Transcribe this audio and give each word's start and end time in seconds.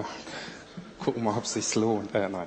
äh, 0.00 0.04
gucken 1.02 1.22
mal, 1.24 1.36
ob 1.36 1.44
es 1.44 1.54
sich 1.54 1.74
lohnt. 1.74 2.14
Äh, 2.14 2.28
nein. 2.28 2.46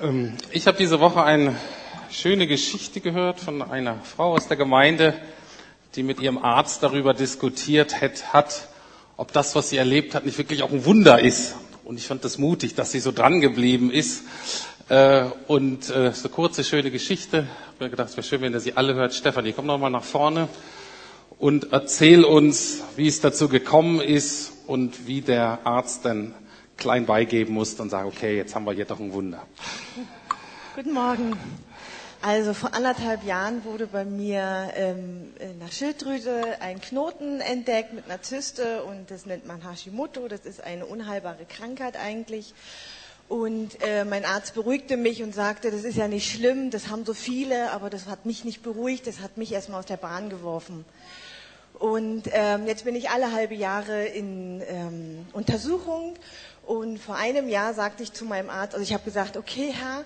Ähm, 0.00 0.32
ich 0.50 0.66
habe 0.66 0.76
diese 0.78 1.00
Woche 1.00 1.22
eine 1.22 1.56
schöne 2.10 2.46
Geschichte 2.46 3.00
gehört 3.00 3.40
von 3.40 3.62
einer 3.62 3.96
Frau 4.02 4.32
aus 4.32 4.48
der 4.48 4.56
Gemeinde, 4.56 5.14
die 5.94 6.02
mit 6.02 6.20
ihrem 6.20 6.38
Arzt 6.38 6.82
darüber 6.82 7.14
diskutiert 7.14 8.02
hat, 8.02 8.68
ob 9.16 9.32
das, 9.32 9.54
was 9.54 9.70
sie 9.70 9.76
erlebt 9.76 10.14
hat, 10.14 10.26
nicht 10.26 10.38
wirklich 10.38 10.62
auch 10.62 10.70
ein 10.72 10.84
Wunder 10.84 11.20
ist. 11.20 11.54
Und 11.84 11.98
ich 11.98 12.06
fand 12.06 12.24
das 12.24 12.38
mutig, 12.38 12.74
dass 12.74 12.92
sie 12.92 13.00
so 13.00 13.12
dran 13.12 13.40
geblieben 13.40 13.90
ist. 13.90 14.24
Äh, 14.88 15.24
und 15.46 15.90
äh, 15.90 16.12
so 16.12 16.28
kurze, 16.28 16.64
schöne 16.64 16.90
Geschichte. 16.90 17.46
Ich 17.46 17.66
habe 17.74 17.84
mir 17.84 17.90
gedacht, 17.90 18.08
es 18.08 18.16
wäre 18.16 18.26
schön, 18.26 18.40
wenn 18.40 18.52
ihr 18.52 18.60
sie 18.60 18.76
alle 18.76 18.94
hört. 18.94 19.14
Stefanie, 19.14 19.52
komm 19.52 19.66
noch 19.66 19.78
mal 19.78 19.90
nach 19.90 20.04
vorne 20.04 20.48
und 21.42 21.72
erzähl 21.72 22.24
uns, 22.24 22.84
wie 22.94 23.08
es 23.08 23.20
dazu 23.20 23.48
gekommen 23.48 24.00
ist 24.00 24.52
und 24.68 25.08
wie 25.08 25.22
der 25.22 25.58
Arzt 25.64 26.04
dann 26.04 26.36
klein 26.76 27.04
beigeben 27.04 27.52
musste 27.52 27.82
und 27.82 27.90
sagen, 27.90 28.06
okay, 28.06 28.36
jetzt 28.36 28.54
haben 28.54 28.64
wir 28.64 28.72
hier 28.72 28.84
doch 28.84 29.00
ein 29.00 29.12
Wunder. 29.12 29.44
Guten 30.76 30.92
Morgen. 30.92 31.36
Also 32.22 32.54
vor 32.54 32.74
anderthalb 32.74 33.24
Jahren 33.24 33.64
wurde 33.64 33.88
bei 33.88 34.04
mir 34.04 34.70
ähm, 34.76 35.32
in 35.40 35.58
der 35.58 35.72
Schilddrüse 35.72 36.60
ein 36.60 36.80
Knoten 36.80 37.40
entdeckt 37.40 37.92
mit 37.92 38.04
einer 38.04 38.22
Zyste 38.22 38.84
und 38.84 39.10
das 39.10 39.26
nennt 39.26 39.44
man 39.44 39.68
Hashimoto. 39.68 40.28
Das 40.28 40.46
ist 40.46 40.62
eine 40.62 40.86
unheilbare 40.86 41.44
Krankheit 41.44 41.96
eigentlich. 41.96 42.54
Und 43.28 43.82
äh, 43.82 44.04
mein 44.04 44.24
Arzt 44.24 44.54
beruhigte 44.54 44.96
mich 44.96 45.24
und 45.24 45.34
sagte, 45.34 45.72
das 45.72 45.82
ist 45.82 45.96
ja 45.96 46.06
nicht 46.06 46.30
schlimm, 46.30 46.70
das 46.70 46.88
haben 46.88 47.04
so 47.04 47.14
viele, 47.14 47.72
aber 47.72 47.90
das 47.90 48.06
hat 48.06 48.26
mich 48.26 48.44
nicht 48.44 48.62
beruhigt, 48.62 49.08
das 49.08 49.18
hat 49.18 49.38
mich 49.38 49.50
erstmal 49.50 49.80
aus 49.80 49.86
der 49.86 49.96
Bahn 49.96 50.30
geworfen. 50.30 50.84
Und 51.78 52.24
ähm, 52.32 52.66
jetzt 52.66 52.84
bin 52.84 52.94
ich 52.94 53.10
alle 53.10 53.32
halbe 53.32 53.54
Jahre 53.54 54.04
in 54.04 54.62
ähm, 54.68 55.26
Untersuchung 55.32 56.14
und 56.64 56.98
vor 56.98 57.16
einem 57.16 57.48
Jahr 57.48 57.74
sagte 57.74 58.02
ich 58.02 58.12
zu 58.12 58.24
meinem 58.24 58.50
Arzt, 58.50 58.74
also 58.74 58.82
ich 58.82 58.92
habe 58.92 59.04
gesagt, 59.04 59.36
okay 59.36 59.72
Herr, 59.72 60.04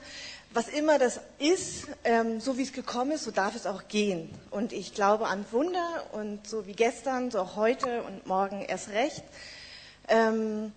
was 0.53 0.69
immer 0.69 0.99
das 0.99 1.21
ist, 1.39 1.87
ähm, 2.05 2.41
so 2.41 2.57
wie 2.57 2.63
es 2.63 2.73
gekommen 2.73 3.13
ist, 3.13 3.25
so 3.25 3.31
darf 3.31 3.55
es 3.55 3.67
auch 3.67 3.89
gehen. 3.89 4.31
Und 4.51 4.73
ich 4.73 4.95
glaube 4.95 5.27
an 5.27 5.45
Wunder 5.51 6.07
und 6.13 6.47
so 6.49 6.67
wie 6.67 6.73
gestern, 6.73 7.31
so 7.31 7.41
auch 7.41 7.57
heute 7.57 8.03
und 8.05 8.27
morgen 8.27 8.63
erst 8.63 8.89
recht. 8.89 9.23
Ähm, 10.09 10.73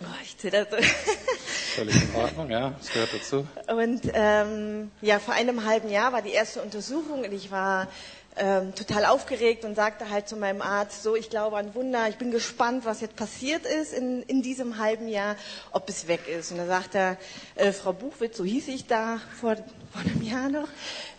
oh, 0.00 0.06
ich 0.24 0.36
zitterte. 0.38 0.78
Völlig 1.76 2.02
in 2.02 2.14
Ordnung, 2.16 2.50
ja, 2.50 2.70
das 2.70 2.88
gehört 2.88 3.10
dazu. 3.14 3.46
Und 3.68 4.10
ähm, 4.12 4.90
ja, 5.02 5.20
vor 5.20 5.34
einem 5.34 5.64
halben 5.64 5.88
Jahr 5.88 6.12
war 6.12 6.22
die 6.22 6.32
erste 6.32 6.60
Untersuchung 6.60 7.20
und 7.20 7.32
ich 7.32 7.52
war 7.52 7.86
ähm, 8.36 8.74
total 8.74 9.04
aufgeregt 9.06 9.64
und 9.64 9.74
sagte 9.74 10.08
halt 10.08 10.28
zu 10.28 10.36
meinem 10.36 10.62
Arzt, 10.62 11.02
so, 11.02 11.16
ich 11.16 11.30
glaube 11.30 11.56
an 11.56 11.74
Wunder, 11.74 12.08
ich 12.08 12.16
bin 12.16 12.30
gespannt, 12.30 12.84
was 12.84 13.00
jetzt 13.00 13.16
passiert 13.16 13.66
ist 13.66 13.92
in, 13.92 14.22
in 14.22 14.42
diesem 14.42 14.78
halben 14.78 15.08
Jahr, 15.08 15.36
ob 15.72 15.88
es 15.88 16.06
weg 16.06 16.28
ist. 16.28 16.52
Und 16.52 16.58
da 16.58 16.66
sagt 16.66 16.94
er, 16.94 17.16
äh, 17.56 17.72
Frau 17.72 17.92
Buchwitz, 17.92 18.36
so 18.36 18.44
hieß 18.44 18.68
ich 18.68 18.86
da 18.86 19.20
vor, 19.40 19.56
vor 19.56 20.00
einem 20.00 20.22
Jahr 20.22 20.48
noch, 20.48 20.68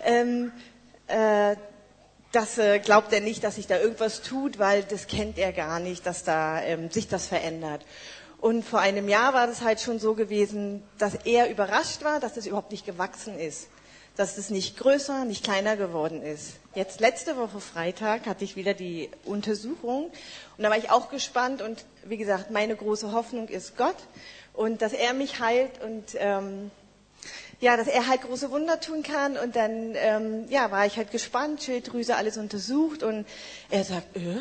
ähm, 0.03 0.51
äh, 1.07 1.55
das 2.31 2.57
äh, 2.57 2.79
glaubt 2.79 3.11
er 3.11 3.19
nicht, 3.19 3.43
dass 3.43 3.55
sich 3.55 3.67
da 3.67 3.77
irgendwas 3.77 4.21
tut, 4.21 4.57
weil 4.57 4.83
das 4.83 5.07
kennt 5.07 5.37
er 5.37 5.51
gar 5.51 5.81
nicht, 5.81 6.05
dass 6.05 6.23
da 6.23 6.61
ähm, 6.61 6.89
sich 6.89 7.09
das 7.09 7.27
verändert. 7.27 7.85
Und 8.39 8.63
vor 8.63 8.79
einem 8.79 9.09
Jahr 9.09 9.33
war 9.33 9.47
das 9.47 9.61
halt 9.61 9.81
schon 9.81 9.99
so 9.99 10.15
gewesen, 10.15 10.81
dass 10.97 11.13
er 11.25 11.49
überrascht 11.49 12.03
war, 12.03 12.21
dass 12.21 12.33
das 12.33 12.47
überhaupt 12.47 12.71
nicht 12.71 12.85
gewachsen 12.85 13.37
ist 13.37 13.67
dass 14.21 14.37
es 14.37 14.51
nicht 14.51 14.77
größer, 14.77 15.25
nicht 15.25 15.43
kleiner 15.43 15.75
geworden 15.75 16.21
ist. 16.21 16.53
Jetzt 16.75 16.99
letzte 16.99 17.37
Woche 17.37 17.59
Freitag 17.59 18.27
hatte 18.27 18.43
ich 18.43 18.55
wieder 18.55 18.75
die 18.75 19.09
Untersuchung 19.25 20.11
und 20.57 20.63
da 20.63 20.69
war 20.69 20.77
ich 20.77 20.91
auch 20.91 21.09
gespannt 21.09 21.63
und 21.63 21.83
wie 22.05 22.17
gesagt, 22.17 22.51
meine 22.51 22.75
große 22.75 23.13
Hoffnung 23.13 23.47
ist 23.47 23.77
Gott 23.77 23.95
und 24.53 24.83
dass 24.83 24.93
er 24.93 25.15
mich 25.15 25.39
heilt 25.39 25.81
und 25.81 26.03
ähm, 26.19 26.69
ja, 27.61 27.75
dass 27.77 27.87
er 27.87 28.07
halt 28.07 28.21
große 28.21 28.51
Wunder 28.51 28.79
tun 28.79 29.01
kann 29.01 29.37
und 29.37 29.55
dann 29.55 29.95
ähm, 29.95 30.45
ja, 30.49 30.69
war 30.69 30.85
ich 30.85 30.97
halt 30.97 31.09
gespannt, 31.09 31.63
Schilddrüse 31.63 32.15
alles 32.15 32.37
untersucht 32.37 33.01
und 33.01 33.25
er 33.71 33.83
sagt, 33.83 34.15
äh, 34.15 34.39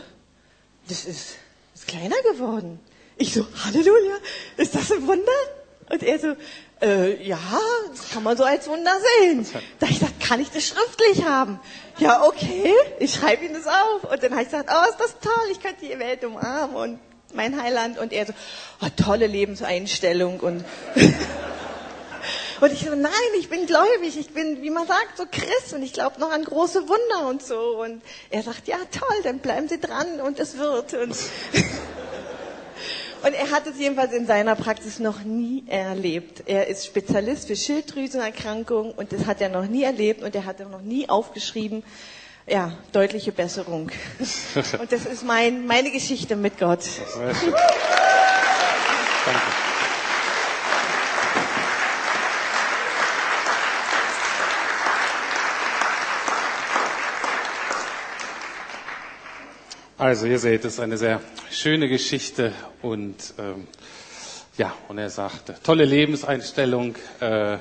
das 0.89 1.07
ist, 1.07 1.37
ist 1.75 1.89
kleiner 1.89 2.21
geworden. 2.35 2.81
Ich 3.17 3.33
so, 3.33 3.47
Halleluja, 3.65 4.17
ist 4.59 4.75
das 4.75 4.93
ein 4.93 5.07
Wunder? 5.07 5.33
Und 5.89 6.03
er 6.03 6.19
so, 6.19 6.37
äh, 6.83 7.23
ja, 7.23 7.39
das 7.91 8.11
kann 8.11 8.23
man 8.23 8.37
so 8.37 8.45
als 8.45 8.67
Wunder 8.67 8.93
sehen. 9.21 9.47
Da 9.79 9.87
ich 9.87 10.01
gesagt, 10.01 10.21
kann 10.21 10.41
ich 10.41 10.51
das 10.51 10.67
schriftlich 10.67 11.25
haben? 11.25 11.61
Ja, 11.99 12.25
okay, 12.25 12.73
ich 12.99 13.15
schreibe 13.15 13.45
Ihnen 13.45 13.55
das 13.55 13.67
auf. 13.67 14.11
Und 14.11 14.23
dann 14.23 14.33
habe 14.33 14.43
ich 14.43 14.49
gesagt, 14.49 14.71
oh, 14.73 14.89
ist 14.89 14.99
das 14.99 15.19
toll, 15.21 15.51
ich 15.53 15.61
könnte 15.61 15.85
die 15.85 15.99
Welt 15.99 16.25
umarmen 16.25 16.77
und 16.77 16.99
mein 17.35 17.61
Heiland. 17.61 17.99
Und 17.99 18.13
er 18.13 18.27
so, 18.27 18.33
oh, 18.83 18.87
tolle 18.97 19.27
Lebenseinstellung. 19.27 20.41
Und, 20.41 20.65
und 22.61 22.73
ich 22.73 22.81
so, 22.81 22.95
nein, 22.95 23.13
ich 23.39 23.51
bin 23.51 23.67
gläubig, 23.67 24.17
ich 24.19 24.33
bin, 24.33 24.63
wie 24.63 24.71
man 24.71 24.87
sagt, 24.87 25.19
so 25.19 25.25
Christ 25.31 25.75
und 25.75 25.83
ich 25.83 25.93
glaube 25.93 26.19
noch 26.19 26.31
an 26.31 26.45
große 26.45 26.89
Wunder 26.89 27.29
und 27.29 27.43
so. 27.43 27.83
Und 27.83 28.01
er 28.31 28.43
sagt, 28.43 28.69
ja, 28.69 28.79
toll, 28.91 29.17
dann 29.23 29.41
bleiben 29.41 29.69
Sie 29.69 29.79
dran 29.79 30.21
und 30.21 30.41
es 30.41 30.57
wird. 30.57 30.95
Und 30.95 31.15
Und 33.23 33.35
er 33.35 33.51
hat 33.51 33.67
es 33.67 33.79
jedenfalls 33.79 34.13
in 34.13 34.27
seiner 34.27 34.57
Praxis 34.57 34.99
noch 34.99 35.23
nie 35.23 35.65
erlebt. 35.67 36.45
Er 36.47 36.69
ist 36.69 36.87
Spezialist 36.87 37.49
für 37.49 37.57
Schilddrüsenerkrankungen 37.57 38.93
und 38.93 39.13
das 39.13 39.27
hat 39.27 39.41
er 39.41 39.51
noch 39.51 39.67
nie 39.67 39.83
erlebt 39.83 40.23
und 40.23 40.35
er 40.35 40.47
hat 40.47 40.63
auch 40.63 40.71
noch 40.71 40.81
nie 40.81 41.09
aufgeschrieben, 41.09 41.83
ja, 42.47 42.73
deutliche 42.93 43.33
Besserung. 43.33 43.91
Und 44.81 44.91
das 44.91 45.05
ist 45.07 45.23
mein, 45.23 45.67
meine 45.67 45.93
Geschichte 45.93 46.35
mit 46.35 46.59
Gott. 46.59 46.81
Danke. 49.27 49.41
Also 60.01 60.25
ihr 60.25 60.39
seht, 60.39 60.65
es 60.65 60.73
ist 60.73 60.81
eine 60.81 60.97
sehr 60.97 61.21
schöne 61.51 61.87
Geschichte 61.87 62.55
und 62.81 63.17
ähm, 63.39 63.67
ja, 64.57 64.73
und 64.89 64.97
er 64.97 65.11
sagte, 65.11 65.55
tolle 65.63 65.85
Lebenseinstellung, 65.85 66.95
äh, 67.21 67.59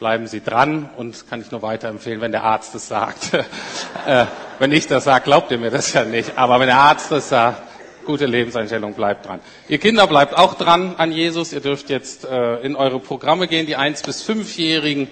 bleiben 0.00 0.26
Sie 0.26 0.42
dran 0.42 0.90
und 0.96 1.28
kann 1.30 1.40
ich 1.42 1.52
nur 1.52 1.62
weiterempfehlen, 1.62 2.20
wenn 2.20 2.32
der 2.32 2.42
Arzt 2.42 2.74
es 2.74 2.88
sagt. 2.88 3.34
äh, 4.06 4.26
wenn 4.58 4.72
ich 4.72 4.88
das 4.88 5.04
sage, 5.04 5.26
glaubt 5.26 5.52
ihr 5.52 5.58
mir 5.58 5.70
das 5.70 5.92
ja 5.92 6.04
nicht, 6.04 6.36
aber 6.36 6.58
wenn 6.58 6.66
der 6.66 6.78
Arzt 6.78 7.12
das 7.12 7.28
sagt, 7.28 7.62
gute 8.04 8.26
Lebenseinstellung, 8.26 8.94
bleibt 8.94 9.26
dran. 9.26 9.38
Ihr 9.68 9.78
Kinder 9.78 10.08
bleibt 10.08 10.36
auch 10.36 10.54
dran 10.54 10.96
an 10.96 11.12
Jesus, 11.12 11.52
ihr 11.52 11.60
dürft 11.60 11.88
jetzt 11.88 12.24
äh, 12.24 12.56
in 12.62 12.74
eure 12.74 12.98
Programme 12.98 13.46
gehen, 13.46 13.64
die 13.64 13.76
eins 13.76 14.02
bis 14.02 14.22
fünfjährigen 14.22 15.06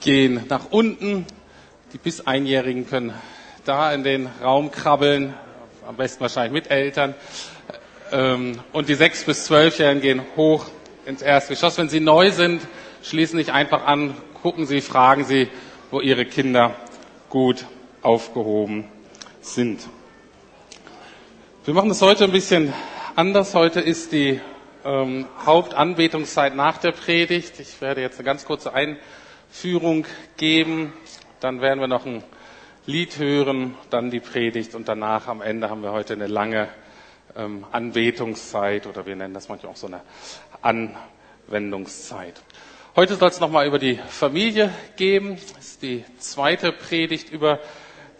gehen 0.00 0.46
nach 0.48 0.70
unten, 0.70 1.26
die 1.92 1.98
bis 1.98 2.26
einjährigen 2.26 2.88
können 2.88 3.12
da 3.64 3.92
in 3.92 4.02
den 4.02 4.28
Raum 4.42 4.70
krabbeln, 4.70 5.34
am 5.86 5.96
besten 5.96 6.20
wahrscheinlich 6.20 6.52
mit 6.52 6.70
Eltern. 6.70 7.14
Ähm, 8.12 8.60
und 8.72 8.88
die 8.88 8.94
sechs 8.94 9.24
bis 9.24 9.44
zwölfjährigen 9.46 10.02
gehen 10.02 10.22
hoch 10.36 10.66
ins 11.06 11.22
Erstgeschoss. 11.22 11.78
Wenn 11.78 11.88
sie 11.88 12.00
neu 12.00 12.30
sind, 12.30 12.62
schließen 13.02 13.38
sich 13.38 13.52
einfach 13.52 13.84
an, 13.86 14.14
gucken 14.42 14.66
Sie, 14.66 14.80
fragen 14.80 15.24
Sie, 15.24 15.48
wo 15.90 16.00
Ihre 16.00 16.24
Kinder 16.24 16.74
gut 17.28 17.64
aufgehoben 18.02 18.84
sind. 19.40 19.80
Wir 21.64 21.74
machen 21.74 21.88
das 21.88 22.02
heute 22.02 22.24
ein 22.24 22.32
bisschen 22.32 22.72
anders. 23.16 23.54
Heute 23.54 23.80
ist 23.80 24.12
die 24.12 24.40
ähm, 24.84 25.26
Hauptanbetungszeit 25.44 26.54
nach 26.54 26.78
der 26.78 26.92
Predigt. 26.92 27.60
Ich 27.60 27.80
werde 27.80 28.00
jetzt 28.00 28.18
eine 28.18 28.24
ganz 28.24 28.44
kurze 28.44 28.72
Einführung 28.74 30.06
geben. 30.36 30.92
Dann 31.40 31.60
werden 31.60 31.80
wir 31.80 31.86
noch 31.88 32.04
ein 32.06 32.22
Lied 32.84 33.16
hören, 33.18 33.76
dann 33.90 34.10
die 34.10 34.18
Predigt 34.18 34.74
und 34.74 34.88
danach 34.88 35.28
am 35.28 35.40
Ende 35.40 35.70
haben 35.70 35.84
wir 35.84 35.92
heute 35.92 36.14
eine 36.14 36.26
lange 36.26 36.68
ähm, 37.36 37.64
Anbetungszeit 37.70 38.88
oder 38.88 39.06
wir 39.06 39.14
nennen 39.14 39.34
das 39.34 39.48
manchmal 39.48 39.70
auch 39.72 39.76
so 39.76 39.86
eine 39.86 40.00
Anwendungszeit. 40.62 42.42
Heute 42.96 43.14
soll 43.14 43.28
es 43.28 43.38
nochmal 43.38 43.68
über 43.68 43.78
die 43.78 44.00
Familie 44.08 44.74
gehen. 44.96 45.38
Das 45.54 45.64
ist 45.64 45.82
die 45.82 46.04
zweite 46.18 46.72
Predigt 46.72 47.30
über 47.30 47.60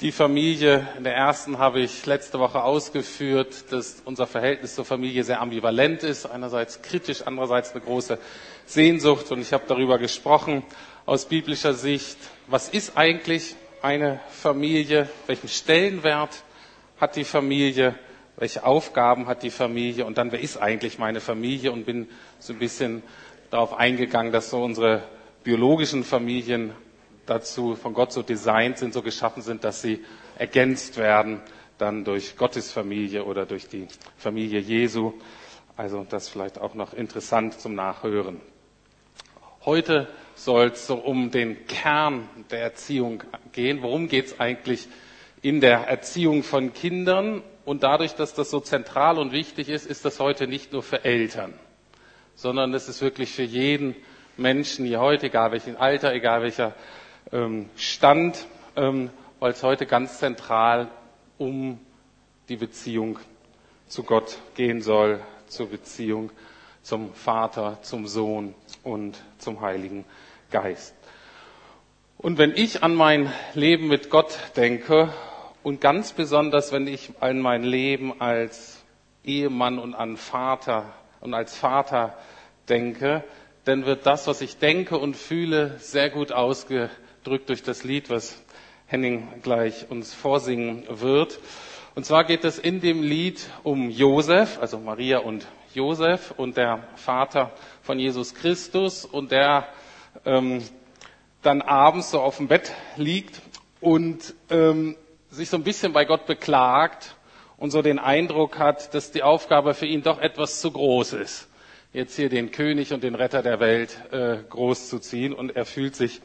die 0.01 0.13
Familie. 0.13 0.87
In 0.97 1.03
der 1.03 1.17
ersten 1.17 1.59
habe 1.59 1.81
ich 1.81 2.07
letzte 2.07 2.39
Woche 2.39 2.63
ausgeführt, 2.63 3.73
dass 3.73 4.01
unser 4.05 4.29
Verhältnis 4.29 4.77
zur 4.77 4.85
Familie 4.85 5.25
sehr 5.25 5.41
ambivalent 5.41 6.05
ist. 6.05 6.25
Einerseits 6.27 6.83
kritisch, 6.83 7.23
andererseits 7.27 7.73
eine 7.73 7.81
große 7.81 8.17
Sehnsucht. 8.65 9.33
Und 9.33 9.41
ich 9.41 9.53
habe 9.53 9.65
darüber 9.67 9.99
gesprochen 9.99 10.63
aus 11.05 11.27
biblischer 11.27 11.75
Sicht. 11.75 12.17
Was 12.47 12.69
ist 12.69 12.97
eigentlich 12.97 13.57
eine 13.83 14.21
Familie? 14.31 15.09
Welchen 15.27 15.49
Stellenwert 15.49 16.43
hat 17.01 17.17
die 17.17 17.25
Familie? 17.25 17.95
Welche 18.37 18.65
Aufgaben 18.65 19.27
hat 19.27 19.43
die 19.43 19.51
Familie? 19.51 20.07
Und 20.07 20.19
dann, 20.19 20.33
wer 20.33 20.41
ist 20.41 20.57
eigentlich 20.57 20.99
meine 20.99 21.21
Familie? 21.21 21.73
Und 21.73 21.85
bin 21.85 22.09
so 22.39 22.53
ein 22.53 22.59
bisschen 22.59 23.03
darauf 23.51 23.75
eingegangen, 23.75 24.33
dass 24.33 24.51
so 24.51 24.63
unsere 24.63 25.03
biologischen 25.45 26.05
Familien 26.05 26.73
dazu 27.27 27.75
von 27.77 27.95
Gott 27.95 28.13
so 28.13 28.23
designt 28.23 28.79
sind, 28.79 28.95
so 28.95 29.03
geschaffen 29.03 29.43
sind, 29.43 29.65
dass 29.65 29.83
sie 29.83 30.05
ergänzt 30.39 30.97
werden 30.97 31.41
dann 31.83 32.05
durch 32.05 32.37
Gottes 32.37 32.71
Familie 32.71 33.25
oder 33.25 33.45
durch 33.45 33.67
die 33.69 33.89
Familie 34.17 34.61
Jesu. 34.61 35.15
Also 35.77 36.07
das 36.09 36.29
vielleicht 36.29 36.61
auch 36.61 36.75
noch 36.75 36.93
interessant 36.95 37.61
zum 37.61 37.75
Nachhören. 37.75 38.41
Heute 39.65 40.07
soll 40.45 40.69
es 40.69 40.87
so 40.87 40.97
um 40.97 41.31
den 41.31 41.67
Kern 41.67 42.29
der 42.51 42.61
Erziehung 42.63 43.23
gehen. 43.53 43.83
Worum 43.83 44.09
geht 44.09 44.27
es 44.27 44.41
eigentlich 44.41 44.89
in 45.41 45.61
der 45.61 45.89
Erziehung 45.89 46.43
von 46.43 46.73
Kindern? 46.73 47.43
Und 47.65 47.83
dadurch, 47.85 48.15
dass 48.15 48.35
das 48.35 48.51
so 48.51 48.59
zentral 48.61 49.19
und 49.19 49.33
wichtig 49.33 49.69
ist, 49.69 49.87
ist 49.87 50.05
das 50.05 50.19
heute 50.19 50.49
nicht 50.49 50.73
nur 50.73 50.83
für 50.83 51.05
Eltern, 51.05 51.53
sondern 52.35 52.75
es 52.75 52.89
ist 52.89 53.01
wirklich 53.03 53.31
für 53.33 53.45
jeden 53.45 53.95
Menschen 54.37 54.85
hier 54.85 55.01
heute, 55.01 55.27
egal 55.27 55.53
welchen 55.53 55.77
Alter, 55.77 56.13
egal 56.13 56.43
welcher 56.43 56.75
ähm, 57.31 57.69
Stand, 57.77 58.47
ähm, 58.77 59.11
weil 59.39 59.53
es 59.53 59.63
heute 59.63 59.87
ganz 59.87 60.19
zentral 60.19 60.89
um 61.39 61.79
die 62.49 62.57
Beziehung 62.57 63.19
zu 63.87 64.03
Gott 64.03 64.39
gehen 64.57 64.83
soll, 64.83 65.21
zur 65.47 65.69
Beziehung 65.69 66.31
zum 66.83 67.15
Vater, 67.15 67.79
zum 67.83 68.09
Sohn 68.09 68.55
und 68.83 69.23
zum 69.39 69.61
Heiligen 69.61 70.05
Geist. 70.53 70.95
Und 72.19 72.39
wenn 72.39 72.55
ich 72.55 72.85
an 72.85 72.95
mein 72.95 73.33
Leben 73.55 73.89
mit 73.89 74.09
Gott 74.09 74.39
denke 74.55 75.13
und 75.65 75.81
ganz 75.81 76.13
besonders, 76.13 76.71
wenn 76.71 76.87
ich 76.87 77.11
an 77.19 77.41
mein 77.41 77.65
Leben 77.65 78.21
als 78.21 78.81
Ehemann 79.25 79.81
und 79.81 79.95
an 79.95 80.17
Vater 80.17 80.93
und 81.21 81.35
als 81.35 81.57
Vater 81.57 82.17
denke, 82.69 83.25
dann 83.65 83.87
wird 83.87 84.07
das, 84.07 84.29
was 84.29 84.41
ich 84.41 84.59
denke 84.59 84.99
und 84.99 85.17
fühle, 85.17 85.79
sehr 85.79 86.11
gut 86.11 86.31
ausgedrückt 86.31 87.49
durch 87.49 87.63
das 87.63 87.83
Lied, 87.83 88.11
was 88.11 88.41
Henning 88.87 89.29
gleich 89.43 89.91
uns 89.91 90.15
vorsingen 90.15 90.85
wird. 90.89 91.41
Und 91.95 92.07
zwar 92.07 92.25
geht 92.25 92.45
es 92.45 92.59
in 92.59 92.81
dem 92.81 93.03
Lied 93.03 93.49
um 93.63 93.91
Josef, 93.91 94.59
also 94.61 94.79
Maria 94.79 95.19
und 95.19 95.47
Josef 95.75 96.33
und 96.37 96.57
der 96.57 96.85
Vater 96.97 97.53
von 97.83 97.99
Jesus 97.99 98.35
Christus 98.35 99.05
und 99.05 99.33
der 99.33 99.67
ähm, 100.25 100.63
dann 101.43 101.63
abends 101.63 102.11
so 102.11 102.21
auf 102.21 102.37
dem 102.37 102.49
Bett 102.49 102.73
liegt 102.97 103.41
und 103.81 104.35
ähm, 104.51 104.97
sich 105.31 105.51
so 105.51 105.57
ein 105.57 105.65
bisschen 105.65 105.93
bei 105.93 106.05
Gott 106.05 106.27
beklagt 106.27 107.17
und 107.57 107.71
so 107.71 107.83
den 107.83 107.99
Eindruck 107.99 108.59
hat, 108.59 108.95
dass 108.95 109.11
die 109.13 109.23
Aufgabe 109.23 109.75
für 109.75 109.87
ihn 109.87 110.03
doch 110.03 110.19
etwas 110.21 110.61
zu 110.61 110.71
groß 110.71 111.15
ist, 111.15 111.49
jetzt 111.93 112.17
hier 112.17 112.29
den 112.29 112.51
König 112.51 112.93
und 112.93 113.03
den 113.03 113.15
Retter 113.15 113.43
der 113.43 113.61
Welt 113.61 113.97
äh, 114.13 114.39
groß 114.49 114.89
zu 114.89 114.99
ziehen 114.99 115.33
und 115.33 115.57
er 115.57 115.65
fühlt 115.65 115.97
sich 115.97 116.21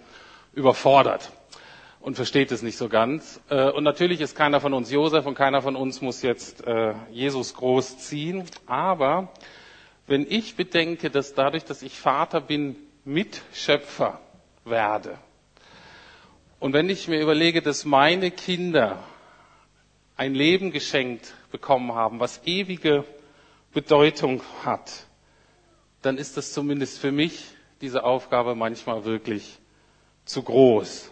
überfordert 0.53 1.31
und 1.99 2.15
versteht 2.15 2.51
es 2.51 2.61
nicht 2.61 2.77
so 2.77 2.89
ganz. 2.89 3.41
Äh, 3.49 3.69
und 3.71 3.83
natürlich 3.83 4.21
ist 4.21 4.35
keiner 4.35 4.61
von 4.61 4.73
uns 4.73 4.91
Josef 4.91 5.25
und 5.25 5.35
keiner 5.35 5.61
von 5.61 5.75
uns 5.75 6.01
muss 6.01 6.21
jetzt 6.21 6.65
äh, 6.65 6.93
Jesus 7.11 7.53
groß 7.53 7.97
ziehen. 7.97 8.43
Aber 8.65 9.29
wenn 10.07 10.25
ich 10.29 10.55
bedenke, 10.55 11.09
dass 11.09 11.33
dadurch, 11.33 11.65
dass 11.65 11.81
ich 11.81 11.99
Vater 11.99 12.39
bin, 12.41 12.75
Mitschöpfer 13.07 14.19
werde. 14.65 15.17
Und 16.59 16.73
wenn 16.73 16.89
ich 16.89 17.07
mir 17.07 17.21
überlege, 17.21 17.61
dass 17.61 17.85
meine 17.85 18.31
Kinder 18.31 19.01
ein 20.17 20.35
Leben 20.35 20.71
geschenkt 20.71 21.33
bekommen 21.51 21.93
haben, 21.95 22.19
was 22.19 22.41
ewige 22.45 23.05
Bedeutung 23.73 24.41
hat, 24.65 25.05
dann 26.01 26.17
ist 26.17 26.35
das 26.35 26.51
zumindest 26.51 26.99
für 26.99 27.13
mich 27.13 27.45
diese 27.79 28.03
Aufgabe 28.03 28.55
manchmal 28.55 29.05
wirklich 29.05 29.57
zu 30.25 30.43
groß. 30.43 31.11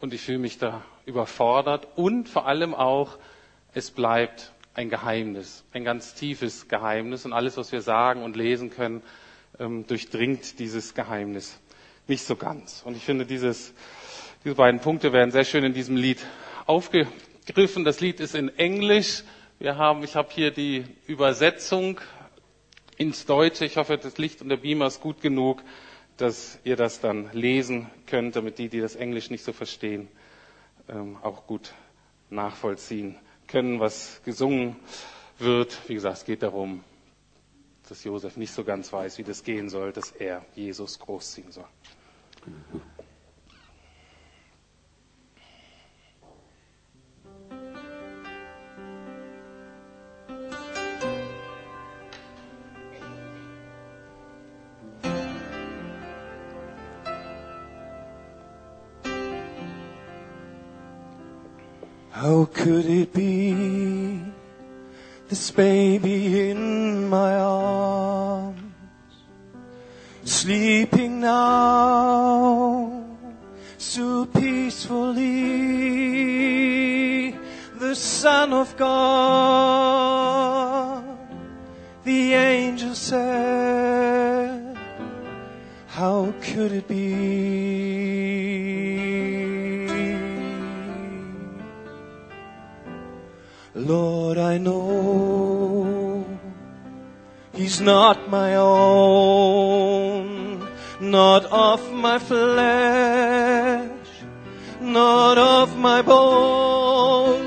Und 0.00 0.14
ich 0.14 0.22
fühle 0.22 0.38
mich 0.38 0.56
da 0.56 0.82
überfordert. 1.04 1.86
Und 1.96 2.30
vor 2.30 2.46
allem 2.46 2.74
auch, 2.74 3.18
es 3.74 3.90
bleibt 3.90 4.52
ein 4.72 4.88
Geheimnis, 4.88 5.64
ein 5.72 5.84
ganz 5.84 6.14
tiefes 6.14 6.68
Geheimnis. 6.68 7.26
Und 7.26 7.34
alles, 7.34 7.58
was 7.58 7.72
wir 7.72 7.82
sagen 7.82 8.22
und 8.22 8.36
lesen 8.36 8.70
können, 8.70 9.02
ähm, 9.58 9.86
durchdringt 9.86 10.58
dieses 10.58 10.94
Geheimnis 10.94 11.58
nicht 12.08 12.24
so 12.24 12.36
ganz. 12.36 12.82
Und 12.84 12.96
ich 12.96 13.04
finde, 13.04 13.26
dieses, 13.26 13.72
diese 14.44 14.54
beiden 14.54 14.80
Punkte 14.80 15.12
werden 15.12 15.30
sehr 15.30 15.44
schön 15.44 15.64
in 15.64 15.74
diesem 15.74 15.96
Lied 15.96 16.18
aufgegriffen. 16.66 17.84
Das 17.84 18.00
Lied 18.00 18.20
ist 18.20 18.34
in 18.34 18.48
Englisch. 18.58 19.24
Wir 19.58 19.76
haben, 19.76 20.04
ich 20.04 20.14
habe 20.14 20.28
hier 20.30 20.50
die 20.50 20.84
Übersetzung 21.06 22.00
ins 22.96 23.24
Deutsche. 23.26 23.64
Ich 23.64 23.76
hoffe, 23.76 23.98
das 23.98 24.18
Licht 24.18 24.42
und 24.42 24.48
der 24.48 24.56
Beamer 24.58 24.86
ist 24.86 25.00
gut 25.00 25.20
genug 25.20 25.62
dass 26.16 26.58
ihr 26.64 26.76
das 26.76 27.00
dann 27.00 27.30
lesen 27.32 27.90
könnt, 28.06 28.36
damit 28.36 28.58
die, 28.58 28.68
die 28.68 28.80
das 28.80 28.96
Englisch 28.96 29.30
nicht 29.30 29.44
so 29.44 29.52
verstehen, 29.52 30.08
ähm, 30.88 31.16
auch 31.22 31.46
gut 31.46 31.72
nachvollziehen 32.30 33.16
können, 33.46 33.80
was 33.80 34.20
gesungen 34.24 34.76
wird. 35.38 35.76
Wie 35.88 35.94
gesagt, 35.94 36.18
es 36.18 36.24
geht 36.24 36.42
darum, 36.42 36.82
dass 37.86 38.04
Josef 38.04 38.36
nicht 38.36 38.52
so 38.52 38.64
ganz 38.64 38.92
weiß, 38.92 39.18
wie 39.18 39.22
das 39.22 39.42
gehen 39.42 39.68
soll, 39.68 39.92
dass 39.92 40.10
er 40.10 40.44
Jesus 40.54 40.98
großziehen 40.98 41.52
soll. 41.52 41.64
How 62.10 62.46
could 62.46 62.86
it 62.86 63.12
be 63.12 63.95
this 65.28 65.50
baby 65.50 66.50
in 66.50 67.08
my 67.08 67.34
arms, 67.34 68.60
sleeping 70.24 71.20
now 71.20 73.04
so 73.78 74.26
peacefully, 74.26 75.30
the 77.78 77.94
Son 77.94 78.52
of 78.52 78.76
God, 78.76 79.04
the 82.04 82.34
angel 82.34 82.94
said, 82.94 84.76
how 85.88 86.32
could 86.40 86.72
it 86.72 86.86
be? 86.86 88.25
Lord, 93.86 94.36
I 94.38 94.58
know 94.58 96.24
He's 97.52 97.80
not 97.80 98.28
my 98.28 98.56
own, 98.56 100.26
not 101.00 101.44
of 101.46 101.92
my 101.92 102.18
flesh, 102.18 103.90
not 104.80 105.38
of 105.38 105.78
my 105.78 106.02
bones. 106.02 107.46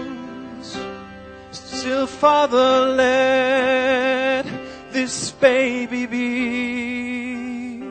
Still, 1.51 2.07
Father, 2.07 2.87
let 2.95 4.45
this 4.91 5.31
baby 5.31 6.05
be 6.05 7.83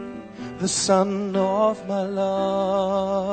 the 0.58 0.68
son 0.68 1.36
of 1.36 1.86
my 1.86 2.02
love. 2.02 3.28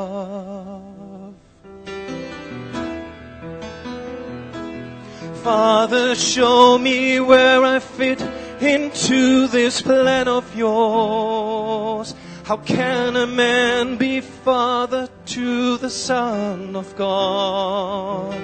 Father, 5.46 6.16
show 6.16 6.76
me 6.80 7.20
where 7.20 7.64
I 7.64 7.78
fit 7.78 8.20
into 8.60 9.46
this 9.46 9.80
plan 9.80 10.28
of 10.28 10.56
yours. 10.56 12.16
How 12.46 12.58
can 12.58 13.16
a 13.16 13.28
man 13.28 13.98
be 13.98 14.22
father 14.22 15.08
to 15.28 15.78
the 15.78 15.92
Son 15.92 16.76
of 16.76 16.96
God? 16.96 18.36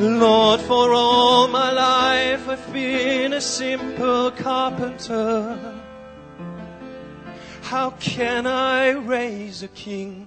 Lord, 0.00 0.60
for 0.62 0.92
all 0.92 1.46
my 1.46 1.70
life 1.70 2.48
I've 2.48 2.72
been 2.72 3.34
a 3.34 3.40
simple 3.40 4.32
carpenter. 4.32 5.80
How 7.62 7.90
can 8.00 8.48
I 8.48 8.90
raise 8.90 9.62
a 9.62 9.68
king? 9.68 10.26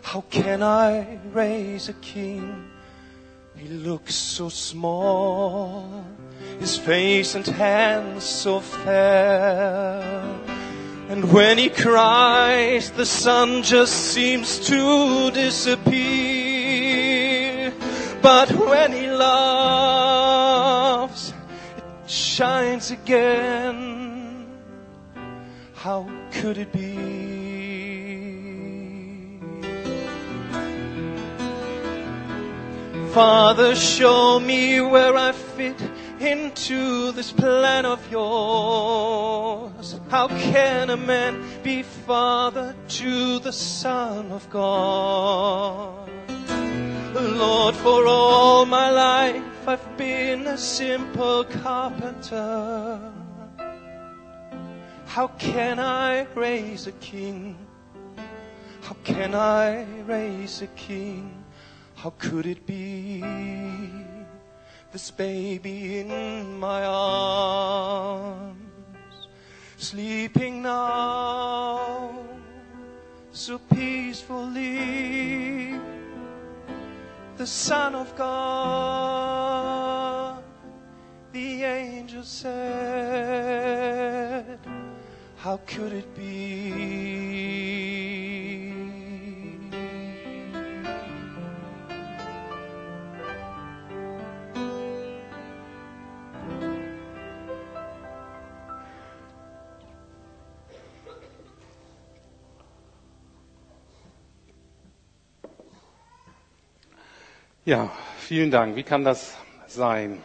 How 0.00 0.22
can 0.30 0.62
I 0.62 1.18
raise 1.34 1.90
a 1.90 1.94
king? 2.00 2.71
He 3.62 3.68
looks 3.68 4.14
so 4.16 4.48
small, 4.48 6.04
his 6.58 6.76
face 6.76 7.36
and 7.36 7.46
hands 7.46 8.24
so 8.24 8.58
fair. 8.58 10.02
And 11.08 11.32
when 11.32 11.58
he 11.58 11.68
cries, 11.68 12.90
the 12.90 13.06
sun 13.06 13.62
just 13.62 13.94
seems 14.12 14.58
to 14.66 15.30
disappear. 15.30 16.02
But 18.20 18.50
when 18.50 18.92
he 18.92 19.08
laughs, 19.08 20.52
it 21.76 21.84
shines 22.10 22.90
again. 22.90 24.48
How 25.74 26.10
could 26.32 26.58
it 26.58 26.72
be? 26.72 27.31
Father, 33.12 33.74
show 33.76 34.40
me 34.40 34.80
where 34.80 35.14
I 35.14 35.32
fit 35.32 35.78
into 36.18 37.12
this 37.12 37.30
plan 37.30 37.84
of 37.84 38.00
yours. 38.10 40.00
How 40.08 40.28
can 40.28 40.88
a 40.88 40.96
man 40.96 41.44
be 41.62 41.82
father 41.82 42.74
to 42.88 43.38
the 43.40 43.52
Son 43.52 44.32
of 44.32 44.48
God? 44.48 46.08
Lord, 47.12 47.74
for 47.74 48.06
all 48.06 48.64
my 48.64 48.90
life 48.90 49.68
I've 49.68 49.96
been 49.98 50.46
a 50.46 50.56
simple 50.56 51.44
carpenter. 51.44 53.12
How 55.04 55.26
can 55.36 55.78
I 55.78 56.22
raise 56.34 56.86
a 56.86 56.92
king? 56.92 57.58
How 58.80 58.96
can 59.04 59.34
I 59.34 59.84
raise 60.06 60.62
a 60.62 60.66
king? 60.68 61.41
How 62.02 62.10
could 62.18 62.46
it 62.46 62.66
be? 62.66 63.22
This 64.90 65.12
baby 65.12 66.00
in 66.00 66.58
my 66.58 66.84
arms, 66.84 68.56
sleeping 69.76 70.62
now 70.62 72.12
so 73.30 73.56
peacefully. 73.56 75.78
The 77.36 77.46
Son 77.46 77.94
of 77.94 78.16
God, 78.16 80.42
the 81.30 81.62
angel 81.62 82.24
said, 82.24 82.48
How 85.36 85.60
could 85.68 85.92
it 85.92 86.12
be? 86.16 87.81
Ja, 107.64 107.92
vielen 108.18 108.50
Dank. 108.50 108.74
Wie 108.74 108.82
kann 108.82 109.04
das 109.04 109.36
sein? 109.68 110.20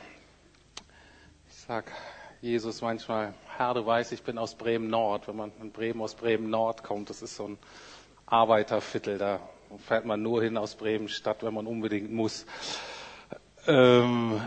Ich 1.48 1.56
sag 1.67 1.86
Jesus 2.41 2.82
manchmal, 2.82 3.36
Herr, 3.56 3.75
du 3.75 3.86
weißt, 3.86 4.12
ich 4.12 4.24
bin 4.24 4.39
aus 4.39 4.56
Bremen 4.56 4.89
Nord. 4.89 5.27
Wenn 5.27 5.36
man 5.36 5.51
in 5.62 5.72
Bremen 5.72 6.01
aus 6.01 6.15
Bremen 6.15 6.50
Nord 6.50 6.84
kommt, 6.84 7.12
das 7.12 7.22
ist 7.22 7.36
so 7.36 7.50
ein 7.50 7.60
Arbeiterviertel, 8.25 9.20
da 9.20 9.39
fährt 9.86 10.06
man 10.06 10.24
nur 10.24 10.41
hin 10.41 10.58
aus 10.58 10.74
Bremen 10.74 11.10
Stadt, 11.10 11.44
wenn 11.44 11.53
man 11.53 11.67
unbedingt 11.67 12.12
muss. 12.12 12.48
Ähm, 13.67 14.41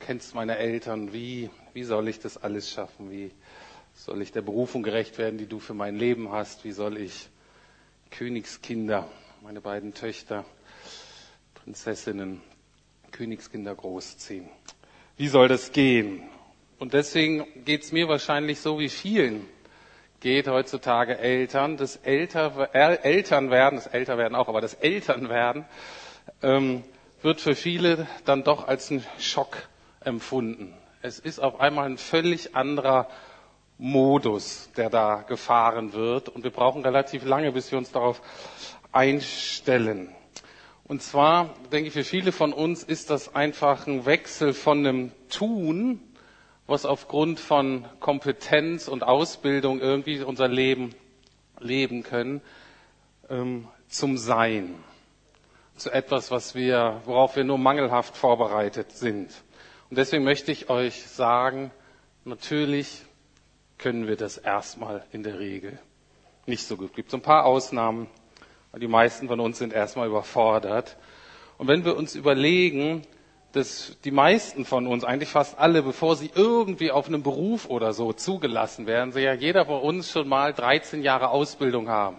kennst 0.00 0.34
meine 0.34 0.56
Eltern, 0.56 1.12
wie, 1.12 1.50
wie 1.74 1.84
soll 1.84 2.08
ich 2.08 2.18
das 2.18 2.42
alles 2.42 2.70
schaffen? 2.70 3.10
Wie 3.10 3.30
soll 3.92 4.22
ich 4.22 4.32
der 4.32 4.40
Berufung 4.40 4.82
gerecht 4.82 5.18
werden, 5.18 5.36
die 5.36 5.48
du 5.48 5.58
für 5.58 5.74
mein 5.74 5.96
Leben 5.96 6.32
hast? 6.32 6.64
Wie 6.64 6.72
soll 6.72 6.96
ich 6.96 7.28
Königskinder, 8.10 9.06
meine 9.42 9.60
beiden 9.60 9.92
Töchter, 9.92 10.46
Prinzessinnen, 11.68 12.40
Königskinder 13.10 13.74
großziehen. 13.74 14.48
Wie 15.18 15.28
soll 15.28 15.48
das 15.48 15.70
gehen? 15.70 16.22
Und 16.78 16.94
deswegen 16.94 17.46
geht 17.66 17.82
es 17.82 17.92
mir 17.92 18.08
wahrscheinlich 18.08 18.60
so 18.60 18.78
wie 18.78 18.88
vielen 18.88 19.44
geht 20.20 20.48
heutzutage 20.48 21.18
Eltern. 21.18 21.76
Das 21.76 21.96
Älter, 21.96 22.70
äh, 22.74 22.94
Elternwerden, 23.02 23.76
das 23.78 23.86
Älterwerden 23.86 24.34
auch, 24.34 24.48
aber 24.48 24.62
das 24.62 24.72
Elternwerden 24.72 25.66
ähm, 26.42 26.84
wird 27.20 27.42
für 27.42 27.54
viele 27.54 28.06
dann 28.24 28.44
doch 28.44 28.66
als 28.66 28.90
ein 28.90 29.04
Schock 29.18 29.68
empfunden. 30.00 30.72
Es 31.02 31.18
ist 31.18 31.38
auf 31.38 31.60
einmal 31.60 31.84
ein 31.84 31.98
völlig 31.98 32.56
anderer 32.56 33.10
Modus, 33.76 34.70
der 34.78 34.88
da 34.88 35.16
gefahren 35.28 35.92
wird. 35.92 36.30
Und 36.30 36.44
wir 36.44 36.50
brauchen 36.50 36.80
relativ 36.82 37.26
lange, 37.26 37.52
bis 37.52 37.70
wir 37.70 37.76
uns 37.76 37.92
darauf 37.92 38.22
einstellen. 38.90 40.14
Und 40.88 41.02
zwar, 41.02 41.54
denke 41.70 41.88
ich, 41.88 41.92
für 41.92 42.02
viele 42.02 42.32
von 42.32 42.54
uns 42.54 42.82
ist 42.82 43.10
das 43.10 43.34
einfach 43.34 43.86
ein 43.86 44.06
Wechsel 44.06 44.54
von 44.54 44.78
einem 44.78 45.12
Tun, 45.28 46.00
was 46.66 46.86
aufgrund 46.86 47.40
von 47.40 47.84
Kompetenz 48.00 48.88
und 48.88 49.02
Ausbildung 49.02 49.80
irgendwie 49.80 50.22
unser 50.22 50.48
Leben 50.48 50.94
leben 51.60 52.02
können, 52.02 52.40
ähm, 53.28 53.68
zum 53.88 54.16
Sein. 54.16 54.74
Zu 55.76 55.90
etwas, 55.90 56.30
was 56.30 56.54
wir, 56.54 57.02
worauf 57.04 57.36
wir 57.36 57.44
nur 57.44 57.58
mangelhaft 57.58 58.16
vorbereitet 58.16 58.92
sind. 58.92 59.30
Und 59.90 59.98
deswegen 59.98 60.24
möchte 60.24 60.52
ich 60.52 60.70
euch 60.70 61.06
sagen, 61.06 61.70
natürlich 62.24 63.02
können 63.76 64.08
wir 64.08 64.16
das 64.16 64.38
erstmal 64.38 65.04
in 65.12 65.22
der 65.22 65.38
Regel 65.38 65.78
nicht 66.46 66.66
so 66.66 66.76
gut. 66.76 66.90
Es 66.90 66.96
gibt 66.96 67.10
so 67.10 67.18
ein 67.18 67.22
paar 67.22 67.44
Ausnahmen, 67.44 68.08
die 68.76 68.88
meisten 68.88 69.28
von 69.28 69.40
uns 69.40 69.58
sind 69.58 69.72
erstmal 69.72 70.08
überfordert. 70.08 70.96
Und 71.56 71.68
wenn 71.68 71.84
wir 71.84 71.96
uns 71.96 72.14
überlegen, 72.14 73.02
dass 73.52 73.96
die 74.04 74.10
meisten 74.10 74.64
von 74.64 74.86
uns, 74.86 75.04
eigentlich 75.04 75.30
fast 75.30 75.58
alle, 75.58 75.82
bevor 75.82 76.16
sie 76.16 76.30
irgendwie 76.34 76.90
auf 76.90 77.08
einem 77.08 77.22
Beruf 77.22 77.68
oder 77.70 77.92
so 77.92 78.12
zugelassen 78.12 78.86
werden, 78.86 79.12
sie 79.12 79.22
ja 79.22 79.32
jeder 79.32 79.64
von 79.64 79.80
uns 79.80 80.10
schon 80.10 80.28
mal 80.28 80.52
13 80.52 81.02
Jahre 81.02 81.30
Ausbildung 81.30 81.88
haben. 81.88 82.18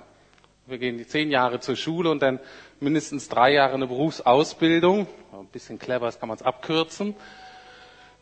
Wir 0.65 0.79
gehen 0.79 0.97
die 0.97 1.07
10 1.07 1.31
Jahre 1.31 1.59
zur 1.59 1.75
Schule 1.75 2.09
und 2.09 2.21
dann 2.21 2.39
mindestens 2.79 3.29
drei 3.29 3.53
Jahre 3.53 3.73
eine 3.73 3.87
Berufsausbildung. 3.87 5.07
Ein 5.31 5.47
bisschen 5.47 5.79
clever, 5.79 6.05
das 6.05 6.19
kann 6.19 6.29
man 6.29 6.37
es 6.37 6.43
abkürzen. 6.43 7.15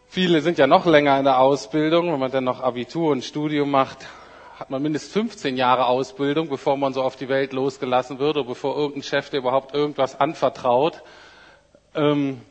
Viele 0.08 0.42
sind 0.42 0.58
ja 0.58 0.68
noch 0.68 0.86
länger 0.86 1.18
in 1.18 1.26
der 1.26 1.40
Ausbildung. 1.40 2.12
Wenn 2.12 2.20
man 2.20 2.32
dann 2.32 2.46
noch 2.46 2.62
Abitur 2.62 3.12
und 3.12 3.24
Studium 3.24 3.72
macht, 3.72 4.06
hat 4.60 4.72
man 4.72 4.82
mindestens 4.82 5.14
15 5.14 5.56
Jahre 5.56 5.86
Ausbildung, 5.86 6.50
bevor 6.50 6.78
man 6.78 6.92
so 6.92 7.04
auf 7.04 7.16
die 7.16 7.30
Welt 7.30 7.54
losgelassen 7.54 8.18
wird 8.18 8.38
oder 8.38 8.48
bevor 8.48 8.76
irgendein 8.76 9.04
Chef 9.04 9.30
dir 9.30 9.38
überhaupt 9.38 9.76
irgendwas 9.76 10.20
anvertraut. 10.20 11.04
Ähm, 11.94 12.42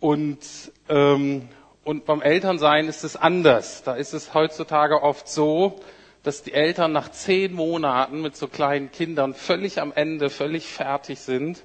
und, 0.00 0.38
ähm, 0.88 1.48
und 1.84 2.06
beim 2.06 2.22
Elternsein 2.22 2.88
ist 2.88 3.04
es 3.04 3.16
anders. 3.16 3.82
Da 3.82 3.94
ist 3.94 4.14
es 4.14 4.32
heutzutage 4.32 5.02
oft 5.02 5.28
so, 5.28 5.78
dass 6.22 6.42
die 6.42 6.54
Eltern 6.54 6.92
nach 6.92 7.10
zehn 7.10 7.52
Monaten 7.52 8.22
mit 8.22 8.34
so 8.36 8.48
kleinen 8.48 8.90
Kindern 8.90 9.34
völlig 9.34 9.78
am 9.78 9.92
Ende, 9.92 10.30
völlig 10.30 10.68
fertig 10.68 11.20
sind 11.20 11.62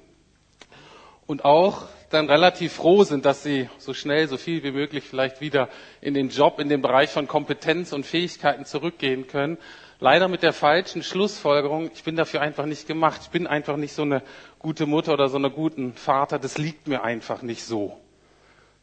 und 1.26 1.44
auch 1.46 1.84
dann 2.10 2.28
relativ 2.28 2.72
froh 2.74 3.04
sind, 3.04 3.24
dass 3.24 3.42
sie 3.42 3.68
so 3.78 3.92
schnell, 3.94 4.28
so 4.28 4.36
viel 4.36 4.62
wie 4.62 4.70
möglich 4.72 5.04
vielleicht 5.04 5.40
wieder 5.40 5.68
in 6.00 6.14
den 6.14 6.28
Job, 6.30 6.58
in 6.58 6.68
den 6.68 6.80
Bereich 6.82 7.10
von 7.10 7.26
Kompetenz 7.28 7.92
und 7.92 8.06
Fähigkeiten 8.06 8.64
zurückgehen 8.64 9.26
können. 9.26 9.58
Leider 10.00 10.28
mit 10.28 10.42
der 10.42 10.52
falschen 10.52 11.02
Schlussfolgerung, 11.02 11.90
ich 11.92 12.04
bin 12.04 12.14
dafür 12.16 12.40
einfach 12.40 12.66
nicht 12.66 12.86
gemacht. 12.86 13.20
Ich 13.24 13.30
bin 13.30 13.46
einfach 13.46 13.76
nicht 13.76 13.92
so 13.92 14.02
eine 14.02 14.22
gute 14.58 14.86
Mutter 14.86 15.12
oder 15.12 15.28
so 15.28 15.36
einen 15.36 15.52
guten 15.52 15.92
Vater. 15.94 16.38
Das 16.38 16.56
liegt 16.56 16.86
mir 16.86 17.02
einfach 17.02 17.42
nicht 17.42 17.64
so. 17.64 17.98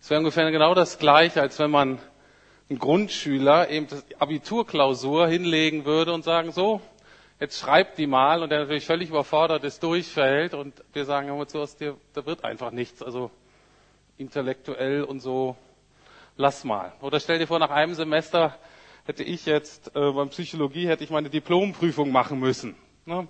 Es 0.02 0.10
wäre 0.10 0.20
ungefähr 0.20 0.52
genau 0.52 0.76
das 0.76 1.00
Gleiche, 1.00 1.42
als 1.42 1.58
wenn 1.58 1.72
man 1.72 2.00
einen 2.70 2.80
Grundschüler 2.80 3.70
eben 3.70 3.88
das 3.88 4.04
Abiturklausur 4.20 5.28
hinlegen 5.28 5.86
würde 5.86 6.14
und 6.14 6.24
sagen, 6.24 6.52
so, 6.52 6.82
jetzt 7.40 7.60
schreibt 7.60 7.98
die 7.98 8.08
mal 8.08 8.42
und 8.42 8.50
der 8.50 8.60
natürlich 8.60 8.86
völlig 8.86 9.10
überfordert 9.10 9.64
ist, 9.64 9.84
durchfällt 9.84 10.54
und 10.54 10.74
wir 10.94 11.06
sagen, 11.06 11.28
hör 11.28 11.36
mal 11.36 11.48
zu, 11.48 11.60
aus 11.60 11.76
dir, 11.76 11.98
da 12.14 12.26
wird 12.26 12.44
einfach 12.44 12.72
nichts, 12.72 13.04
also 13.04 13.32
intellektuell 14.18 15.04
und 15.04 15.20
so, 15.20 15.56
lass 16.38 16.64
mal. 16.64 16.94
Oder 17.02 17.20
stell 17.20 17.40
dir 17.40 17.48
vor, 17.48 17.60
nach 17.60 17.72
einem 17.72 17.94
Semester 17.94 18.58
hätte 19.06 19.24
ich 19.24 19.46
jetzt 19.46 19.96
äh, 19.96 20.12
beim 20.12 20.30
Psychologie 20.30 20.88
hätte 20.88 21.04
ich 21.04 21.10
meine 21.10 21.30
Diplomprüfung 21.30 22.12
machen 22.12 22.40
müssen. 22.40 22.76
Ne? 23.06 23.28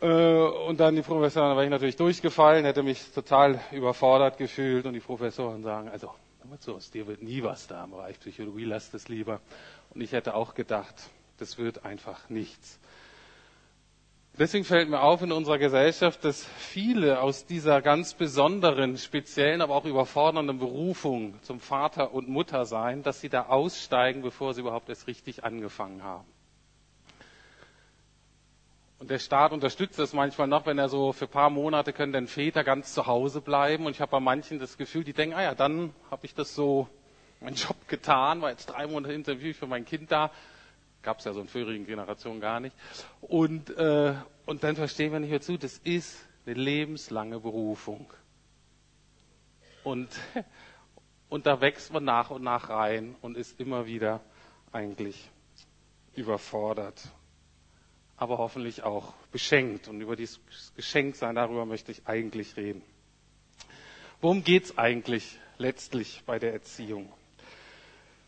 Äh, 0.00 0.06
und 0.66 0.78
dann 0.80 0.94
die 0.94 1.02
Professoren, 1.02 1.50
da 1.50 1.56
wäre 1.56 1.64
ich 1.64 1.70
natürlich 1.70 1.96
durchgefallen, 1.96 2.64
hätte 2.64 2.82
mich 2.82 3.10
total 3.12 3.60
überfordert 3.72 4.38
gefühlt 4.38 4.86
und 4.86 4.92
die 4.94 5.00
Professoren 5.00 5.62
sagen, 5.62 5.88
also 5.88 6.14
hör 6.40 6.50
mal 6.50 6.58
zu, 6.58 6.74
aus 6.74 6.90
dir 6.90 7.06
wird 7.06 7.22
nie 7.22 7.42
was 7.42 7.66
da 7.66 7.84
im 7.84 7.90
Bereich 7.90 8.18
Psychologie, 8.20 8.64
lass 8.64 8.90
das 8.90 9.08
lieber. 9.08 9.40
Und 9.94 10.00
ich 10.00 10.12
hätte 10.12 10.34
auch 10.34 10.54
gedacht, 10.54 10.94
das 11.38 11.58
wird 11.58 11.84
einfach 11.84 12.28
nichts. 12.28 12.79
Deswegen 14.40 14.64
fällt 14.64 14.88
mir 14.88 15.02
auf 15.02 15.20
in 15.20 15.32
unserer 15.32 15.58
Gesellschaft, 15.58 16.24
dass 16.24 16.46
viele 16.56 17.20
aus 17.20 17.44
dieser 17.44 17.82
ganz 17.82 18.14
besonderen, 18.14 18.96
speziellen, 18.96 19.60
aber 19.60 19.74
auch 19.74 19.84
überfordernden 19.84 20.58
Berufung 20.58 21.34
zum 21.42 21.60
Vater 21.60 22.14
und 22.14 22.26
Mutter 22.30 22.64
sein, 22.64 23.02
dass 23.02 23.20
sie 23.20 23.28
da 23.28 23.48
aussteigen, 23.48 24.22
bevor 24.22 24.54
sie 24.54 24.62
überhaupt 24.62 24.88
erst 24.88 25.06
richtig 25.08 25.44
angefangen 25.44 26.02
haben. 26.02 26.24
Und 28.98 29.10
der 29.10 29.18
Staat 29.18 29.52
unterstützt 29.52 29.98
das 29.98 30.14
manchmal 30.14 30.46
noch, 30.46 30.64
wenn 30.64 30.78
er 30.78 30.88
so 30.88 31.12
für 31.12 31.26
ein 31.26 31.30
paar 31.30 31.50
Monate 31.50 31.92
können 31.92 32.14
dann 32.14 32.26
Väter 32.26 32.64
ganz 32.64 32.94
zu 32.94 33.06
Hause 33.06 33.42
bleiben. 33.42 33.84
Und 33.84 33.92
ich 33.92 34.00
habe 34.00 34.10
bei 34.12 34.20
manchen 34.20 34.58
das 34.58 34.78
Gefühl, 34.78 35.04
die 35.04 35.12
denken, 35.12 35.36
ah 35.36 35.42
ja, 35.42 35.54
dann 35.54 35.92
habe 36.10 36.24
ich 36.24 36.34
das 36.34 36.54
so, 36.54 36.88
meinen 37.42 37.56
Job 37.56 37.76
getan, 37.88 38.40
war 38.40 38.48
jetzt 38.48 38.70
drei 38.70 38.86
Monate 38.86 39.12
Interview 39.12 39.52
für 39.52 39.66
mein 39.66 39.84
Kind 39.84 40.10
da, 40.10 40.30
gab 41.02 41.18
es 41.18 41.24
ja 41.24 41.32
so 41.32 41.40
in 41.40 41.48
früheren 41.48 41.86
Generationen 41.86 42.40
gar 42.40 42.60
nicht. 42.60 42.76
Und, 43.20 43.70
äh, 43.76 44.14
und 44.46 44.62
dann 44.64 44.76
verstehen 44.76 45.12
wir 45.12 45.20
nicht 45.20 45.30
mehr 45.30 45.40
zu, 45.40 45.56
das 45.56 45.78
ist 45.78 46.26
eine 46.46 46.54
lebenslange 46.54 47.40
Berufung. 47.40 48.12
Und, 49.84 50.08
und 51.28 51.46
da 51.46 51.60
wächst 51.60 51.92
man 51.92 52.04
nach 52.04 52.30
und 52.30 52.42
nach 52.42 52.68
rein 52.68 53.16
und 53.22 53.36
ist 53.36 53.60
immer 53.60 53.86
wieder 53.86 54.20
eigentlich 54.72 55.30
überfordert, 56.14 57.08
aber 58.16 58.38
hoffentlich 58.38 58.82
auch 58.82 59.14
beschenkt. 59.32 59.88
Und 59.88 60.00
über 60.00 60.16
dieses 60.16 60.40
Geschenksein, 60.76 61.34
darüber 61.34 61.64
möchte 61.64 61.92
ich 61.92 62.06
eigentlich 62.06 62.56
reden. 62.56 62.82
Worum 64.20 64.44
geht's 64.44 64.76
eigentlich 64.76 65.38
letztlich 65.56 66.22
bei 66.26 66.38
der 66.38 66.52
Erziehung? 66.52 67.10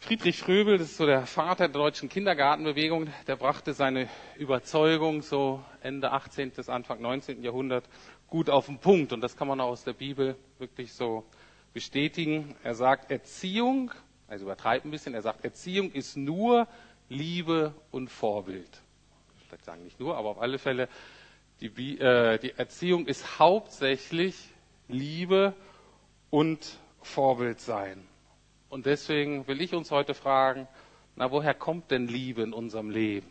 Friedrich 0.03 0.41
Fröbel, 0.41 0.79
das 0.79 0.89
ist 0.89 0.97
so 0.97 1.07
der 1.07 1.27
Vater 1.29 1.69
der 1.69 1.81
deutschen 1.81 2.09
Kindergartenbewegung, 2.09 3.09
der 3.29 3.37
brachte 3.37 3.73
seine 3.73 4.09
Überzeugung 4.37 5.23
so 5.23 5.63
Ende 5.81 6.11
18. 6.11 6.51
bis 6.51 6.69
Anfang 6.69 7.01
19. 7.01 7.41
Jahrhundert 7.45 7.85
gut 8.27 8.51
auf 8.51 8.67
den 8.67 8.79
Punkt. 8.79 9.13
Und 9.13 9.21
das 9.21 9.37
kann 9.37 9.47
man 9.47 9.61
auch 9.61 9.69
aus 9.69 9.85
der 9.85 9.93
Bibel 9.93 10.35
wirklich 10.59 10.93
so 10.93 11.25
bestätigen. 11.73 12.57
Er 12.65 12.75
sagt, 12.75 13.13
Erziehung, 13.13 13.93
also 14.27 14.45
übertreibt 14.47 14.85
ein 14.85 14.91
bisschen, 14.91 15.15
er 15.15 15.23
sagt, 15.23 15.45
Erziehung 15.45 15.93
ist 15.93 16.17
nur 16.17 16.67
Liebe 17.09 17.73
und 17.93 18.09
Vorbild. 18.09 18.83
Vielleicht 19.47 19.65
sagen 19.65 19.85
nicht 19.85 20.01
nur, 20.01 20.17
aber 20.17 20.31
auf 20.31 20.41
alle 20.41 20.59
Fälle, 20.59 20.89
die, 21.61 21.97
äh, 22.01 22.39
die 22.41 22.55
Erziehung 22.57 23.07
ist 23.07 23.39
hauptsächlich 23.39 24.35
Liebe 24.89 25.55
und 26.29 26.81
Vorbild 27.03 27.61
sein. 27.61 28.05
Und 28.73 28.87
deswegen 28.87 29.47
will 29.49 29.61
ich 29.61 29.75
uns 29.75 29.91
heute 29.91 30.15
fragen, 30.15 30.67
na, 31.15 31.31
woher 31.31 31.53
kommt 31.53 31.91
denn 31.91 32.09
Liebe 32.09 32.41
in 32.41 32.55
unserem 32.55 32.89
Leben? 32.89 33.31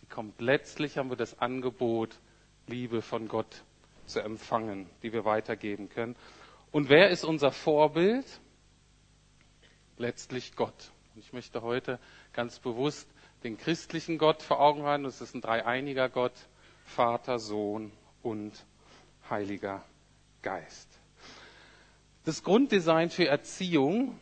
Die 0.00 0.06
kommt 0.06 0.40
letztlich, 0.40 0.96
haben 0.96 1.10
wir 1.10 1.16
das 1.18 1.40
Angebot, 1.40 2.18
Liebe 2.66 3.02
von 3.02 3.28
Gott 3.28 3.64
zu 4.06 4.20
empfangen, 4.20 4.88
die 5.02 5.12
wir 5.12 5.26
weitergeben 5.26 5.90
können. 5.90 6.16
Und 6.72 6.88
wer 6.88 7.10
ist 7.10 7.22
unser 7.22 7.52
Vorbild? 7.52 8.24
Letztlich 9.98 10.56
Gott. 10.56 10.90
Und 11.14 11.20
ich 11.20 11.34
möchte 11.34 11.60
heute 11.60 11.98
ganz 12.32 12.58
bewusst 12.58 13.06
den 13.44 13.58
christlichen 13.58 14.16
Gott 14.16 14.42
vor 14.42 14.58
Augen 14.58 14.84
haben. 14.84 15.04
Das 15.04 15.20
ist 15.20 15.34
ein 15.34 15.42
dreieiniger 15.42 16.08
Gott, 16.08 16.48
Vater, 16.86 17.38
Sohn 17.38 17.92
und 18.22 18.54
Heiliger 19.28 19.84
Geist. 20.40 20.95
Das 22.26 22.42
Grunddesign 22.42 23.08
für 23.10 23.28
Erziehung, 23.28 24.18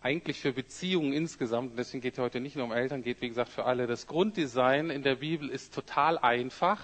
eigentlich 0.00 0.40
für 0.40 0.54
Beziehungen 0.54 1.12
insgesamt, 1.12 1.78
deswegen 1.78 2.00
geht 2.00 2.14
es 2.14 2.18
heute 2.18 2.40
nicht 2.40 2.56
nur 2.56 2.64
um 2.64 2.72
Eltern, 2.72 3.02
geht 3.02 3.20
wie 3.20 3.28
gesagt 3.28 3.50
für 3.50 3.66
alle. 3.66 3.86
Das 3.86 4.06
Grunddesign 4.06 4.88
in 4.88 5.02
der 5.02 5.16
Bibel 5.16 5.50
ist 5.50 5.74
total 5.74 6.16
einfach, 6.16 6.80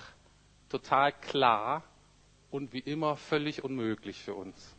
total 0.69 1.13
klar 1.13 1.85
und 2.51 2.75
wie 2.75 2.81
immer 2.81 3.17
völlig 3.17 3.65
unmöglich 3.65 4.23
für 4.23 4.35
uns. 4.35 4.77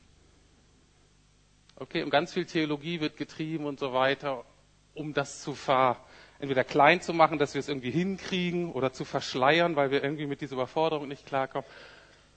Okay, 1.76 2.04
und 2.04 2.12
ganz 2.12 2.34
viel 2.34 2.46
Theologie 2.46 3.02
wird 3.02 3.18
getrieben 3.18 3.66
und 3.66 3.80
so 3.80 3.92
weiter, 3.92 4.46
um 4.94 5.16
das 5.16 5.42
zu 5.42 5.56
ver, 5.56 5.98
entweder 6.38 6.64
klein 6.64 7.02
zu 7.02 7.16
machen, 7.16 7.40
dass 7.40 7.56
wir 7.56 7.62
es 7.62 7.68
irgendwie 7.68 7.90
hinkriegen 7.90 8.74
oder 8.74 8.94
zu 8.94 9.06
verschleiern, 9.06 9.76
weil 9.76 9.90
wir 9.90 10.04
irgendwie 10.04 10.28
mit 10.28 10.42
dieser 10.42 10.54
Überforderung 10.54 11.08
nicht 11.08 11.26
klarkommen. 11.26 11.68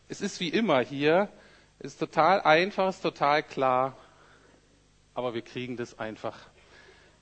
Es 0.09 0.23
ist 0.23 0.41
wie 0.41 0.49
immer 0.49 0.81
hier, 0.81 1.29
ist 1.83 1.99
total 1.99 2.41
einfach, 2.43 2.89
ist 2.89 3.03
total 3.03 3.43
klar, 3.43 3.97
aber 5.15 5.35
wir 5.35 5.43
kriegen 5.43 5.77
das 5.77 5.99
einfach 5.99 6.39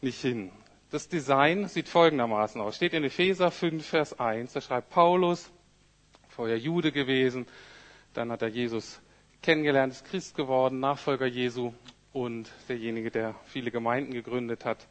nicht 0.02 0.20
hin. 0.20 0.52
Das 0.90 1.08
Design 1.08 1.66
sieht 1.68 1.88
folgendermaßen 1.88 2.60
aus. 2.60 2.76
Steht 2.76 2.92
in 2.92 3.04
Epheser 3.04 3.50
5, 3.50 3.86
Vers 3.86 4.20
1. 4.20 4.52
Da 4.52 4.60
schreibt 4.60 4.90
Paulus, 4.90 5.50
vorher 6.28 6.58
Jude 6.58 6.92
gewesen, 6.92 7.46
dann 8.12 8.30
hat 8.30 8.42
er 8.42 8.48
Jesus 8.48 9.00
kennengelernt, 9.40 9.94
ist 9.94 10.04
Christ 10.04 10.36
geworden, 10.36 10.80
Nachfolger 10.80 11.26
Jesu 11.26 11.72
und 12.12 12.50
derjenige, 12.68 13.10
der 13.10 13.34
viele 13.46 13.70
Gemeinden 13.70 14.12
gegründet 14.12 14.64
hat. 14.64 14.86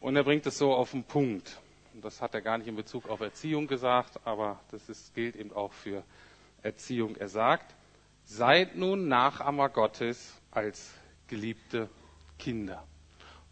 Und 0.00 0.16
er 0.16 0.22
bringt 0.22 0.46
es 0.46 0.58
so 0.58 0.74
auf 0.74 0.92
den 0.92 1.02
Punkt. 1.02 1.60
Und 1.92 2.04
das 2.04 2.20
hat 2.20 2.34
er 2.34 2.42
gar 2.42 2.58
nicht 2.58 2.68
in 2.68 2.76
Bezug 2.76 3.08
auf 3.08 3.20
Erziehung 3.20 3.66
gesagt, 3.66 4.20
aber 4.24 4.60
das 4.70 4.88
ist, 4.88 5.14
gilt 5.14 5.34
eben 5.34 5.52
auch 5.52 5.72
für 5.72 6.04
Erziehung. 6.62 7.16
Er 7.16 7.28
sagt, 7.28 7.74
Seid 8.24 8.76
nun 8.76 9.08
Nachahmer 9.08 9.68
Gottes 9.68 10.40
als 10.50 10.92
geliebte 11.28 11.88
Kinder. 12.38 12.82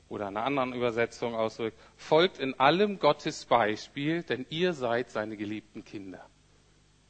Oder 0.09 0.29
in 0.29 0.37
einer 0.37 0.47
anderen 0.47 0.75
Übersetzung 0.75 1.35
ausdrückt, 1.35 1.79
folgt 1.97 2.39
in 2.39 2.59
allem 2.61 2.99
Gottes 2.99 3.45
Beispiel, 3.47 4.23
denn 4.23 4.45
ihr 4.51 4.73
seid 4.75 5.11
seine 5.11 5.37
geliebten 5.37 5.85
Kinder. 5.85 6.25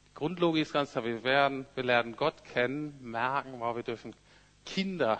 Die 0.09 0.13
Grundlogik 0.13 0.61
ist 0.61 0.73
ganz 0.73 0.91
klar, 0.91 1.03
wir, 1.03 1.23
werden, 1.23 1.65
wir 1.75 1.83
lernen 1.83 2.15
Gott 2.15 2.45
kennen, 2.45 2.97
merken, 3.01 3.59
wow, 3.59 3.75
wir 3.75 3.83
dürfen 3.83 4.15
Kinder 4.65 5.19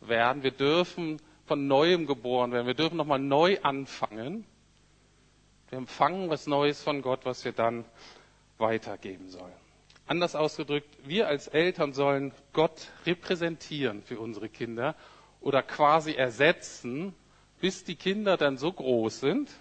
werden, 0.00 0.42
wir 0.42 0.50
dürfen 0.50 1.20
von 1.46 1.66
Neuem 1.66 2.06
geboren 2.06 2.52
werden, 2.52 2.66
wir 2.66 2.74
dürfen 2.74 2.96
nochmal 2.96 3.18
neu 3.18 3.58
anfangen. 3.62 4.44
Wir 5.68 5.78
empfangen 5.78 6.30
was 6.30 6.46
Neues 6.48 6.82
von 6.82 7.00
Gott, 7.02 7.24
was 7.24 7.44
wir 7.44 7.52
dann 7.52 7.84
weitergeben 8.58 9.28
sollen. 9.28 9.59
Anders 10.10 10.34
ausgedrückt, 10.34 10.88
wir 11.04 11.28
als 11.28 11.46
Eltern 11.46 11.92
sollen 11.92 12.32
Gott 12.52 12.88
repräsentieren 13.06 14.02
für 14.02 14.18
unsere 14.18 14.48
Kinder 14.48 14.96
oder 15.40 15.62
quasi 15.62 16.14
ersetzen, 16.14 17.14
bis 17.60 17.84
die 17.84 17.94
Kinder 17.94 18.36
dann 18.36 18.56
so 18.56 18.72
groß 18.72 19.20
sind, 19.20 19.52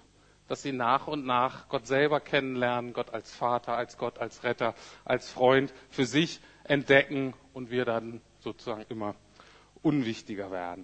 dass 0.47 0.63
sie 0.63 0.71
nach 0.71 1.05
und 1.05 1.23
nach 1.23 1.69
Gott 1.69 1.85
selber 1.85 2.19
kennenlernen, 2.19 2.93
Gott 2.93 3.13
als 3.13 3.31
Vater, 3.31 3.77
als 3.77 3.99
Gott, 3.99 4.17
als 4.17 4.43
Retter, 4.43 4.73
als 5.05 5.29
Freund 5.29 5.71
für 5.91 6.07
sich 6.07 6.39
entdecken 6.63 7.35
und 7.53 7.69
wir 7.69 7.85
dann 7.85 8.19
sozusagen 8.39 8.87
immer 8.89 9.13
unwichtiger 9.83 10.49
werden. 10.49 10.83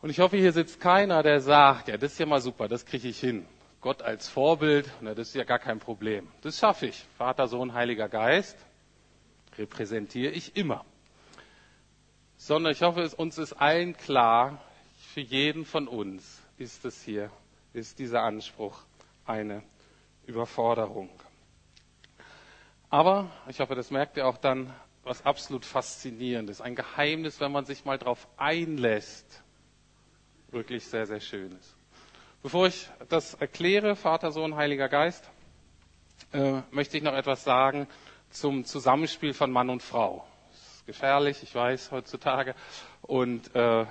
Und 0.00 0.08
ich 0.08 0.20
hoffe, 0.20 0.38
hier 0.38 0.52
sitzt 0.52 0.80
keiner, 0.80 1.22
der 1.22 1.42
sagt, 1.42 1.88
ja, 1.88 1.98
das 1.98 2.12
ist 2.12 2.18
ja 2.18 2.24
mal 2.24 2.40
super, 2.40 2.68
das 2.68 2.86
kriege 2.86 3.06
ich 3.06 3.20
hin. 3.20 3.44
Gott 3.84 4.00
als 4.00 4.30
Vorbild, 4.30 4.90
na, 5.02 5.12
das 5.12 5.28
ist 5.28 5.34
ja 5.34 5.44
gar 5.44 5.58
kein 5.58 5.78
Problem. 5.78 6.26
Das 6.40 6.58
schaffe 6.58 6.86
ich. 6.86 7.04
Vater, 7.18 7.48
Sohn, 7.48 7.74
Heiliger 7.74 8.08
Geist 8.08 8.56
repräsentiere 9.58 10.32
ich 10.32 10.56
immer. 10.56 10.86
Sondern 12.38 12.72
ich 12.72 12.80
hoffe, 12.80 13.06
uns 13.18 13.36
ist 13.36 13.52
allen 13.52 13.94
klar, 13.94 14.58
für 15.12 15.20
jeden 15.20 15.66
von 15.66 15.86
uns 15.86 16.40
ist 16.56 16.86
es 16.86 17.02
hier, 17.02 17.30
ist 17.74 17.98
dieser 17.98 18.22
Anspruch 18.22 18.80
eine 19.26 19.62
Überforderung. 20.24 21.10
Aber 22.88 23.30
ich 23.48 23.60
hoffe, 23.60 23.74
das 23.74 23.90
merkt 23.90 24.16
ihr 24.16 24.26
auch 24.26 24.38
dann, 24.38 24.72
was 25.02 25.26
absolut 25.26 25.66
faszinierendes, 25.66 26.62
ein 26.62 26.74
Geheimnis, 26.74 27.38
wenn 27.38 27.52
man 27.52 27.66
sich 27.66 27.84
mal 27.84 27.98
darauf 27.98 28.28
einlässt, 28.38 29.42
wirklich 30.52 30.86
sehr, 30.86 31.04
sehr 31.04 31.20
schönes. 31.20 31.76
Bevor 32.44 32.66
ich 32.66 32.90
das 33.08 33.32
erkläre, 33.32 33.96
Vater, 33.96 34.30
Sohn, 34.30 34.54
Heiliger 34.54 34.90
Geist, 34.90 35.30
äh, 36.34 36.60
möchte 36.72 36.98
ich 36.98 37.02
noch 37.02 37.14
etwas 37.14 37.42
sagen 37.42 37.88
zum 38.28 38.66
Zusammenspiel 38.66 39.32
von 39.32 39.50
Mann 39.50 39.70
und 39.70 39.82
Frau. 39.82 40.26
Das 40.50 40.74
ist 40.74 40.86
gefährlich, 40.86 41.42
ich 41.42 41.54
weiß, 41.54 41.90
heutzutage. 41.90 42.54
Und 43.00 43.54
äh, 43.54 43.86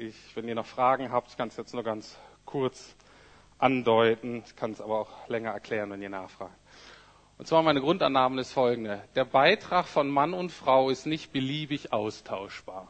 ich, 0.00 0.16
wenn 0.34 0.48
ihr 0.48 0.56
noch 0.56 0.66
Fragen 0.66 1.12
habt, 1.12 1.36
kann 1.38 1.46
es 1.46 1.56
jetzt 1.56 1.74
nur 1.74 1.84
ganz 1.84 2.18
kurz 2.44 2.96
andeuten. 3.58 4.42
Ich 4.46 4.56
kann 4.56 4.72
es 4.72 4.80
aber 4.80 4.98
auch 4.98 5.28
länger 5.28 5.52
erklären, 5.52 5.88
wenn 5.92 6.02
ihr 6.02 6.10
nachfragt. 6.10 6.56
Und 7.38 7.46
zwar 7.46 7.62
meine 7.62 7.80
Grundannahme 7.80 8.40
ist 8.40 8.50
folgende. 8.50 9.04
Der 9.14 9.26
Beitrag 9.26 9.86
von 9.86 10.10
Mann 10.10 10.34
und 10.34 10.50
Frau 10.50 10.90
ist 10.90 11.06
nicht 11.06 11.32
beliebig 11.32 11.92
austauschbar. 11.92 12.88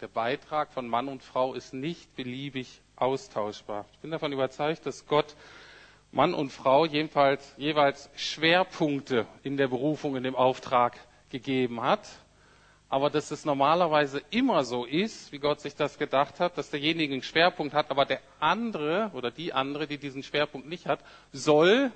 Der 0.00 0.08
Beitrag 0.08 0.72
von 0.72 0.88
Mann 0.88 1.08
und 1.08 1.22
Frau 1.22 1.52
ist 1.52 1.74
nicht 1.74 2.16
beliebig 2.16 2.80
austauschbar. 3.00 3.86
Ich 3.94 3.98
bin 4.00 4.10
davon 4.10 4.32
überzeugt, 4.32 4.86
dass 4.86 5.06
Gott 5.06 5.34
Mann 6.10 6.32
und 6.34 6.50
Frau 6.50 6.86
jedenfalls, 6.86 7.54
jeweils 7.58 8.08
Schwerpunkte 8.16 9.26
in 9.42 9.56
der 9.56 9.68
Berufung, 9.68 10.16
in 10.16 10.22
dem 10.22 10.34
Auftrag 10.36 10.98
gegeben 11.30 11.82
hat. 11.82 12.08
Aber 12.88 13.10
dass 13.10 13.30
es 13.30 13.44
normalerweise 13.44 14.22
immer 14.30 14.64
so 14.64 14.86
ist, 14.86 15.30
wie 15.32 15.38
Gott 15.38 15.60
sich 15.60 15.74
das 15.74 15.98
gedacht 15.98 16.40
hat, 16.40 16.56
dass 16.56 16.70
derjenige 16.70 17.12
einen 17.12 17.22
Schwerpunkt 17.22 17.74
hat, 17.74 17.90
aber 17.90 18.06
der 18.06 18.20
andere 18.40 19.10
oder 19.12 19.30
die 19.30 19.52
andere, 19.52 19.86
die 19.86 19.98
diesen 19.98 20.22
Schwerpunkt 20.22 20.66
nicht 20.66 20.86
hat, 20.86 21.00
soll 21.30 21.92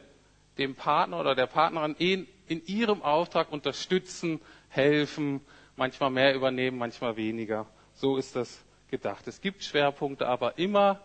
dem 0.58 0.74
Partner 0.74 1.18
oder 1.18 1.34
der 1.34 1.46
Partnerin 1.46 1.94
in, 1.98 2.28
in 2.46 2.62
ihrem 2.66 3.00
Auftrag 3.00 3.50
unterstützen, 3.50 4.38
helfen, 4.68 5.40
manchmal 5.76 6.10
mehr 6.10 6.34
übernehmen, 6.34 6.76
manchmal 6.76 7.16
weniger. 7.16 7.66
So 7.94 8.18
ist 8.18 8.36
das 8.36 8.62
gedacht. 8.92 9.26
Es 9.26 9.40
gibt 9.40 9.64
Schwerpunkte, 9.64 10.28
aber 10.28 10.58
immer 10.58 11.00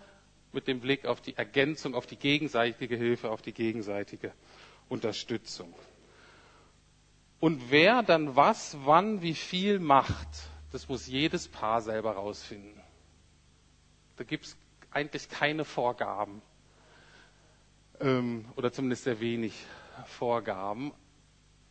mit 0.51 0.67
dem 0.67 0.81
Blick 0.81 1.05
auf 1.05 1.21
die 1.21 1.35
Ergänzung, 1.37 1.95
auf 1.95 2.05
die 2.05 2.17
gegenseitige 2.17 2.97
Hilfe, 2.97 3.31
auf 3.31 3.41
die 3.41 3.53
gegenseitige 3.53 4.33
Unterstützung. 4.89 5.73
Und 7.39 7.71
wer 7.71 8.03
dann 8.03 8.35
was, 8.35 8.77
wann, 8.83 9.21
wie 9.21 9.33
viel 9.33 9.79
macht, 9.79 10.27
das 10.71 10.89
muss 10.89 11.07
jedes 11.07 11.47
Paar 11.47 11.81
selber 11.81 12.11
rausfinden. 12.11 12.81
Da 14.17 14.25
gibt 14.25 14.45
es 14.45 14.57
eigentlich 14.91 15.29
keine 15.29 15.63
Vorgaben 15.63 16.41
ähm, 18.01 18.45
oder 18.57 18.73
zumindest 18.73 19.05
sehr 19.05 19.21
wenig 19.21 19.53
Vorgaben. 20.07 20.91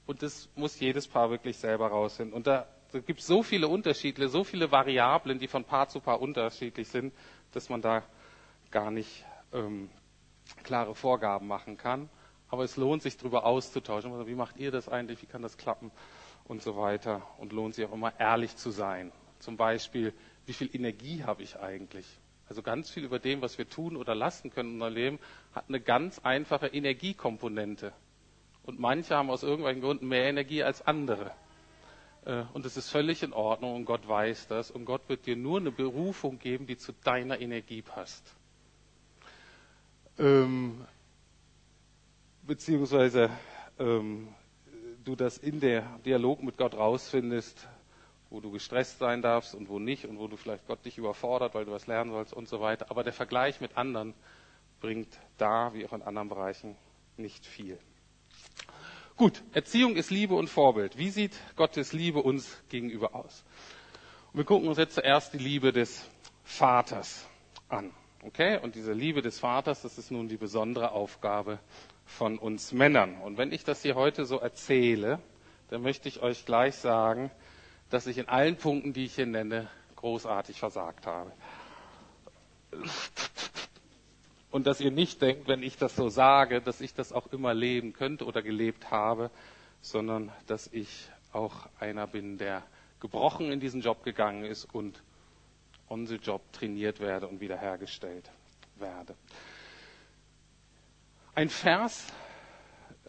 Und 0.06 0.22
das 0.22 0.48
muss 0.54 0.80
jedes 0.80 1.08
Paar 1.08 1.28
wirklich 1.30 1.58
selber 1.58 1.88
rausfinden. 1.88 2.32
Und 2.32 2.46
da, 2.46 2.66
da 2.96 3.02
gibt 3.02 3.20
es 3.20 3.26
so 3.26 3.42
viele 3.42 3.68
Unterschiede, 3.68 4.28
so 4.28 4.42
viele 4.42 4.72
Variablen, 4.72 5.38
die 5.38 5.48
von 5.48 5.64
Paar 5.64 5.88
zu 5.88 6.00
Paar 6.00 6.20
unterschiedlich 6.22 6.88
sind, 6.88 7.12
dass 7.52 7.68
man 7.68 7.82
da 7.82 8.02
gar 8.70 8.90
nicht 8.90 9.24
ähm, 9.52 9.90
klare 10.62 10.94
Vorgaben 10.94 11.46
machen 11.46 11.76
kann. 11.76 12.08
Aber 12.48 12.64
es 12.64 12.76
lohnt 12.78 13.02
sich, 13.02 13.18
darüber 13.18 13.44
auszutauschen. 13.44 14.12
Also, 14.12 14.26
wie 14.26 14.34
macht 14.34 14.56
ihr 14.56 14.70
das 14.70 14.88
eigentlich? 14.88 15.20
Wie 15.20 15.26
kann 15.26 15.42
das 15.42 15.58
klappen? 15.58 15.90
Und 16.44 16.62
so 16.62 16.76
weiter. 16.76 17.22
Und 17.38 17.52
lohnt 17.52 17.74
sich 17.74 17.84
auch 17.84 17.92
immer, 17.92 18.18
ehrlich 18.18 18.56
zu 18.56 18.70
sein. 18.70 19.12
Zum 19.40 19.58
Beispiel, 19.58 20.14
wie 20.46 20.54
viel 20.54 20.74
Energie 20.74 21.24
habe 21.24 21.42
ich 21.42 21.58
eigentlich? 21.58 22.06
Also 22.48 22.62
ganz 22.62 22.88
viel 22.88 23.04
über 23.04 23.18
dem, 23.18 23.42
was 23.42 23.58
wir 23.58 23.68
tun 23.68 23.96
oder 23.96 24.14
lassen 24.14 24.50
können 24.50 24.70
in 24.70 24.74
unserem 24.76 24.94
Leben, 24.94 25.18
hat 25.52 25.66
eine 25.68 25.80
ganz 25.80 26.20
einfache 26.20 26.68
Energiekomponente. 26.68 27.92
Und 28.62 28.78
manche 28.78 29.16
haben 29.16 29.28
aus 29.28 29.42
irgendwelchen 29.42 29.82
Gründen 29.82 30.08
mehr 30.08 30.24
Energie 30.24 30.62
als 30.62 30.86
andere. 30.86 31.32
Äh, 32.26 32.42
und 32.52 32.66
es 32.66 32.76
ist 32.76 32.90
völlig 32.90 33.22
in 33.22 33.32
Ordnung 33.32 33.76
und 33.76 33.84
Gott 33.86 34.06
weiß 34.06 34.48
das. 34.48 34.70
Und 34.70 34.84
Gott 34.84 35.02
wird 35.08 35.26
dir 35.26 35.36
nur 35.36 35.58
eine 35.60 35.70
Berufung 35.70 36.38
geben, 36.38 36.66
die 36.66 36.76
zu 36.76 36.92
deiner 37.04 37.40
Energie 37.40 37.82
passt. 37.82 38.34
Ähm, 40.18 40.84
beziehungsweise 42.42 43.30
ähm, 43.78 44.28
du 45.04 45.14
das 45.14 45.38
in 45.38 45.60
der 45.60 45.82
Dialog 46.04 46.42
mit 46.42 46.56
Gott 46.56 46.74
rausfindest, 46.74 47.68
wo 48.30 48.40
du 48.40 48.50
gestresst 48.50 48.98
sein 48.98 49.22
darfst 49.22 49.54
und 49.54 49.68
wo 49.68 49.78
nicht 49.78 50.04
und 50.06 50.18
wo 50.18 50.26
du 50.26 50.36
vielleicht 50.36 50.66
Gott 50.66 50.84
dich 50.84 50.98
überfordert, 50.98 51.54
weil 51.54 51.64
du 51.64 51.72
was 51.72 51.86
lernen 51.86 52.10
sollst 52.10 52.32
und 52.32 52.48
so 52.48 52.60
weiter. 52.60 52.90
Aber 52.90 53.04
der 53.04 53.12
Vergleich 53.12 53.60
mit 53.60 53.76
anderen 53.76 54.14
bringt 54.80 55.16
da 55.38 55.72
wie 55.74 55.86
auch 55.86 55.92
in 55.92 56.02
anderen 56.02 56.28
Bereichen 56.28 56.76
nicht 57.16 57.46
viel. 57.46 57.78
Gut, 59.16 59.42
Erziehung 59.54 59.96
ist 59.96 60.10
Liebe 60.10 60.34
und 60.34 60.50
Vorbild. 60.50 60.98
Wie 60.98 61.08
sieht 61.08 61.32
Gottes 61.56 61.94
Liebe 61.94 62.20
uns 62.22 62.62
gegenüber 62.68 63.14
aus? 63.14 63.44
Und 64.32 64.40
wir 64.40 64.44
gucken 64.44 64.68
uns 64.68 64.76
jetzt 64.76 64.94
zuerst 64.94 65.32
die 65.32 65.38
Liebe 65.38 65.72
des 65.72 66.04
Vaters 66.44 67.26
an. 67.70 67.92
Okay? 68.24 68.58
Und 68.58 68.74
diese 68.74 68.92
Liebe 68.92 69.22
des 69.22 69.38
Vaters, 69.40 69.80
das 69.80 69.96
ist 69.96 70.10
nun 70.10 70.28
die 70.28 70.36
besondere 70.36 70.92
Aufgabe 70.92 71.60
von 72.04 72.38
uns 72.38 72.72
Männern. 72.72 73.16
Und 73.22 73.38
wenn 73.38 73.52
ich 73.52 73.64
das 73.64 73.80
hier 73.80 73.94
heute 73.94 74.26
so 74.26 74.38
erzähle, 74.38 75.18
dann 75.70 75.80
möchte 75.80 76.10
ich 76.10 76.20
euch 76.20 76.44
gleich 76.44 76.74
sagen, 76.74 77.30
dass 77.88 78.06
ich 78.06 78.18
in 78.18 78.28
allen 78.28 78.56
Punkten, 78.56 78.92
die 78.92 79.06
ich 79.06 79.14
hier 79.14 79.24
nenne, 79.24 79.70
großartig 79.96 80.58
versagt 80.58 81.06
habe. 81.06 81.32
Und 84.56 84.66
dass 84.66 84.80
ihr 84.80 84.90
nicht 84.90 85.20
denkt, 85.20 85.48
wenn 85.48 85.62
ich 85.62 85.76
das 85.76 85.94
so 85.96 86.08
sage, 86.08 86.62
dass 86.62 86.80
ich 86.80 86.94
das 86.94 87.12
auch 87.12 87.26
immer 87.30 87.52
leben 87.52 87.92
könnte 87.92 88.24
oder 88.24 88.40
gelebt 88.40 88.90
habe, 88.90 89.30
sondern 89.82 90.32
dass 90.46 90.66
ich 90.72 91.10
auch 91.34 91.68
einer 91.78 92.06
bin, 92.06 92.38
der 92.38 92.62
gebrochen 92.98 93.52
in 93.52 93.60
diesen 93.60 93.82
Job 93.82 94.02
gegangen 94.02 94.46
ist 94.46 94.64
und 94.74 95.02
on 95.90 96.06
the 96.06 96.14
job 96.14 96.40
trainiert 96.54 97.00
werde 97.00 97.28
und 97.28 97.40
wiederhergestellt 97.42 98.30
werde. 98.76 99.14
Ein 101.34 101.50
Vers, 101.50 102.06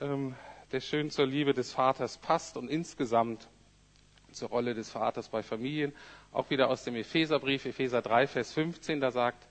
ähm, 0.01 0.35
der 0.73 0.81
schön 0.81 1.09
zur 1.11 1.27
Liebe 1.27 1.53
des 1.53 1.71
Vaters 1.71 2.17
passt 2.17 2.57
und 2.57 2.67
insgesamt 2.67 3.47
zur 4.33 4.49
Rolle 4.49 4.73
des 4.73 4.89
Vaters 4.91 5.29
bei 5.29 5.41
Familien, 5.43 5.93
auch 6.33 6.49
wieder 6.49 6.67
aus 6.69 6.83
dem 6.83 6.97
Epheserbrief, 6.97 7.65
Epheser 7.65 8.01
3, 8.01 8.27
Vers 8.27 8.51
15, 8.51 8.99
da 8.99 9.11
sagt 9.11 9.47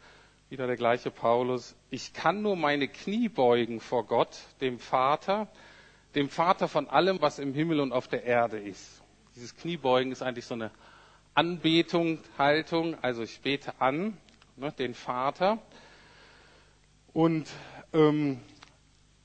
wieder 0.48 0.66
der 0.66 0.76
gleiche 0.76 1.10
Paulus, 1.10 1.74
ich 1.90 2.12
kann 2.12 2.42
nur 2.42 2.56
meine 2.56 2.86
Knie 2.88 3.28
beugen 3.28 3.80
vor 3.80 4.06
Gott, 4.06 4.38
dem 4.60 4.78
Vater, 4.78 5.48
dem 6.14 6.28
Vater 6.28 6.68
von 6.68 6.88
allem, 6.88 7.20
was 7.20 7.38
im 7.38 7.52
Himmel 7.52 7.80
und 7.80 7.92
auf 7.92 8.06
der 8.08 8.24
Erde 8.24 8.58
ist. 8.58 9.02
Dieses 9.34 9.54
Kniebeugen 9.56 10.12
ist 10.12 10.22
eigentlich 10.22 10.46
so 10.46 10.54
eine 10.54 10.70
Anbetung, 11.34 12.20
Haltung, 12.38 12.96
also 13.02 13.22
ich 13.22 13.40
bete 13.40 13.80
an 13.80 14.16
ne, 14.56 14.72
den 14.72 14.94
Vater 14.94 15.58
und 17.12 17.48
ähm, 17.92 18.40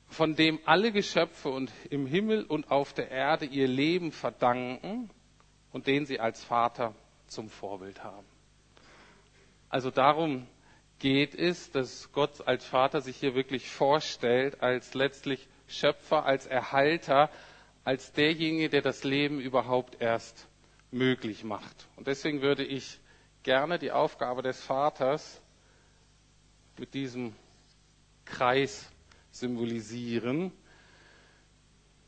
von 0.07 0.35
dem 0.35 0.59
alle 0.65 0.91
Geschöpfe 0.91 1.49
und 1.49 1.71
im 1.89 2.05
Himmel 2.05 2.43
und 2.43 2.69
auf 2.71 2.93
der 2.93 3.11
Erde 3.11 3.45
ihr 3.45 3.67
Leben 3.67 4.11
verdanken 4.11 5.09
und 5.71 5.87
den 5.87 6.05
sie 6.05 6.19
als 6.19 6.43
Vater 6.43 6.93
zum 7.27 7.47
Vorbild 7.49 8.03
haben. 8.03 8.27
Also 9.69 9.89
darum 9.89 10.47
geht 11.01 11.33
es, 11.33 11.71
dass 11.71 12.11
Gott 12.13 12.47
als 12.47 12.63
Vater 12.63 13.01
sich 13.01 13.17
hier 13.17 13.33
wirklich 13.33 13.67
vorstellt, 13.69 14.61
als 14.61 14.93
letztlich 14.93 15.47
Schöpfer, 15.67 16.25
als 16.25 16.45
Erhalter, 16.45 17.31
als 17.83 18.11
derjenige, 18.11 18.69
der 18.69 18.83
das 18.83 19.03
Leben 19.03 19.39
überhaupt 19.39 19.99
erst 19.99 20.47
möglich 20.91 21.43
macht. 21.43 21.87
Und 21.95 22.05
deswegen 22.05 22.43
würde 22.43 22.63
ich 22.63 22.99
gerne 23.41 23.79
die 23.79 23.91
Aufgabe 23.91 24.43
des 24.43 24.61
Vaters 24.61 25.41
mit 26.77 26.93
diesem 26.93 27.33
Kreis 28.25 28.87
symbolisieren. 29.31 30.51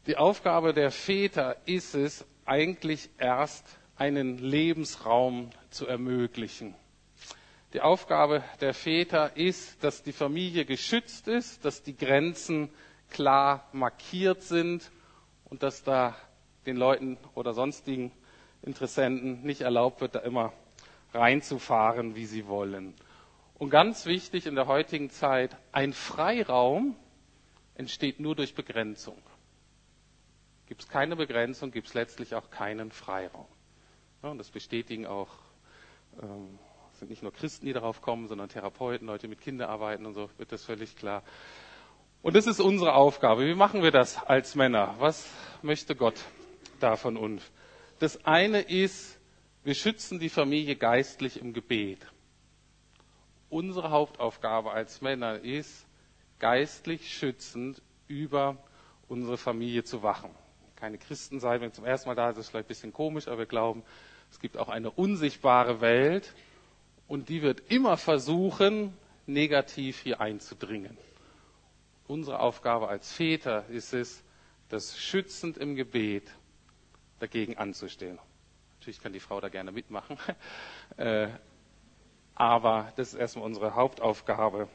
Die 0.06 0.18
Aufgabe 0.18 0.72
der 0.74 0.92
Väter 0.92 1.58
ist 1.66 1.96
es, 1.96 2.26
eigentlich 2.46 3.10
erst 3.18 3.66
einen 3.96 4.38
Lebensraum 4.38 5.50
zu 5.72 5.88
ermöglichen. 5.88 6.76
Die 7.74 7.82
Aufgabe 7.82 8.44
der 8.62 8.74
Väter 8.76 9.36
ist, 9.36 9.84
dass 9.84 10.04
die 10.04 10.12
Familie 10.14 10.64
geschützt 10.64 11.28
ist, 11.28 11.66
dass 11.66 11.82
die 11.82 11.98
Grenzen 11.98 12.70
klar 13.10 13.68
markiert 13.74 14.44
sind 14.44 14.92
und 15.46 15.64
dass 15.64 15.84
da 15.84 16.16
den 16.68 16.78
Leuten 16.78 17.18
oder 17.34 17.54
sonstigen 17.54 18.12
Interessenten 18.62 19.42
nicht 19.42 19.62
erlaubt 19.62 20.02
wird, 20.02 20.16
da 20.16 20.20
immer 20.20 20.54
reinzufahren, 21.14 22.16
wie 22.16 22.26
sie 22.26 22.48
wollen. 22.48 22.94
Und 23.56 23.70
ganz 23.70 24.06
wichtig 24.06 24.46
in 24.46 24.56
der 24.56 24.68
heutigen 24.68 25.10
Zeit, 25.10 25.56
ein 25.72 25.94
Freiraum 25.94 26.96
entsteht 27.76 28.20
nur 28.20 28.36
durch 28.36 28.56
Begrenzung. 28.56 29.18
Gibt 30.68 30.82
es 30.84 30.90
keine 30.90 31.16
Begrenzung, 31.16 31.72
gibt 31.72 31.88
es 31.88 31.94
letztlich 31.94 32.36
auch 32.36 32.50
keinen 32.52 32.92
Freiraum. 32.92 33.48
Ja, 34.22 34.30
und 34.30 34.38
das 34.38 34.50
bestätigen 34.50 35.06
auch, 35.06 35.30
ähm, 36.22 36.58
sind 37.04 37.10
nicht 37.10 37.22
nur 37.24 37.34
Christen, 37.34 37.66
die 37.66 37.74
darauf 37.74 38.02
kommen, 38.02 38.30
sondern 38.30 38.48
Therapeuten, 38.48 39.08
Leute 39.08 39.28
mit 39.28 39.42
Kinderarbeiten 39.42 40.06
und 40.06 40.14
so, 40.14 40.30
wird 40.38 40.54
das 40.54 40.64
völlig 40.64 40.96
klar. 40.96 41.22
Und 42.22 42.34
das 42.38 42.48
ist 42.48 42.62
unsere 42.62 42.94
Aufgabe. 42.94 43.46
Wie 43.46 43.56
machen 43.56 43.84
wir 43.84 43.92
das 43.92 44.24
als 44.24 44.56
Männer? 44.56 44.96
Was 45.00 45.30
möchte 45.62 45.96
Gott 45.98 46.16
da 46.80 46.96
von 46.96 47.18
uns? 47.18 47.44
Das 48.00 48.26
eine 48.26 48.62
ist, 48.62 49.20
wir 49.66 49.76
schützen 49.76 50.18
die 50.20 50.30
Familie 50.30 50.78
geistlich 50.78 51.42
im 51.42 51.52
Gebet. 51.52 52.00
Unsere 53.50 53.90
Hauptaufgabe 53.92 54.72
als 54.72 55.02
Männer 55.02 55.40
ist, 55.40 55.86
geistlich 56.40 57.14
schützend 57.14 57.82
über 58.08 58.58
unsere 59.10 59.38
Familie 59.38 59.84
zu 59.84 60.04
wachen. 60.04 60.30
Keine 60.78 60.98
Christen 60.98 61.42
sein, 61.42 61.60
wenn 61.60 61.74
zum 61.74 61.84
ersten 61.84 62.08
Mal 62.08 62.16
da 62.16 62.32
sind, 62.32 62.40
ist 62.40 62.50
vielleicht 62.50 62.68
ein 62.68 62.70
bisschen 62.70 62.94
komisch, 62.94 63.28
aber 63.28 63.40
wir 63.40 63.46
glauben, 63.46 63.84
es 64.32 64.40
gibt 64.40 64.58
auch 64.58 64.70
eine 64.70 64.90
unsichtbare 64.90 65.82
Welt 65.82 66.34
und 67.14 67.30
die 67.30 67.44
wird 67.44 67.72
immer 67.72 67.96
versuchen, 67.96 68.92
negativ 69.28 70.00
hier 70.02 70.20
einzudringen. 70.20 70.98
Unsere 72.08 72.40
Aufgabe 72.40 72.88
als 72.88 73.12
Väter 73.14 73.68
ist 73.70 73.94
es, 73.94 74.24
das 74.70 74.98
schützend 74.98 75.60
im 75.60 75.76
Gebet 75.76 76.24
dagegen 77.20 77.56
anzustehen. 77.60 78.18
Natürlich 78.80 79.00
kann 79.00 79.14
die 79.14 79.20
Frau 79.20 79.40
da 79.40 79.50
gerne 79.50 79.72
mitmachen, 79.72 80.18
äh, 80.98 81.28
aber 82.34 82.92
das 82.96 83.10
ist 83.14 83.20
erstmal 83.20 83.46
unsere 83.46 83.76
Hauptaufgabe, 83.76 84.68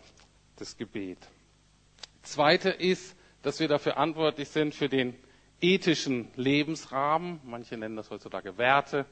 das 0.55 0.77
Gebet. 0.77 1.19
Zweite 2.23 2.71
ist, 2.71 3.17
dass 3.43 3.59
wir 3.59 3.67
dafür 3.67 3.95
verantwortlich 3.95 4.49
sind 4.49 4.77
für 4.77 4.89
den 4.89 5.17
ethischen 5.61 6.29
Lebensrahmen. 6.37 7.41
Manche 7.43 7.77
nennen 7.77 7.97
das 7.97 8.11
heutzutage 8.11 8.57
Werte. 8.59 9.07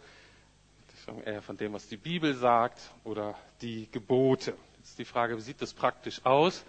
Eher 1.24 1.42
von 1.42 1.56
dem, 1.56 1.72
was 1.72 1.86
die 1.88 1.96
Bibel 1.96 2.34
sagt 2.34 2.80
oder 3.04 3.34
die 3.62 3.88
Gebote. 3.92 4.54
Jetzt 4.78 4.88
ist 4.90 4.98
die 4.98 5.04
Frage, 5.04 5.36
wie 5.36 5.40
sieht 5.40 5.62
das 5.62 5.72
praktisch 5.72 6.24
aus? 6.24 6.64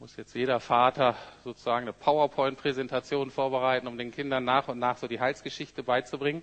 muss 0.00 0.16
jetzt 0.16 0.34
jeder 0.34 0.60
Vater 0.60 1.14
sozusagen 1.44 1.82
eine 1.84 1.92
PowerPoint-Präsentation 1.92 3.30
vorbereiten, 3.30 3.86
um 3.86 3.98
den 3.98 4.10
Kindern 4.12 4.44
nach 4.44 4.68
und 4.68 4.78
nach 4.78 4.96
so 4.96 5.06
die 5.06 5.20
Heilsgeschichte 5.20 5.82
beizubringen. 5.82 6.42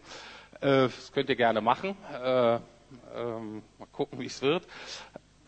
Äh, 0.62 0.84
das 0.84 1.12
könnt 1.12 1.28
ihr 1.30 1.36
gerne 1.36 1.60
machen. 1.60 1.98
Äh, 2.13 2.60
ähm, 3.15 3.63
mal 3.80 3.88
gucken, 3.91 4.20
wie 4.20 4.28
es 4.28 4.43
wird. 4.43 4.67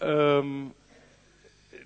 Ähm, 0.02 0.72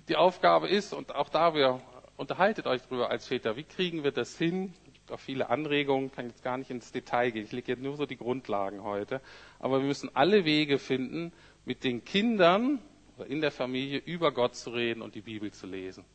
die 0.08 0.16
Aufgabe 0.16 0.70
ist, 0.70 0.94
und 0.94 1.14
auch 1.14 1.28
da 1.28 1.54
wir 1.56 1.82
unterhaltet 2.16 2.68
euch 2.68 2.82
drüber 2.84 3.10
als 3.10 3.28
Väter, 3.28 3.58
wie 3.58 3.64
kriegen 3.66 4.06
wir 4.06 4.14
das 4.14 4.38
hin? 4.38 4.74
Gibt 5.06 5.12
auch 5.12 5.20
viele 5.20 5.50
Anregungen, 5.50 6.14
kann 6.14 6.28
jetzt 6.28 6.44
gar 6.44 6.58
nicht 6.58 6.70
ins 6.70 6.94
Detail 6.94 7.32
gehen. 7.32 7.44
Ich 7.44 7.52
lege 7.52 7.74
jetzt 7.74 7.82
nur 7.84 7.98
so 7.98 8.06
die 8.06 8.16
Grundlagen 8.16 8.84
heute. 8.84 9.20
Aber 9.60 9.80
wir 9.82 9.86
müssen 9.86 10.10
alle 10.16 10.46
Wege 10.46 10.80
finden, 10.80 11.34
mit 11.66 11.84
den 11.84 12.06
Kindern 12.06 12.80
oder 13.18 13.28
in 13.28 13.42
der 13.42 13.52
Familie 13.52 14.00
über 14.00 14.32
Gott 14.32 14.56
zu 14.56 14.70
reden 14.70 15.02
und 15.02 15.14
die 15.16 15.22
Bibel 15.22 15.52
zu 15.52 15.68
lesen. 15.68 16.06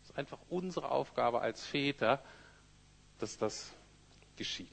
Das 0.00 0.10
ist 0.10 0.16
einfach 0.16 0.38
unsere 0.48 0.90
Aufgabe 0.90 1.42
als 1.42 1.66
Väter, 1.66 2.22
dass 3.18 3.36
das 3.36 3.74
geschieht. 4.36 4.72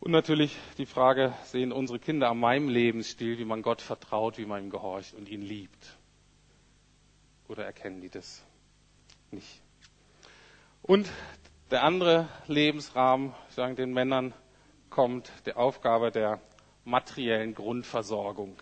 Und 0.00 0.10
natürlich 0.10 0.56
die 0.76 0.86
Frage, 0.86 1.32
sehen 1.44 1.70
unsere 1.70 2.00
Kinder 2.00 2.30
an 2.30 2.38
meinem 2.40 2.68
Lebensstil, 2.68 3.38
wie 3.38 3.44
man 3.44 3.62
Gott 3.62 3.80
vertraut, 3.80 4.38
wie 4.38 4.44
man 4.46 4.64
ihm 4.64 4.70
gehorcht 4.70 5.14
und 5.14 5.28
ihn 5.28 5.42
liebt? 5.42 5.96
Oder 7.46 7.64
erkennen 7.64 8.00
die 8.00 8.08
das 8.10 8.44
nicht? 9.30 9.60
Und 10.82 11.08
der 11.70 11.82
andere 11.84 12.28
Lebensrahmen, 12.46 13.34
sagen 13.50 13.76
den 13.76 13.92
Männern, 13.92 14.32
kommt 14.90 15.30
der 15.46 15.58
Aufgabe 15.58 16.10
der 16.10 16.40
materiellen 16.84 17.54
Grundversorgung 17.54 18.56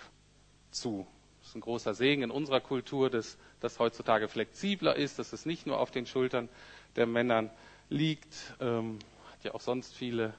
zu. 0.70 1.06
Das 1.38 1.48
ist 1.50 1.54
ein 1.54 1.60
großer 1.60 1.94
Segen 1.94 2.22
in 2.22 2.30
unserer 2.32 2.60
Kultur, 2.60 3.08
dass 3.08 3.38
das 3.60 3.78
heutzutage 3.78 4.26
flexibler 4.28 4.96
ist, 4.96 5.18
dass 5.18 5.32
es 5.32 5.46
nicht 5.46 5.66
nur 5.66 5.78
auf 5.78 5.90
den 5.92 6.06
Schultern 6.06 6.48
der 6.96 7.06
Männer 7.06 7.50
liegt. 7.88 8.54
Ähm, 8.60 8.98
hat 9.32 9.44
ja 9.44 9.54
auch 9.54 9.60
sonst 9.60 9.94
viele 9.94 10.34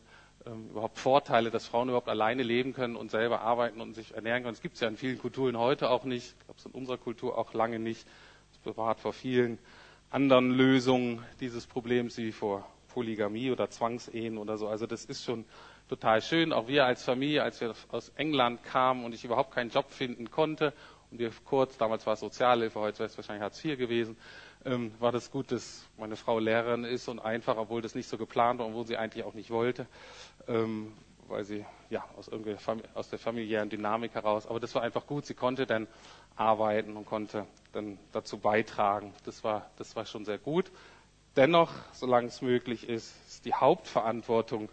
ähm, 0.46 0.70
überhaupt 0.70 1.00
Vorteile, 1.00 1.50
dass 1.50 1.66
Frauen 1.66 1.88
überhaupt 1.88 2.10
alleine 2.10 2.44
leben 2.44 2.74
können 2.74 2.98
und 2.98 3.10
selber 3.10 3.42
arbeiten 3.42 3.80
und 3.80 3.94
sich 3.94 4.14
ernähren 4.14 4.44
können. 4.44 4.54
Das 4.56 4.62
gibt 4.62 4.76
es 4.76 4.82
ja 4.82 4.90
in 4.90 4.98
vielen 4.98 5.18
Kulturen 5.18 5.58
heute 5.58 5.90
auch 5.90 6.04
nicht. 6.04 6.36
Ich 6.38 6.46
glaube, 6.46 6.60
es 6.60 6.66
in 6.66 6.72
unserer 6.74 6.98
Kultur 6.98 7.38
auch 7.38 7.54
lange 7.54 7.80
nicht. 7.80 8.06
Es 8.52 8.58
bewahrt 8.60 9.00
vor 9.00 9.14
vielen 9.14 9.60
anderen 10.10 10.52
Lösungen 10.52 11.24
dieses 11.40 11.68
Problems 11.68 12.18
wie 12.18 12.32
vor 12.32 12.68
Polygamie 12.94 13.52
oder 13.52 13.70
Zwangsehen 13.70 14.38
oder 14.38 14.58
so. 14.58 14.68
Also 14.68 14.88
das 14.88 15.06
ist 15.06 15.24
schon 15.24 15.46
total 15.90 16.22
schön. 16.22 16.54
Auch 16.54 16.68
wir 16.68 16.86
als 16.86 17.04
Familie, 17.04 17.44
als 17.44 17.62
wir 17.62 17.74
aus 17.90 18.10
England 18.16 18.64
kamen 18.64 19.06
und 19.06 19.14
ich 19.14 19.24
überhaupt 19.24 19.52
keinen 19.54 19.70
Job 19.70 19.92
finden 19.92 20.32
konnte 20.32 20.74
und 21.12 21.20
wir 21.20 21.32
kurz, 21.46 21.78
damals 21.78 22.06
war 22.06 22.14
es 22.14 22.20
Sozialhilfe, 22.22 22.80
heute 22.80 23.00
wäre 23.00 23.10
es 23.10 23.18
wahrscheinlich 23.18 23.44
Hartz 23.44 23.64
IV 23.64 23.78
gewesen, 23.78 24.18
ähm, 24.66 24.92
war 25.00 25.12
das 25.12 25.32
gut, 25.32 25.52
dass 25.52 25.86
meine 25.98 26.16
Frau 26.16 26.40
Lehrerin 26.40 26.84
ist 26.84 27.08
und 27.08 27.20
einfach, 27.20 27.58
obwohl 27.58 27.82
das 27.82 27.96
nicht 27.96 28.10
so 28.10 28.18
geplant 28.18 28.60
war, 28.60 28.68
obwohl 28.68 28.86
sie 28.86 28.98
eigentlich 28.98 29.24
auch 29.24 29.34
nicht 29.34 29.50
wollte, 29.50 29.88
ähm, 30.48 30.94
weil 31.30 31.44
sie 31.44 31.66
ja 31.90 32.04
aus, 32.18 32.30
aus 32.94 33.10
der 33.10 33.20
familiären 33.20 33.70
Dynamik 33.70 34.14
heraus, 34.14 34.48
aber 34.48 34.60
das 34.60 34.74
war 34.76 34.82
einfach 34.82 35.06
gut. 35.08 35.26
Sie 35.26 35.34
konnte 35.34 35.66
dann 35.66 35.88
arbeiten 36.36 36.96
und 36.98 37.06
konnte 37.06 37.46
dann 37.74 37.98
dazu 38.12 38.38
beitragen. 38.38 39.14
Das 39.26 39.44
war, 39.44 39.70
das 39.78 39.96
war 39.96 40.06
schon 40.06 40.26
sehr 40.26 40.38
gut. 40.38 40.72
Dennoch, 41.36 41.72
solange 41.94 42.28
es 42.28 42.42
möglich 42.42 42.90
ist, 42.90 43.14
ist 43.28 43.46
die 43.46 43.54
Hauptverantwortung 43.54 44.70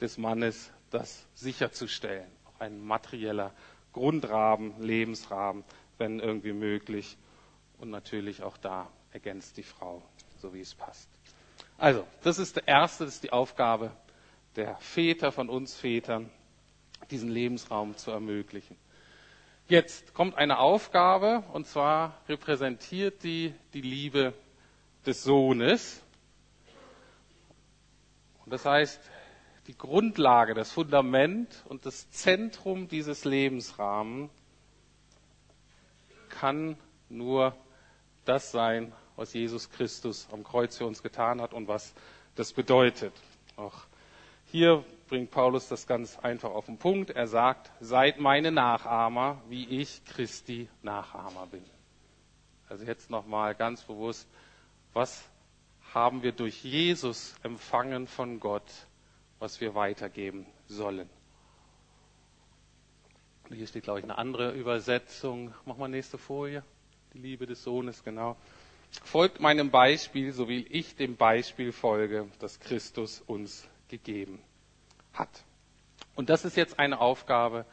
des 0.00 0.18
Mannes, 0.18 0.70
das 0.90 1.26
sicherzustellen. 1.34 2.30
Auch 2.46 2.60
ein 2.60 2.80
materieller 2.84 3.52
Grundrahmen, 3.92 4.80
Lebensrahmen, 4.82 5.64
wenn 5.98 6.20
irgendwie 6.20 6.52
möglich. 6.52 7.16
Und 7.78 7.90
natürlich 7.90 8.42
auch 8.42 8.56
da 8.56 8.88
ergänzt 9.12 9.56
die 9.56 9.62
Frau, 9.62 10.02
so 10.40 10.54
wie 10.54 10.60
es 10.60 10.74
passt. 10.74 11.08
Also, 11.78 12.06
das 12.22 12.38
ist 12.38 12.56
der 12.56 12.66
erste, 12.68 13.04
das 13.04 13.14
ist 13.16 13.24
die 13.24 13.32
Aufgabe 13.32 13.90
der 14.56 14.76
Väter 14.76 15.32
von 15.32 15.48
uns 15.48 15.74
Vätern, 15.74 16.30
diesen 17.10 17.30
Lebensraum 17.30 17.96
zu 17.96 18.10
ermöglichen. 18.10 18.76
Jetzt 19.68 20.14
kommt 20.14 20.36
eine 20.36 20.58
Aufgabe, 20.58 21.42
und 21.52 21.66
zwar 21.66 22.20
repräsentiert 22.28 23.22
die 23.22 23.52
die 23.74 23.82
Liebe 23.82 24.32
des 25.04 25.22
Sohnes. 25.22 26.02
Und 28.44 28.52
das 28.52 28.64
heißt, 28.64 29.00
die 29.66 29.76
Grundlage, 29.76 30.54
das 30.54 30.70
Fundament 30.70 31.64
und 31.68 31.84
das 31.84 32.10
Zentrum 32.10 32.88
dieses 32.88 33.24
Lebensrahmens 33.24 34.30
kann 36.28 36.78
nur 37.08 37.56
das 38.24 38.52
sein, 38.52 38.92
was 39.16 39.32
Jesus 39.32 39.70
Christus 39.70 40.28
am 40.30 40.44
Kreuz 40.44 40.76
für 40.76 40.86
uns 40.86 41.02
getan 41.02 41.40
hat 41.40 41.52
und 41.54 41.66
was 41.66 41.94
das 42.34 42.52
bedeutet. 42.52 43.12
Auch 43.56 43.74
hier 44.46 44.84
bringt 45.08 45.30
Paulus 45.30 45.68
das 45.68 45.86
ganz 45.86 46.18
einfach 46.18 46.50
auf 46.50 46.66
den 46.66 46.78
Punkt. 46.78 47.10
Er 47.10 47.26
sagt, 47.26 47.70
seid 47.80 48.18
meine 48.18 48.50
Nachahmer, 48.50 49.40
wie 49.48 49.66
ich 49.80 50.04
Christi 50.04 50.68
Nachahmer 50.82 51.46
bin. 51.46 51.64
Also 52.68 52.84
jetzt 52.84 53.10
nochmal 53.10 53.54
ganz 53.54 53.82
bewusst, 53.82 54.28
was 54.92 55.28
haben 55.94 56.22
wir 56.22 56.32
durch 56.32 56.64
Jesus 56.64 57.34
empfangen 57.42 58.06
von 58.06 58.40
Gott, 58.40 58.70
was 59.38 59.60
wir 59.60 59.74
weitergeben 59.74 60.46
sollen. 60.66 61.08
Hier 63.48 63.66
steht, 63.66 63.84
glaube 63.84 64.00
ich, 64.00 64.04
eine 64.04 64.18
andere 64.18 64.52
Übersetzung. 64.52 65.54
Mach 65.64 65.76
mal 65.76 65.88
nächste 65.88 66.18
Folie. 66.18 66.64
Die 67.14 67.18
Liebe 67.18 67.46
des 67.46 67.62
Sohnes, 67.62 68.02
genau. 68.02 68.36
Folgt 69.04 69.40
meinem 69.40 69.70
Beispiel, 69.70 70.32
so 70.32 70.48
wie 70.48 70.66
ich 70.66 70.96
dem 70.96 71.16
Beispiel 71.16 71.70
folge, 71.70 72.28
das 72.40 72.58
Christus 72.58 73.20
uns 73.20 73.68
gegeben 73.88 74.40
hat. 75.12 75.44
Und 76.14 76.30
das 76.30 76.44
ist 76.44 76.56
jetzt 76.56 76.78
eine 76.78 77.00
Aufgabe, 77.00 77.64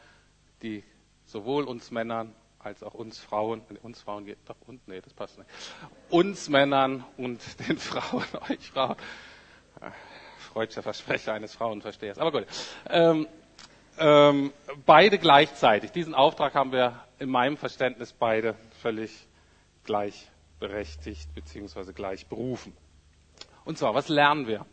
die 0.61 0.83
sowohl 1.25 1.63
uns 1.63 1.91
Männern 1.91 2.33
als 2.59 2.83
auch 2.83 2.93
uns 2.93 3.19
Frauen, 3.19 3.61
uns 3.81 4.01
Frauen 4.01 4.25
geht 4.25 4.37
doch 4.45 4.55
und 4.67 4.87
nee, 4.87 5.01
das 5.01 5.13
passt 5.13 5.37
nicht. 5.37 5.49
Uns 6.09 6.49
Männern 6.49 7.03
und 7.17 7.41
den 7.67 7.77
Frauen, 7.77 8.23
euch 8.49 8.71
Frauen, 8.71 8.95
freudscher 10.39 10.81
Versprecher 10.83 11.33
eines 11.33 11.53
Frauenverstehers. 11.53 12.17
Aber 12.17 12.31
gut. 12.31 12.47
Ähm, 12.89 13.27
ähm, 13.99 14.51
beide 14.85 15.19
gleichzeitig. 15.19 15.91
Diesen 15.91 16.15
Auftrag 16.15 16.55
haben 16.55 16.71
wir 16.71 17.03
in 17.19 17.29
meinem 17.29 17.57
Verständnis 17.57 18.13
beide 18.13 18.55
völlig 18.81 19.27
gleichberechtigt 19.83 21.33
bzw. 21.35 21.91
gleich 21.93 22.27
berufen. 22.27 22.75
Und 23.65 23.77
zwar, 23.77 23.93
was 23.93 24.09
lernen 24.09 24.47
wir? 24.47 24.65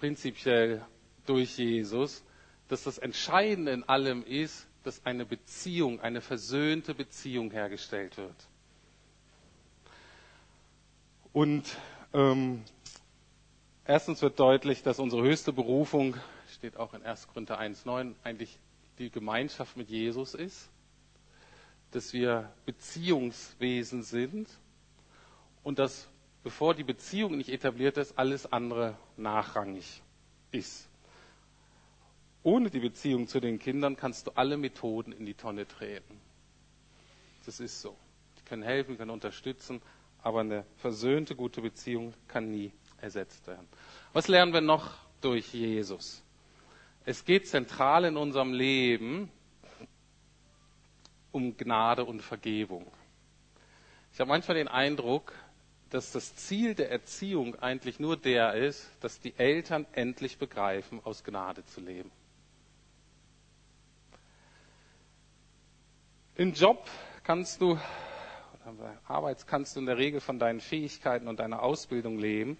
Prinzipiell 0.00 0.84
durch 1.26 1.58
Jesus, 1.58 2.22
dass 2.68 2.84
das 2.84 2.98
Entscheidende 2.98 3.72
in 3.72 3.84
allem 3.84 4.24
ist, 4.24 4.66
dass 4.82 5.04
eine 5.04 5.24
Beziehung, 5.26 6.00
eine 6.00 6.20
versöhnte 6.20 6.94
Beziehung 6.94 7.50
hergestellt 7.50 8.16
wird. 8.16 8.48
Und 11.32 11.76
ähm, 12.12 12.62
Erstens 13.88 14.20
wird 14.20 14.40
deutlich, 14.40 14.82
dass 14.82 14.98
unsere 14.98 15.22
höchste 15.22 15.52
Berufung, 15.52 16.16
steht 16.52 16.76
auch 16.76 16.92
in 16.92 17.04
1. 17.04 17.28
Korinther 17.28 17.60
1,9, 17.60 18.14
eigentlich 18.24 18.58
die 18.98 19.10
Gemeinschaft 19.10 19.76
mit 19.76 19.88
Jesus 19.88 20.34
ist, 20.34 20.68
dass 21.92 22.12
wir 22.12 22.52
Beziehungswesen 22.64 24.02
sind 24.02 24.48
und 25.62 25.78
dass, 25.78 26.08
bevor 26.46 26.74
die 26.74 26.84
Beziehung 26.84 27.36
nicht 27.36 27.48
etabliert 27.48 27.96
ist, 27.96 28.16
alles 28.16 28.52
andere 28.52 28.96
nachrangig 29.16 30.00
ist. 30.52 30.88
Ohne 32.44 32.70
die 32.70 32.78
Beziehung 32.78 33.26
zu 33.26 33.40
den 33.40 33.58
Kindern 33.58 33.96
kannst 33.96 34.28
du 34.28 34.30
alle 34.36 34.56
Methoden 34.56 35.10
in 35.10 35.26
die 35.26 35.34
Tonne 35.34 35.66
treten. 35.66 36.20
Das 37.46 37.58
ist 37.58 37.80
so. 37.80 37.96
Die 38.38 38.44
können 38.44 38.62
helfen, 38.62 38.96
können 38.96 39.10
unterstützen, 39.10 39.82
aber 40.22 40.38
eine 40.38 40.64
versöhnte, 40.76 41.34
gute 41.34 41.62
Beziehung 41.62 42.14
kann 42.28 42.52
nie 42.52 42.70
ersetzt 43.00 43.48
werden. 43.48 43.66
Was 44.12 44.28
lernen 44.28 44.52
wir 44.52 44.60
noch 44.60 44.94
durch 45.22 45.52
Jesus? 45.52 46.22
Es 47.04 47.24
geht 47.24 47.48
zentral 47.48 48.04
in 48.04 48.16
unserem 48.16 48.52
Leben 48.52 49.32
um 51.32 51.56
Gnade 51.56 52.04
und 52.04 52.22
Vergebung. 52.22 52.86
Ich 54.12 54.20
habe 54.20 54.28
manchmal 54.28 54.58
den 54.58 54.68
Eindruck, 54.68 55.32
dass 55.90 56.12
das 56.12 56.34
Ziel 56.36 56.74
der 56.74 56.90
Erziehung 56.90 57.54
eigentlich 57.56 58.00
nur 58.00 58.16
der 58.16 58.54
ist, 58.54 58.90
dass 59.00 59.20
die 59.20 59.34
Eltern 59.38 59.86
endlich 59.92 60.38
begreifen, 60.38 61.00
aus 61.04 61.22
Gnade 61.24 61.64
zu 61.64 61.80
leben. 61.80 62.10
Im 66.34 66.52
Job 66.52 66.86
kannst 67.22 67.60
du 67.60 67.78
Arbeit 69.06 69.46
kannst 69.46 69.76
du 69.76 69.80
in 69.80 69.86
der 69.86 69.96
Regel 69.96 70.20
von 70.20 70.40
deinen 70.40 70.60
Fähigkeiten 70.60 71.28
und 71.28 71.38
deiner 71.38 71.62
Ausbildung 71.62 72.18
leben. 72.18 72.58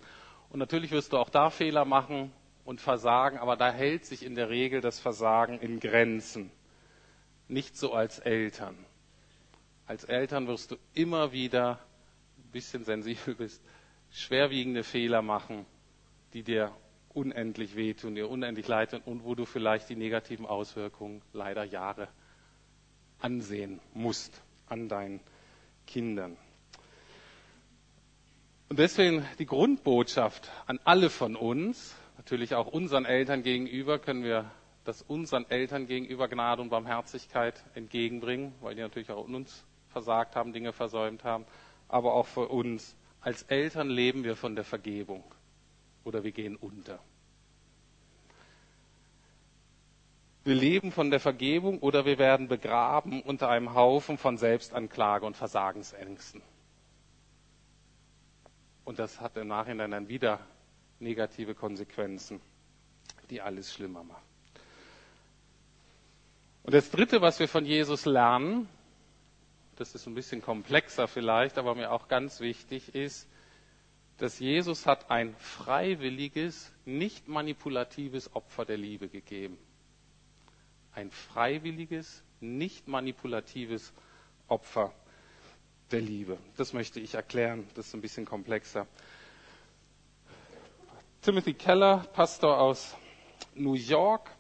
Und 0.51 0.61
natürlich 0.61 0.93
wirst 0.93 1.13
du 1.13 1.19
auch 1.19 1.31
da 1.31 1.51
Fehler 1.51 1.85
machen 1.85 2.33
und 2.65 2.81
versagen, 2.81 3.39
aber 3.39 3.57
da 3.57 3.73
hält 3.73 4.05
sich 4.07 4.25
in 4.25 4.35
der 4.37 4.49
Regel 4.49 4.81
das 4.81 5.01
Versagen 5.01 5.59
in 5.59 5.81
Grenzen. 5.81 6.51
Nicht 7.49 7.77
so 7.77 7.93
als 7.93 8.19
Eltern. 8.21 8.77
Als 9.87 10.05
Eltern 10.05 10.47
wirst 10.47 10.71
du 10.71 10.77
immer 10.95 11.33
wieder 11.33 11.79
bisschen 12.57 12.85
sensibel 12.85 13.35
bist, 13.35 13.63
schwerwiegende 14.11 14.83
Fehler 14.83 15.21
machen, 15.21 15.67
die 16.33 16.43
dir 16.43 16.73
unendlich 17.13 17.77
wehtun, 17.77 18.15
dir 18.15 18.31
unendlich 18.31 18.67
leid 18.67 18.93
tun 18.93 19.03
und 19.05 19.25
wo 19.25 19.35
du 19.35 19.45
vielleicht 19.45 19.91
die 19.91 19.97
negativen 19.97 20.47
Auswirkungen 20.47 21.21
leider 21.35 21.65
Jahre 21.65 22.09
ansehen 23.21 23.79
musst 23.93 24.41
an 24.69 24.89
deinen 24.89 25.21
Kindern. 25.87 26.39
Und 28.71 28.79
deswegen 28.79 29.25
die 29.39 29.47
Grundbotschaft 29.47 30.51
an 30.67 30.81
alle 30.85 31.11
von 31.11 31.37
uns, 31.37 31.95
natürlich 32.17 32.55
auch 32.55 32.67
unseren 32.69 33.05
Eltern 33.05 33.43
gegenüber, 33.43 33.99
können 33.99 34.25
wir 34.25 34.51
das 34.85 35.03
unseren 35.03 35.45
Eltern 35.51 35.87
gegenüber 35.87 36.27
Gnade 36.27 36.63
und 36.63 36.71
Barmherzigkeit 36.71 37.63
entgegenbringen, 37.75 38.55
weil 38.63 38.75
die 38.75 38.81
natürlich 38.81 39.11
auch 39.11 39.27
uns 39.29 39.65
versagt 39.91 40.37
haben, 40.37 40.53
Dinge 40.55 40.73
versäumt 40.73 41.23
haben, 41.23 41.45
aber 41.89 42.15
auch 42.15 42.27
für 42.27 42.49
uns. 42.49 42.97
Als 43.21 43.43
Eltern 43.45 43.89
leben 43.91 44.25
wir 44.25 44.37
von 44.37 44.55
der 44.55 44.65
Vergebung 44.65 45.25
oder 46.05 46.25
wir 46.25 46.33
gehen 46.33 46.57
unter. 46.57 46.99
Wir 50.45 50.55
leben 50.55 50.93
von 50.93 51.11
der 51.11 51.19
Vergebung 51.19 51.81
oder 51.81 52.05
wir 52.05 52.19
werden 52.19 52.47
begraben 52.47 53.21
unter 53.23 53.49
einem 53.49 53.75
Haufen 53.75 54.17
von 54.17 54.39
Selbstanklage 54.39 55.27
und 55.27 55.37
Versagensängsten. 55.37 56.41
Und 58.85 59.01
das 59.01 59.21
hat 59.21 59.37
im 59.37 59.49
Nachhinein 59.49 59.91
dann 59.91 60.09
wieder 60.09 60.39
negative 61.01 61.57
Konsequenzen, 61.57 62.41
die 63.29 63.41
alles 63.41 63.75
schlimmer 63.75 64.05
machen. 64.05 64.23
Und 66.63 66.75
das 66.75 66.91
Dritte, 66.91 67.21
was 67.21 67.41
wir 67.41 67.49
von 67.49 67.65
Jesus 67.65 68.07
lernen, 68.07 68.69
das 69.77 69.95
ist 69.95 70.07
ein 70.07 70.15
bisschen 70.15 70.43
komplexer 70.43 71.07
vielleicht, 71.09 71.59
aber 71.59 71.75
mir 71.75 71.93
auch 71.93 72.09
ganz 72.09 72.41
wichtig 72.41 72.95
ist, 72.95 73.29
dass 74.19 74.39
Jesus 74.39 74.87
hat 74.87 75.11
ein 75.11 75.35
freiwilliges, 75.39 76.73
nicht 76.87 77.29
manipulatives 77.29 78.35
Opfer 78.35 78.65
der 78.65 78.79
Liebe 78.79 79.09
gegeben. 79.09 79.59
Ein 80.95 81.11
freiwilliges, 81.11 82.23
nicht 82.41 82.89
manipulatives 82.89 83.93
Opfer 84.49 84.93
der 85.91 86.01
Liebe. 86.01 86.39
Das 86.57 86.73
möchte 86.73 86.99
ich 87.01 87.15
erklären, 87.15 87.67
das 87.75 87.89
ist 87.89 87.95
ein 87.95 88.01
bisschen 88.01 88.25
komplexer. 88.25 88.87
Timothy 91.21 91.55
Keller, 91.55 91.99
Pastor 92.15 92.59
aus 92.59 92.95
New 93.55 93.75
York, 93.75 94.31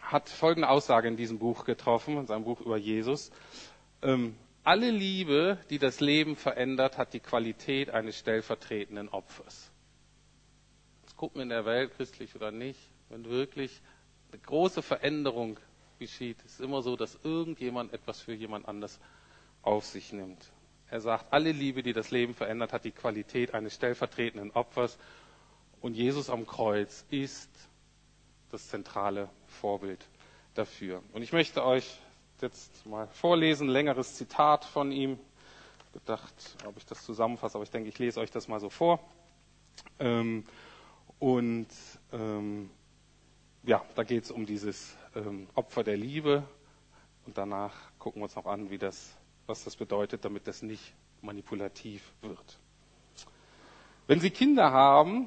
hat 0.00 0.28
folgende 0.28 0.68
Aussage 0.68 1.08
in 1.08 1.16
diesem 1.16 1.38
Buch 1.38 1.64
getroffen, 1.64 2.18
in 2.18 2.26
seinem 2.26 2.44
Buch 2.44 2.60
über 2.60 2.76
Jesus. 2.76 3.32
Ähm, 4.02 4.36
alle 4.64 4.90
Liebe, 4.90 5.58
die 5.70 5.78
das 5.78 6.00
Leben 6.00 6.36
verändert, 6.36 6.98
hat 6.98 7.12
die 7.14 7.20
Qualität 7.20 7.90
eines 7.90 8.18
stellvertretenden 8.18 9.08
Opfers. 9.08 9.70
Jetzt 11.02 11.16
gucken 11.16 11.36
wir 11.36 11.42
in 11.44 11.48
der 11.50 11.64
Welt, 11.64 11.92
christlich 11.96 12.34
oder 12.34 12.50
nicht, 12.50 12.80
wenn 13.08 13.24
wirklich 13.24 13.80
eine 14.32 14.40
große 14.40 14.82
Veränderung 14.82 15.58
geschieht, 15.98 16.38
ist 16.44 16.54
es 16.54 16.60
immer 16.60 16.82
so, 16.82 16.96
dass 16.96 17.18
irgendjemand 17.22 17.92
etwas 17.92 18.20
für 18.20 18.34
jemand 18.34 18.66
anders 18.68 19.00
auf 19.62 19.84
sich 19.84 20.12
nimmt. 20.12 20.50
Er 20.88 21.00
sagt, 21.00 21.32
alle 21.32 21.52
Liebe, 21.52 21.82
die 21.82 21.92
das 21.92 22.10
Leben 22.10 22.34
verändert, 22.34 22.72
hat 22.72 22.84
die 22.84 22.92
Qualität 22.92 23.54
eines 23.54 23.74
stellvertretenden 23.74 24.52
Opfers. 24.52 24.98
Und 25.80 25.94
Jesus 25.94 26.30
am 26.30 26.46
Kreuz 26.46 27.04
ist 27.10 27.50
das 28.50 28.68
zentrale 28.68 29.28
Vorbild 29.46 30.04
dafür. 30.54 31.02
Und 31.12 31.22
ich 31.22 31.32
möchte 31.32 31.64
euch 31.64 31.98
jetzt 32.42 32.86
mal 32.86 33.08
vorlesen, 33.08 33.68
längeres 33.68 34.14
Zitat 34.14 34.64
von 34.64 34.92
ihm. 34.92 35.18
Gedacht, 35.92 36.34
ob 36.66 36.76
ich 36.76 36.84
das 36.84 37.04
zusammenfasse, 37.04 37.54
aber 37.56 37.64
ich 37.64 37.70
denke, 37.70 37.88
ich 37.88 37.98
lese 37.98 38.20
euch 38.20 38.30
das 38.30 38.48
mal 38.48 38.60
so 38.60 38.68
vor. 38.68 39.00
Ähm, 39.98 40.44
und 41.18 41.68
ähm, 42.12 42.70
ja, 43.62 43.82
da 43.94 44.02
geht 44.04 44.24
es 44.24 44.30
um 44.30 44.44
dieses 44.46 44.96
ähm, 45.14 45.48
Opfer 45.54 45.82
der 45.84 45.96
Liebe. 45.96 46.42
Und 47.26 47.38
danach 47.38 47.72
gucken 47.98 48.20
wir 48.20 48.24
uns 48.24 48.36
noch 48.36 48.46
an, 48.46 48.70
wie 48.70 48.78
das, 48.78 49.16
was 49.46 49.64
das 49.64 49.76
bedeutet, 49.76 50.24
damit 50.24 50.46
das 50.46 50.62
nicht 50.62 50.92
manipulativ 51.22 52.02
wird. 52.22 52.58
Wenn 54.06 54.20
Sie 54.20 54.30
Kinder 54.30 54.70
haben, 54.70 55.26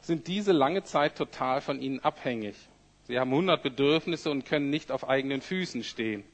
sind 0.00 0.26
diese 0.28 0.52
lange 0.52 0.84
Zeit 0.84 1.16
total 1.18 1.60
von 1.60 1.80
ihnen 1.82 2.00
abhängig. 2.00 2.56
Sie 3.04 3.18
haben 3.18 3.30
hundert 3.32 3.62
Bedürfnisse 3.62 4.30
und 4.30 4.46
können 4.46 4.70
nicht 4.70 4.90
auf 4.90 5.08
eigenen 5.08 5.40
Füßen 5.42 5.84
stehen. 5.84 6.24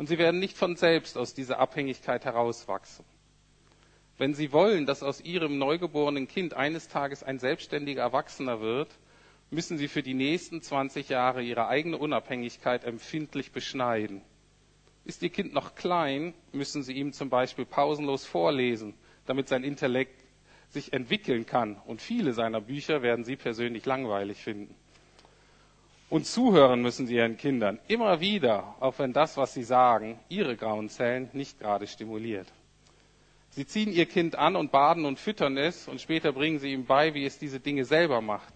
Und 0.00 0.06
sie 0.06 0.16
werden 0.16 0.40
nicht 0.40 0.56
von 0.56 0.76
selbst 0.76 1.18
aus 1.18 1.34
dieser 1.34 1.58
Abhängigkeit 1.58 2.24
herauswachsen. 2.24 3.04
Wenn 4.16 4.32
sie 4.32 4.50
wollen, 4.50 4.86
dass 4.86 5.02
aus 5.02 5.20
ihrem 5.20 5.58
neugeborenen 5.58 6.26
Kind 6.26 6.54
eines 6.54 6.88
Tages 6.88 7.22
ein 7.22 7.38
selbstständiger 7.38 8.00
Erwachsener 8.00 8.62
wird, 8.62 8.88
müssen 9.50 9.76
sie 9.76 9.88
für 9.88 10.02
die 10.02 10.14
nächsten 10.14 10.62
20 10.62 11.10
Jahre 11.10 11.42
ihre 11.42 11.68
eigene 11.68 11.98
Unabhängigkeit 11.98 12.84
empfindlich 12.84 13.52
beschneiden. 13.52 14.22
Ist 15.04 15.22
ihr 15.22 15.28
Kind 15.28 15.52
noch 15.52 15.74
klein, 15.74 16.32
müssen 16.52 16.82
sie 16.82 16.94
ihm 16.94 17.12
zum 17.12 17.28
Beispiel 17.28 17.66
pausenlos 17.66 18.24
vorlesen, 18.24 18.94
damit 19.26 19.48
sein 19.48 19.64
Intellekt 19.64 20.18
sich 20.70 20.94
entwickeln 20.94 21.44
kann. 21.44 21.76
Und 21.84 22.00
viele 22.00 22.32
seiner 22.32 22.62
Bücher 22.62 23.02
werden 23.02 23.26
Sie 23.26 23.36
persönlich 23.36 23.84
langweilig 23.84 24.38
finden. 24.38 24.74
Und 26.10 26.26
zuhören 26.26 26.82
müssen 26.82 27.06
Sie 27.06 27.14
Ihren 27.14 27.36
Kindern 27.36 27.78
immer 27.86 28.20
wieder, 28.20 28.74
auch 28.80 28.98
wenn 28.98 29.12
das, 29.12 29.36
was 29.36 29.54
Sie 29.54 29.62
sagen, 29.62 30.18
Ihre 30.28 30.56
grauen 30.56 30.88
Zellen 30.88 31.30
nicht 31.32 31.60
gerade 31.60 31.86
stimuliert. 31.86 32.48
Sie 33.50 33.64
ziehen 33.64 33.92
Ihr 33.92 34.06
Kind 34.06 34.34
an 34.34 34.56
und 34.56 34.72
baden 34.72 35.04
und 35.04 35.20
füttern 35.20 35.56
es 35.56 35.86
und 35.86 36.00
später 36.00 36.32
bringen 36.32 36.58
Sie 36.58 36.72
ihm 36.72 36.84
bei, 36.84 37.14
wie 37.14 37.24
es 37.24 37.38
diese 37.38 37.60
Dinge 37.60 37.84
selber 37.84 38.20
macht. 38.20 38.52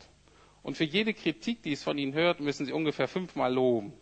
Und 0.65 0.77
für 0.77 0.83
jede 0.85 1.15
Kritik, 1.15 1.63
die 1.63 1.73
es 1.73 1.85
von 1.85 1.97
Ihnen 1.97 2.13
hört, 2.15 2.41
müssen 2.41 2.67
Sie 2.67 2.73
ungefähr 2.73 3.07
fünfmal 3.07 3.55
loben. 3.55 3.93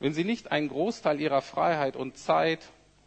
Wenn 0.00 0.14
Sie 0.14 0.24
nicht 0.24 0.50
einen 0.50 0.68
Großteil 0.68 1.20
Ihrer 1.20 1.42
Freiheit 1.42 1.96
und 1.96 2.16
Zeit 2.16 2.60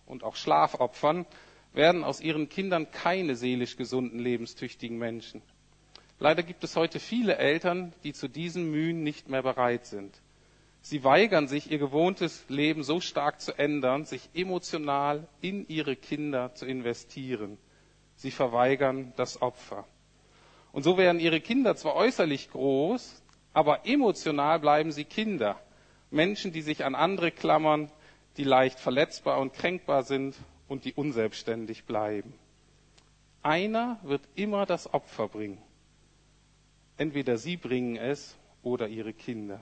und 0.06 0.24
auch 0.24 0.36
Schlaf 0.36 0.76
opfern, 0.76 1.26
werden 1.74 2.04
aus 2.04 2.22
ihren 2.22 2.50
Kindern 2.50 2.92
keine 2.92 3.36
seelisch 3.36 3.76
gesunden, 3.78 4.20
lebenstüchtigen 4.20 4.98
Menschen. 5.00 5.42
Leider 6.22 6.44
gibt 6.44 6.64
es 6.64 6.76
heute 6.76 7.00
viele 7.00 7.38
Eltern, 7.38 7.94
die 8.04 8.14
zu 8.14 8.28
diesen 8.28 8.70
Mühen 8.70 9.02
nicht 9.02 9.28
mehr 9.28 9.42
bereit 9.42 9.88
sind. 9.88 10.22
Sie 10.80 11.04
weigern 11.04 11.48
sich, 11.48 11.72
ihr 11.72 11.80
gewohntes 11.80 12.46
Leben 12.48 12.84
so 12.84 13.00
stark 13.00 13.42
zu 13.42 13.58
ändern, 13.58 14.06
sich 14.06 14.30
emotional 14.36 15.28
in 15.42 15.68
ihre 15.68 15.96
Kinder 15.96 16.54
zu 16.54 16.68
investieren. 16.68 17.58
Sie 18.18 18.30
verweigern 18.30 19.14
das 19.16 19.42
Opfer. 19.42 19.88
Und 20.72 20.84
so 20.84 20.96
werden 20.96 21.20
ihre 21.20 21.42
Kinder 21.42 21.76
zwar 21.76 21.96
äußerlich 21.96 22.52
groß, 22.52 23.24
aber 23.54 23.88
emotional 23.88 24.60
bleiben 24.60 24.92
sie 24.92 25.06
Kinder. 25.06 25.60
Menschen, 26.12 26.54
die 26.54 26.62
sich 26.62 26.86
an 26.86 26.94
andere 26.94 27.32
klammern, 27.32 27.90
die 28.38 28.44
leicht 28.44 28.80
verletzbar 28.80 29.40
und 29.40 29.54
kränkbar 29.54 30.04
sind 30.04 30.36
und 30.68 30.86
die 30.86 30.94
unselbstständig 30.94 31.86
bleiben. 31.86 32.32
Einer 33.42 34.00
wird 34.04 34.22
immer 34.36 34.68
das 34.68 34.94
Opfer 34.94 35.28
bringen. 35.28 35.58
Entweder 37.02 37.40
sie 37.40 37.58
bringen 37.58 37.96
es 37.96 38.38
oder 38.62 38.88
ihre 38.88 39.12
Kinder. 39.12 39.60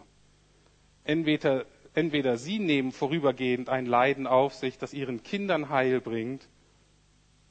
Entweder, 1.06 1.65
entweder 1.93 2.36
sie 2.36 2.60
nehmen 2.60 2.91
vorübergehend 2.91 3.69
ein 3.69 3.86
Leiden 3.86 4.28
auf 4.28 4.54
sich, 4.56 4.78
das 4.78 4.93
ihren 4.93 5.23
Kindern 5.23 5.69
Heil 5.69 6.02
bringt, 6.02 6.49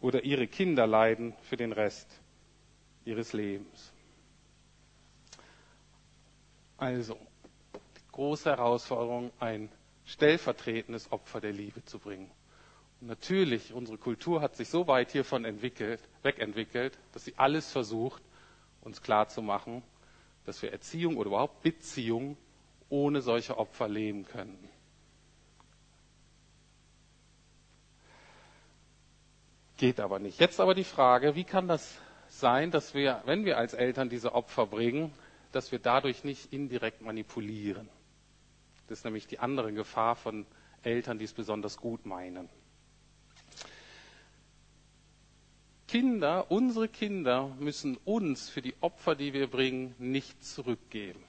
oder 0.02 0.24
ihre 0.24 0.46
Kinder 0.46 0.86
leiden 0.86 1.32
für 1.40 1.56
den 1.56 1.72
Rest 1.72 2.06
ihres 3.06 3.32
Lebens. 3.32 3.94
Also, 6.76 7.16
große 8.12 8.50
Herausforderung, 8.50 9.30
ein 9.40 9.70
stellvertretendes 10.04 11.10
Opfer 11.12 11.40
der 11.40 11.52
Liebe 11.54 11.82
zu 11.86 11.98
bringen. 11.98 12.30
Natürlich, 13.00 13.72
unsere 13.72 13.96
Kultur 13.96 14.42
hat 14.42 14.54
sich 14.54 14.68
so 14.68 14.86
weit 14.86 15.12
hiervon 15.12 15.46
entwickelt, 15.46 16.02
wegentwickelt, 16.22 16.98
dass 17.14 17.24
sie 17.24 17.32
alles 17.38 17.72
versucht, 17.72 18.22
uns 18.88 19.02
klarzumachen, 19.02 19.82
dass 20.46 20.62
wir 20.62 20.72
Erziehung 20.72 21.16
oder 21.18 21.28
überhaupt 21.28 21.62
Beziehung 21.62 22.36
ohne 22.88 23.20
solche 23.20 23.58
Opfer 23.58 23.86
leben 23.86 24.24
können. 24.24 24.58
Geht 29.76 30.00
aber 30.00 30.18
nicht. 30.18 30.40
Jetzt 30.40 30.58
aber 30.58 30.74
die 30.74 30.84
Frage, 30.84 31.34
wie 31.36 31.44
kann 31.44 31.68
das 31.68 31.98
sein, 32.28 32.70
dass 32.70 32.94
wir, 32.94 33.22
wenn 33.26 33.44
wir 33.44 33.58
als 33.58 33.74
Eltern 33.74 34.08
diese 34.08 34.34
Opfer 34.34 34.66
bringen, 34.66 35.12
dass 35.52 35.70
wir 35.70 35.78
dadurch 35.78 36.24
nicht 36.24 36.52
indirekt 36.52 37.02
manipulieren? 37.02 37.88
Das 38.88 39.00
ist 39.00 39.04
nämlich 39.04 39.26
die 39.26 39.38
andere 39.38 39.72
Gefahr 39.72 40.16
von 40.16 40.46
Eltern, 40.82 41.18
die 41.18 41.26
es 41.26 41.34
besonders 41.34 41.76
gut 41.76 42.06
meinen. 42.06 42.48
Kinder, 45.88 46.50
unsere 46.50 46.86
Kinder 46.86 47.48
müssen 47.58 47.96
uns 48.04 48.50
für 48.50 48.60
die 48.62 48.74
Opfer, 48.82 49.14
die 49.14 49.32
wir 49.32 49.46
bringen, 49.48 49.94
nicht 49.98 50.44
zurückgeben. 50.44 51.22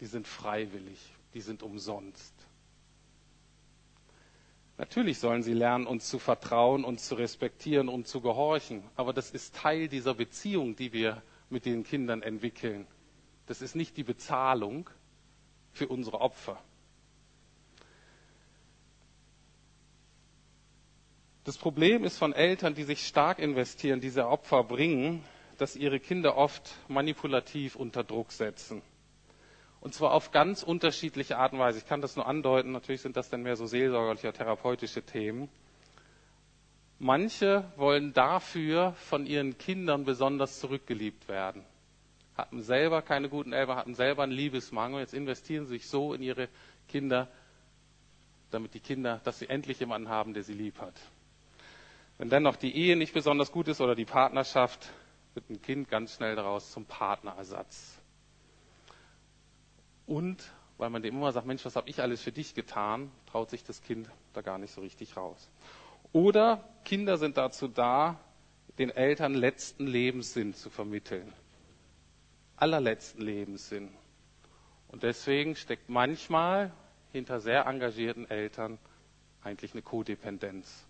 Die 0.00 0.06
sind 0.06 0.28
freiwillig, 0.28 0.98
die 1.32 1.40
sind 1.40 1.62
umsonst. 1.62 2.34
Natürlich 4.76 5.18
sollen 5.18 5.42
sie 5.42 5.54
lernen, 5.54 5.86
uns 5.86 6.08
zu 6.08 6.18
vertrauen, 6.18 6.84
uns 6.84 7.08
zu 7.08 7.14
respektieren 7.14 7.88
und 7.88 8.06
zu 8.06 8.20
gehorchen. 8.20 8.82
Aber 8.94 9.12
das 9.14 9.30
ist 9.30 9.54
Teil 9.54 9.88
dieser 9.88 10.14
Beziehung, 10.14 10.76
die 10.76 10.92
wir 10.92 11.22
mit 11.50 11.64
den 11.64 11.82
Kindern 11.84 12.20
entwickeln. 12.22 12.86
Das 13.46 13.62
ist 13.62 13.74
nicht 13.74 13.96
die 13.96 14.04
Bezahlung 14.04 14.90
für 15.72 15.88
unsere 15.88 16.20
Opfer. 16.20 16.62
Das 21.44 21.58
Problem 21.58 22.04
ist 22.04 22.18
von 22.18 22.32
Eltern, 22.32 22.74
die 22.74 22.84
sich 22.84 23.04
stark 23.06 23.40
investieren, 23.40 24.00
diese 24.00 24.28
Opfer 24.28 24.62
bringen, 24.62 25.24
dass 25.58 25.74
ihre 25.74 25.98
Kinder 25.98 26.36
oft 26.36 26.72
manipulativ 26.88 27.74
unter 27.74 28.04
Druck 28.04 28.30
setzen. 28.30 28.80
Und 29.80 29.92
zwar 29.94 30.12
auf 30.12 30.30
ganz 30.30 30.62
unterschiedliche 30.62 31.38
Art 31.38 31.52
und 31.52 31.58
Weise. 31.58 31.78
Ich 31.78 31.86
kann 31.86 32.00
das 32.00 32.14
nur 32.14 32.26
andeuten, 32.26 32.70
natürlich 32.70 33.00
sind 33.00 33.16
das 33.16 33.28
dann 33.28 33.42
mehr 33.42 33.56
so 33.56 33.66
seelsorgerliche, 33.66 34.32
therapeutische 34.32 35.02
Themen. 35.02 35.48
Manche 37.00 37.64
wollen 37.76 38.12
dafür 38.12 38.92
von 38.92 39.26
ihren 39.26 39.58
Kindern 39.58 40.04
besonders 40.04 40.60
zurückgeliebt 40.60 41.26
werden. 41.26 41.64
hatten 42.36 42.62
selber 42.62 43.02
keine 43.02 43.28
guten 43.28 43.52
Eltern, 43.52 43.76
hatten 43.76 43.94
selber 43.94 44.22
einen 44.22 44.32
Liebesmangel. 44.32 45.00
Jetzt 45.00 45.12
investieren 45.14 45.66
sie 45.66 45.72
sich 45.74 45.88
so 45.88 46.14
in 46.14 46.22
ihre 46.22 46.48
Kinder, 46.88 47.26
damit 48.52 48.74
die 48.74 48.80
Kinder, 48.80 49.20
dass 49.24 49.40
sie 49.40 49.48
endlich 49.48 49.80
jemanden 49.80 50.08
haben, 50.08 50.32
der 50.32 50.44
sie 50.44 50.54
lieb 50.54 50.78
hat. 50.80 50.94
Wenn 52.22 52.28
dann 52.28 52.44
noch 52.44 52.54
die 52.54 52.76
Ehe 52.76 52.94
nicht 52.94 53.14
besonders 53.14 53.50
gut 53.50 53.66
ist 53.66 53.80
oder 53.80 53.96
die 53.96 54.04
Partnerschaft, 54.04 54.92
wird 55.34 55.50
ein 55.50 55.60
Kind 55.60 55.88
ganz 55.88 56.14
schnell 56.14 56.36
daraus 56.36 56.70
zum 56.70 56.84
Partnerersatz. 56.84 57.98
Und 60.06 60.52
weil 60.78 60.88
man 60.88 61.02
dem 61.02 61.16
immer 61.16 61.32
sagt, 61.32 61.48
Mensch, 61.48 61.64
was 61.64 61.74
habe 61.74 61.90
ich 61.90 62.00
alles 62.00 62.22
für 62.22 62.30
dich 62.30 62.54
getan, 62.54 63.10
traut 63.26 63.50
sich 63.50 63.64
das 63.64 63.82
Kind 63.82 64.08
da 64.34 64.40
gar 64.40 64.58
nicht 64.58 64.72
so 64.72 64.82
richtig 64.82 65.16
raus. 65.16 65.50
Oder 66.12 66.62
Kinder 66.84 67.16
sind 67.16 67.38
dazu 67.38 67.66
da, 67.66 68.20
den 68.78 68.90
Eltern 68.90 69.34
letzten 69.34 69.88
Lebenssinn 69.88 70.54
zu 70.54 70.70
vermitteln. 70.70 71.32
Allerletzten 72.54 73.20
Lebenssinn. 73.20 73.88
Und 74.86 75.02
deswegen 75.02 75.56
steckt 75.56 75.88
manchmal 75.88 76.72
hinter 77.10 77.40
sehr 77.40 77.66
engagierten 77.66 78.30
Eltern 78.30 78.78
eigentlich 79.42 79.72
eine 79.72 79.82
Kodependenz, 79.82 80.86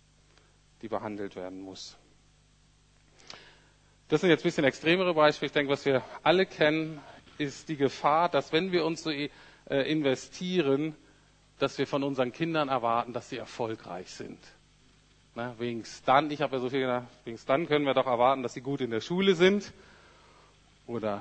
die 0.83 0.89
behandelt 0.89 1.37
werden 1.37 1.61
muss. 1.61 1.97
Das 4.09 4.21
sind 4.21 4.31
jetzt 4.31 4.41
ein 4.41 4.45
bisschen 4.45 4.65
extremere 4.65 5.15
Beispiele. 5.15 5.47
Ich 5.47 5.53
denke, 5.53 5.73
was 5.73 5.87
wir 5.87 6.03
alle 6.23 6.45
kennen, 6.45 7.01
ist 7.39 7.69
die 7.69 7.77
Gefahr, 7.77 8.29
dass 8.29 8.53
wenn 8.53 8.71
wir 8.73 8.85
uns 8.85 9.03
so 9.03 9.11
äh, 9.11 9.29
investieren, 9.91 10.95
dass 11.59 11.79
wir 11.79 11.87
von 11.87 12.03
unseren 12.03 12.33
Kindern 12.33 12.69
erwarten, 12.69 13.13
dass 13.13 13.31
sie 13.31 13.39
erfolgreich 13.39 14.11
sind. 14.11 14.39
Na, 15.35 15.59
wenigstens 15.59 16.03
dann, 16.03 16.31
ich 16.31 16.43
habe 16.43 16.57
ja 16.57 16.61
so 16.61 16.69
viel 16.69 16.81
gedacht, 16.81 17.07
wenigstens 17.25 17.47
dann 17.47 17.67
können 17.67 17.87
wir 17.87 17.95
doch 17.95 18.07
erwarten, 18.07 18.43
dass 18.43 18.53
sie 18.53 18.61
gut 18.61 18.81
in 18.83 18.91
der 18.91 19.01
Schule 19.01 19.35
sind 19.35 19.73
oder 20.87 21.21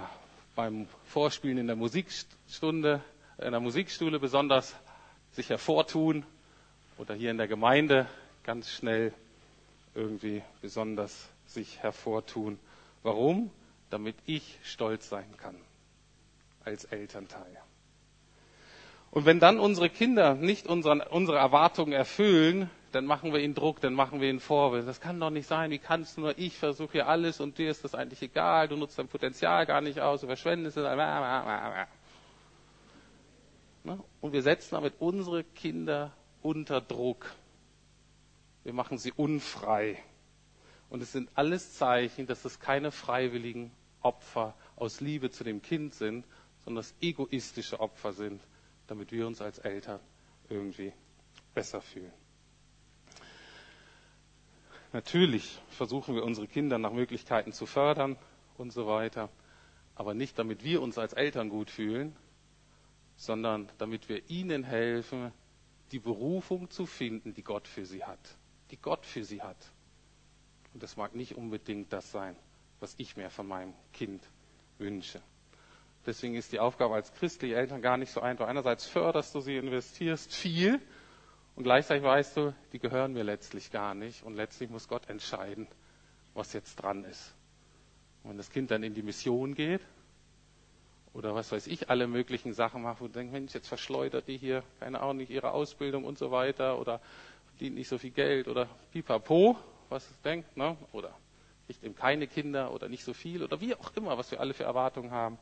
beim 0.55 0.87
Vorspielen 1.05 1.59
in 1.59 1.67
der 1.67 1.77
Musikstunde, 1.77 3.01
in 3.37 3.51
der 3.51 3.59
Musikschule 3.61 4.19
besonders 4.19 4.75
sich 5.31 5.49
hervortun 5.49 6.25
oder 6.97 7.13
hier 7.15 7.31
in 7.31 7.37
der 7.37 7.47
Gemeinde 7.47 8.05
ganz 8.43 8.69
schnell 8.69 9.13
irgendwie 9.95 10.41
besonders 10.61 11.29
sich 11.45 11.79
hervortun. 11.81 12.59
Warum? 13.03 13.51
Damit 13.89 14.15
ich 14.25 14.59
stolz 14.63 15.09
sein 15.09 15.35
kann 15.37 15.55
als 16.63 16.85
Elternteil. 16.85 17.57
Und 19.11 19.25
wenn 19.25 19.39
dann 19.39 19.59
unsere 19.59 19.89
Kinder 19.89 20.35
nicht 20.35 20.67
unseren, 20.67 21.01
unsere 21.01 21.37
Erwartungen 21.37 21.91
erfüllen, 21.91 22.69
dann 22.93 23.05
machen 23.05 23.33
wir 23.33 23.39
ihnen 23.41 23.55
Druck, 23.55 23.81
dann 23.81 23.93
machen 23.93 24.21
wir 24.21 24.29
ihnen 24.29 24.39
Vorwürfe. 24.39 24.85
Das 24.85 25.01
kann 25.01 25.19
doch 25.19 25.29
nicht 25.29 25.47
sein, 25.47 25.71
wie 25.71 25.79
kannst 25.79 26.17
du 26.17 26.21
nur, 26.21 26.37
ich 26.37 26.57
versuche 26.57 26.93
hier 26.93 27.07
alles 27.07 27.39
und 27.41 27.57
dir 27.57 27.69
ist 27.69 27.83
das 27.83 27.95
eigentlich 27.95 28.21
egal, 28.21 28.67
du 28.67 28.77
nutzt 28.77 28.97
dein 28.97 29.07
Potenzial 29.07 29.65
gar 29.65 29.81
nicht 29.81 29.99
aus, 29.99 30.21
du 30.21 30.27
verschwendest 30.27 30.77
es. 30.77 30.85
Und 34.21 34.33
wir 34.33 34.41
setzen 34.41 34.75
damit 34.75 34.93
unsere 34.99 35.43
Kinder 35.43 36.11
unter 36.41 36.79
Druck. 36.81 37.25
Wir 38.63 38.73
machen 38.73 38.97
sie 38.97 39.11
unfrei. 39.11 39.97
Und 40.89 41.01
es 41.01 41.11
sind 41.11 41.29
alles 41.35 41.73
Zeichen, 41.73 42.27
dass 42.27 42.45
es 42.45 42.59
keine 42.59 42.91
freiwilligen 42.91 43.71
Opfer 44.01 44.55
aus 44.75 44.99
Liebe 44.99 45.31
zu 45.31 45.43
dem 45.43 45.61
Kind 45.61 45.93
sind, 45.93 46.25
sondern 46.63 46.81
dass 46.83 46.93
egoistische 47.01 47.79
Opfer 47.79 48.13
sind, 48.13 48.41
damit 48.87 49.11
wir 49.11 49.25
uns 49.27 49.41
als 49.41 49.59
Eltern 49.59 49.99
irgendwie 50.49 50.93
besser 51.53 51.81
fühlen. 51.81 52.11
Natürlich 54.93 55.59
versuchen 55.69 56.15
wir 56.15 56.23
unsere 56.23 56.47
Kinder 56.47 56.77
nach 56.77 56.91
Möglichkeiten 56.91 57.53
zu 57.53 57.65
fördern 57.65 58.17
und 58.57 58.71
so 58.73 58.87
weiter, 58.87 59.29
aber 59.95 60.13
nicht 60.13 60.37
damit 60.37 60.63
wir 60.63 60.81
uns 60.81 60.97
als 60.97 61.13
Eltern 61.13 61.49
gut 61.49 61.69
fühlen, 61.69 62.15
sondern 63.15 63.69
damit 63.77 64.09
wir 64.09 64.29
ihnen 64.29 64.63
helfen, 64.63 65.31
die 65.93 65.99
Berufung 65.99 66.69
zu 66.69 66.85
finden, 66.85 67.33
die 67.33 67.43
Gott 67.43 67.67
für 67.67 67.85
sie 67.85 68.03
hat. 68.03 68.19
Die 68.71 68.77
Gott 68.77 69.05
für 69.05 69.23
sie 69.23 69.41
hat. 69.41 69.57
Und 70.73 70.81
das 70.81 70.95
mag 70.97 71.13
nicht 71.15 71.35
unbedingt 71.35 71.91
das 71.91 72.11
sein, 72.11 72.35
was 72.79 72.95
ich 72.97 73.17
mir 73.17 73.29
von 73.29 73.47
meinem 73.47 73.73
Kind 73.93 74.23
wünsche. 74.77 75.21
Deswegen 76.05 76.35
ist 76.35 76.51
die 76.51 76.59
Aufgabe 76.59 76.95
als 76.95 77.13
christliche 77.13 77.55
Eltern 77.55 77.81
gar 77.81 77.97
nicht 77.97 78.11
so 78.11 78.21
einfach. 78.21 78.47
Einerseits 78.47 78.87
förderst 78.87 79.35
du 79.35 79.41
sie, 79.41 79.57
investierst 79.57 80.33
viel 80.33 80.81
und 81.55 81.63
gleichzeitig 81.63 82.03
weißt 82.03 82.37
du, 82.37 82.55
die 82.73 82.79
gehören 82.79 83.13
mir 83.13 83.23
letztlich 83.23 83.71
gar 83.71 83.93
nicht 83.93 84.23
und 84.23 84.35
letztlich 84.35 84.69
muss 84.69 84.87
Gott 84.87 85.09
entscheiden, 85.09 85.67
was 86.33 86.53
jetzt 86.53 86.75
dran 86.77 87.03
ist. 87.03 87.35
Und 88.23 88.31
wenn 88.31 88.37
das 88.37 88.49
Kind 88.49 88.71
dann 88.71 88.83
in 88.83 88.93
die 88.95 89.03
Mission 89.03 89.53
geht 89.53 89.81
oder 91.13 91.35
was 91.35 91.51
weiß 91.51 91.67
ich, 91.67 91.89
alle 91.89 92.07
möglichen 92.07 92.53
Sachen 92.53 92.81
macht, 92.81 93.01
wo 93.01 93.07
du 93.07 93.13
denkst, 93.13 93.31
Mensch, 93.33 93.53
jetzt 93.53 93.67
verschleudert 93.67 94.27
die 94.27 94.37
hier, 94.37 94.63
keine 94.79 95.01
Ahnung, 95.01 95.17
nicht 95.17 95.29
ihre 95.29 95.51
Ausbildung 95.51 96.03
und 96.03 96.17
so 96.17 96.31
weiter 96.31 96.79
oder 96.79 96.99
verdient 97.61 97.77
nicht 97.77 97.89
so 97.89 97.97
viel 97.99 98.11
Geld 98.11 98.47
oder 98.47 98.67
pipapo, 98.91 99.55
was 99.89 100.09
es 100.09 100.21
denkt, 100.21 100.57
ne? 100.57 100.75
oder 100.93 101.15
kriegt 101.67 101.83
eben 101.83 101.95
keine 101.95 102.25
Kinder 102.27 102.73
oder 102.73 102.89
nicht 102.89 103.03
so 103.03 103.13
viel 103.13 103.43
oder 103.43 103.61
wie 103.61 103.75
auch 103.75 103.95
immer, 103.95 104.17
was 104.17 104.31
wir 104.31 104.39
alle 104.39 104.53
für 104.53 104.63
Erwartungen 104.63 105.11
haben 105.11 105.37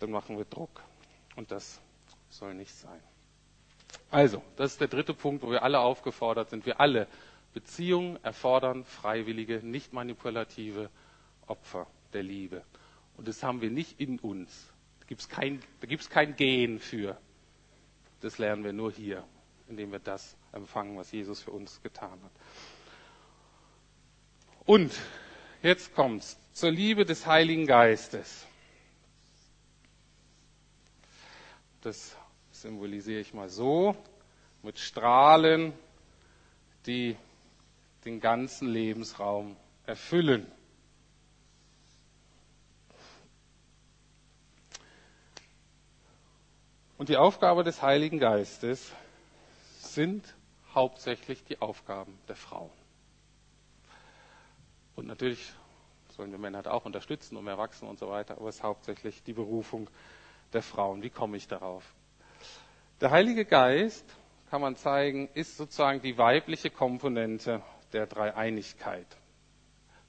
dann 0.00 0.10
machen 0.10 0.36
wir 0.36 0.44
Druck. 0.44 0.82
Und 1.36 1.50
das 1.50 1.80
soll 2.28 2.54
nicht 2.54 2.74
sein. 2.74 3.00
Also, 4.10 4.42
das 4.56 4.72
ist 4.72 4.80
der 4.82 4.88
dritte 4.88 5.14
Punkt, 5.14 5.42
wo 5.42 5.50
wir 5.50 5.62
alle 5.62 5.80
aufgefordert 5.80 6.50
sind. 6.50 6.66
Wir 6.66 6.78
alle. 6.80 7.06
Beziehungen 7.54 8.22
erfordern 8.24 8.84
freiwillige, 8.84 9.60
nicht 9.62 9.92
manipulative 9.92 10.90
Opfer 11.46 11.86
der 12.12 12.22
Liebe. 12.24 12.62
Und 13.16 13.28
das 13.28 13.42
haben 13.42 13.60
wir 13.62 13.70
nicht 13.70 14.00
in 14.00 14.18
uns. 14.18 14.70
Da 15.00 15.06
gibt 15.06 15.20
es 15.20 15.28
kein, 15.28 15.60
kein 16.10 16.36
Gen 16.36 16.80
für. 16.80 17.16
Das 18.20 18.38
lernen 18.38 18.64
wir 18.64 18.72
nur 18.72 18.90
hier, 18.92 19.24
indem 19.68 19.92
wir 19.92 19.98
das 19.98 20.36
empfangen, 20.52 20.96
was 20.96 21.10
Jesus 21.12 21.42
für 21.42 21.50
uns 21.50 21.82
getan 21.82 22.18
hat. 22.22 22.32
Und 24.66 24.92
jetzt 25.62 25.94
kommt's 25.94 26.38
zur 26.52 26.70
Liebe 26.70 27.04
des 27.04 27.26
Heiligen 27.26 27.66
Geistes. 27.66 28.46
Das 31.82 32.16
symbolisiere 32.50 33.20
ich 33.20 33.34
mal 33.34 33.48
so, 33.50 33.94
mit 34.62 34.78
Strahlen, 34.78 35.74
die 36.86 37.16
den 38.06 38.20
ganzen 38.20 38.68
Lebensraum 38.68 39.56
erfüllen. 39.84 40.50
Und 46.96 47.08
die 47.10 47.16
Aufgabe 47.16 47.64
des 47.64 47.82
Heiligen 47.82 48.18
Geistes 48.18 48.92
sind 49.94 50.34
hauptsächlich 50.74 51.44
die 51.44 51.60
Aufgaben 51.60 52.18
der 52.28 52.36
Frauen. 52.36 52.70
Und 54.96 55.06
natürlich 55.06 55.52
sollen 56.10 56.30
wir 56.30 56.38
Männer 56.38 56.66
auch 56.72 56.84
unterstützen, 56.84 57.36
um 57.36 57.46
erwachsen 57.48 57.88
und 57.88 57.98
so 57.98 58.08
weiter, 58.08 58.36
aber 58.36 58.48
es 58.48 58.56
ist 58.56 58.62
hauptsächlich 58.62 59.22
die 59.24 59.32
Berufung 59.32 59.88
der 60.52 60.62
Frauen. 60.62 61.02
Wie 61.02 61.10
komme 61.10 61.36
ich 61.36 61.48
darauf? 61.48 61.94
Der 63.00 63.10
Heilige 63.10 63.44
Geist, 63.44 64.04
kann 64.50 64.60
man 64.60 64.76
zeigen, 64.76 65.28
ist 65.34 65.56
sozusagen 65.56 66.00
die 66.00 66.16
weibliche 66.16 66.70
Komponente 66.70 67.60
der 67.92 68.06
Dreieinigkeit. 68.06 69.06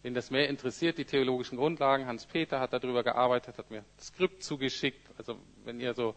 Wen 0.04 0.14
das 0.14 0.30
mehr 0.30 0.50
interessiert, 0.50 1.00
die 1.00 1.06
theologischen 1.06 1.58
Grundlagen, 1.58 2.06
Hans-Peter 2.06 2.60
hat 2.60 2.74
darüber 2.74 3.04
gearbeitet, 3.04 3.58
hat 3.58 3.72
mir 3.72 3.84
das 3.98 4.08
Skript 4.08 4.44
zugeschickt. 4.44 5.02
Also 5.18 5.40
wenn 5.64 5.80
ihr 5.80 5.96
so 5.96 6.14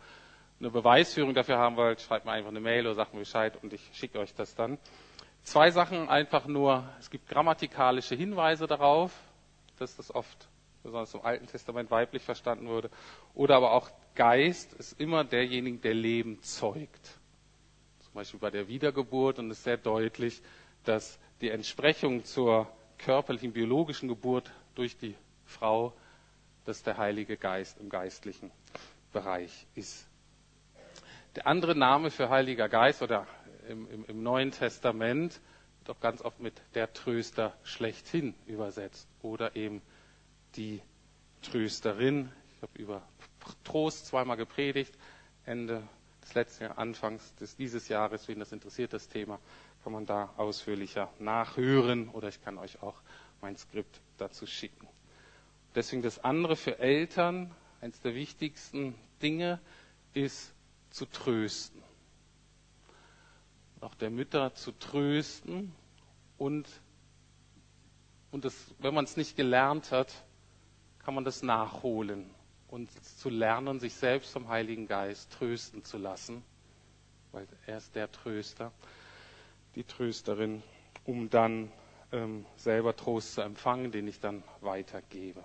eine 0.60 0.70
Beweisführung 0.70 1.34
dafür 1.34 1.58
haben 1.58 1.76
wollt, 1.76 2.00
schreibt 2.00 2.24
mir 2.24 2.32
einfach 2.32 2.50
eine 2.50 2.60
Mail 2.60 2.86
oder 2.86 2.94
sagt 2.94 3.12
mir 3.14 3.20
Bescheid 3.20 3.56
und 3.62 3.72
ich 3.72 3.90
schicke 3.92 4.18
euch 4.18 4.34
das 4.34 4.54
dann. 4.54 4.78
Zwei 5.42 5.70
Sachen 5.70 6.08
einfach 6.08 6.46
nur, 6.46 6.88
es 6.98 7.10
gibt 7.10 7.28
grammatikalische 7.28 8.14
Hinweise 8.14 8.66
darauf, 8.66 9.12
dass 9.78 9.96
das 9.96 10.14
oft 10.14 10.48
besonders 10.82 11.14
im 11.14 11.22
Alten 11.22 11.46
Testament 11.46 11.90
weiblich 11.90 12.22
verstanden 12.22 12.66
wurde. 12.68 12.90
Oder 13.34 13.56
aber 13.56 13.72
auch 13.72 13.90
Geist 14.14 14.72
ist 14.74 15.00
immer 15.00 15.24
derjenige, 15.24 15.78
der 15.78 15.94
Leben 15.94 16.42
zeugt. 16.42 17.18
Zum 18.00 18.12
Beispiel 18.14 18.40
bei 18.40 18.50
der 18.50 18.66
Wiedergeburt 18.68 19.38
und 19.38 19.50
es 19.50 19.58
ist 19.58 19.64
sehr 19.64 19.76
deutlich, 19.76 20.42
dass 20.84 21.18
die 21.40 21.50
Entsprechung 21.50 22.24
zur 22.24 22.66
körperlichen, 22.98 23.52
biologischen 23.52 24.08
Geburt 24.08 24.50
durch 24.74 24.96
die 24.98 25.14
Frau, 25.44 25.92
dass 26.64 26.82
der 26.82 26.98
Heilige 26.98 27.36
Geist 27.36 27.78
im 27.78 27.88
geistlichen 27.88 28.50
Bereich 29.12 29.66
ist. 29.76 30.07
Der 31.38 31.46
andere 31.46 31.76
Name 31.76 32.10
für 32.10 32.30
Heiliger 32.30 32.68
Geist 32.68 33.00
oder 33.00 33.24
im, 33.68 33.88
im, 33.92 34.04
im 34.06 34.22
Neuen 34.24 34.50
Testament 34.50 35.40
wird 35.78 35.96
auch 35.96 36.00
ganz 36.00 36.20
oft 36.20 36.40
mit 36.40 36.60
der 36.74 36.92
Tröster 36.92 37.56
schlechthin 37.62 38.34
übersetzt 38.46 39.06
oder 39.22 39.54
eben 39.54 39.80
die 40.56 40.82
Trösterin. 41.42 42.32
Ich 42.56 42.62
habe 42.62 42.72
über 42.76 43.02
Trost 43.62 44.06
zweimal 44.06 44.36
gepredigt, 44.36 44.92
Ende 45.46 45.84
des 46.24 46.34
letzten 46.34 46.64
Jahres, 46.64 46.76
Anfangs 46.78 47.34
des, 47.36 47.54
dieses 47.54 47.86
Jahres, 47.86 48.26
wen 48.26 48.40
das 48.40 48.50
interessiert, 48.50 48.92
das 48.92 49.06
Thema, 49.06 49.38
kann 49.84 49.92
man 49.92 50.06
da 50.06 50.30
ausführlicher 50.38 51.08
nachhören 51.20 52.08
oder 52.08 52.26
ich 52.26 52.42
kann 52.42 52.58
euch 52.58 52.82
auch 52.82 53.00
mein 53.42 53.56
Skript 53.56 54.00
dazu 54.16 54.44
schicken. 54.44 54.88
Deswegen 55.76 56.02
das 56.02 56.18
andere 56.24 56.56
für 56.56 56.80
Eltern, 56.80 57.54
eines 57.80 58.00
der 58.00 58.16
wichtigsten 58.16 58.96
Dinge, 59.22 59.60
ist 60.14 60.52
zu 60.90 61.06
trösten. 61.06 61.82
Auch 63.80 63.94
der 63.94 64.10
Mütter 64.10 64.54
zu 64.54 64.72
trösten 64.72 65.72
und, 66.36 66.66
und 68.32 68.44
das, 68.44 68.54
wenn 68.78 68.94
man 68.94 69.04
es 69.04 69.16
nicht 69.16 69.36
gelernt 69.36 69.92
hat, 69.92 70.12
kann 70.98 71.14
man 71.14 71.24
das 71.24 71.42
nachholen 71.42 72.28
und 72.68 72.90
zu 73.04 73.30
lernen, 73.30 73.80
sich 73.80 73.94
selbst 73.94 74.32
vom 74.32 74.48
Heiligen 74.48 74.86
Geist 74.86 75.32
trösten 75.32 75.84
zu 75.84 75.96
lassen, 75.96 76.42
weil 77.32 77.46
er 77.66 77.78
ist 77.78 77.94
der 77.94 78.10
Tröster, 78.10 78.72
die 79.74 79.84
Trösterin, 79.84 80.62
um 81.04 81.30
dann 81.30 81.70
ähm, 82.12 82.44
selber 82.56 82.94
Trost 82.96 83.34
zu 83.34 83.40
empfangen, 83.42 83.92
den 83.92 84.06
ich 84.08 84.20
dann 84.20 84.42
weitergebe. 84.60 85.42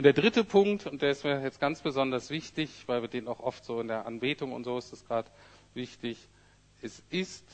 Und 0.00 0.04
der 0.04 0.14
dritte 0.14 0.44
Punkt, 0.44 0.86
und 0.86 1.02
der 1.02 1.10
ist 1.10 1.24
mir 1.24 1.42
jetzt 1.42 1.60
ganz 1.60 1.82
besonders 1.82 2.30
wichtig, 2.30 2.84
weil 2.86 3.02
wir 3.02 3.08
den 3.10 3.28
auch 3.28 3.38
oft 3.38 3.62
so 3.66 3.82
in 3.82 3.88
der 3.88 4.06
Anbetung 4.06 4.52
und 4.54 4.64
so 4.64 4.78
ist 4.78 4.94
es 4.94 5.04
gerade 5.06 5.30
wichtig, 5.74 6.26
es 6.80 7.02
ist 7.10 7.44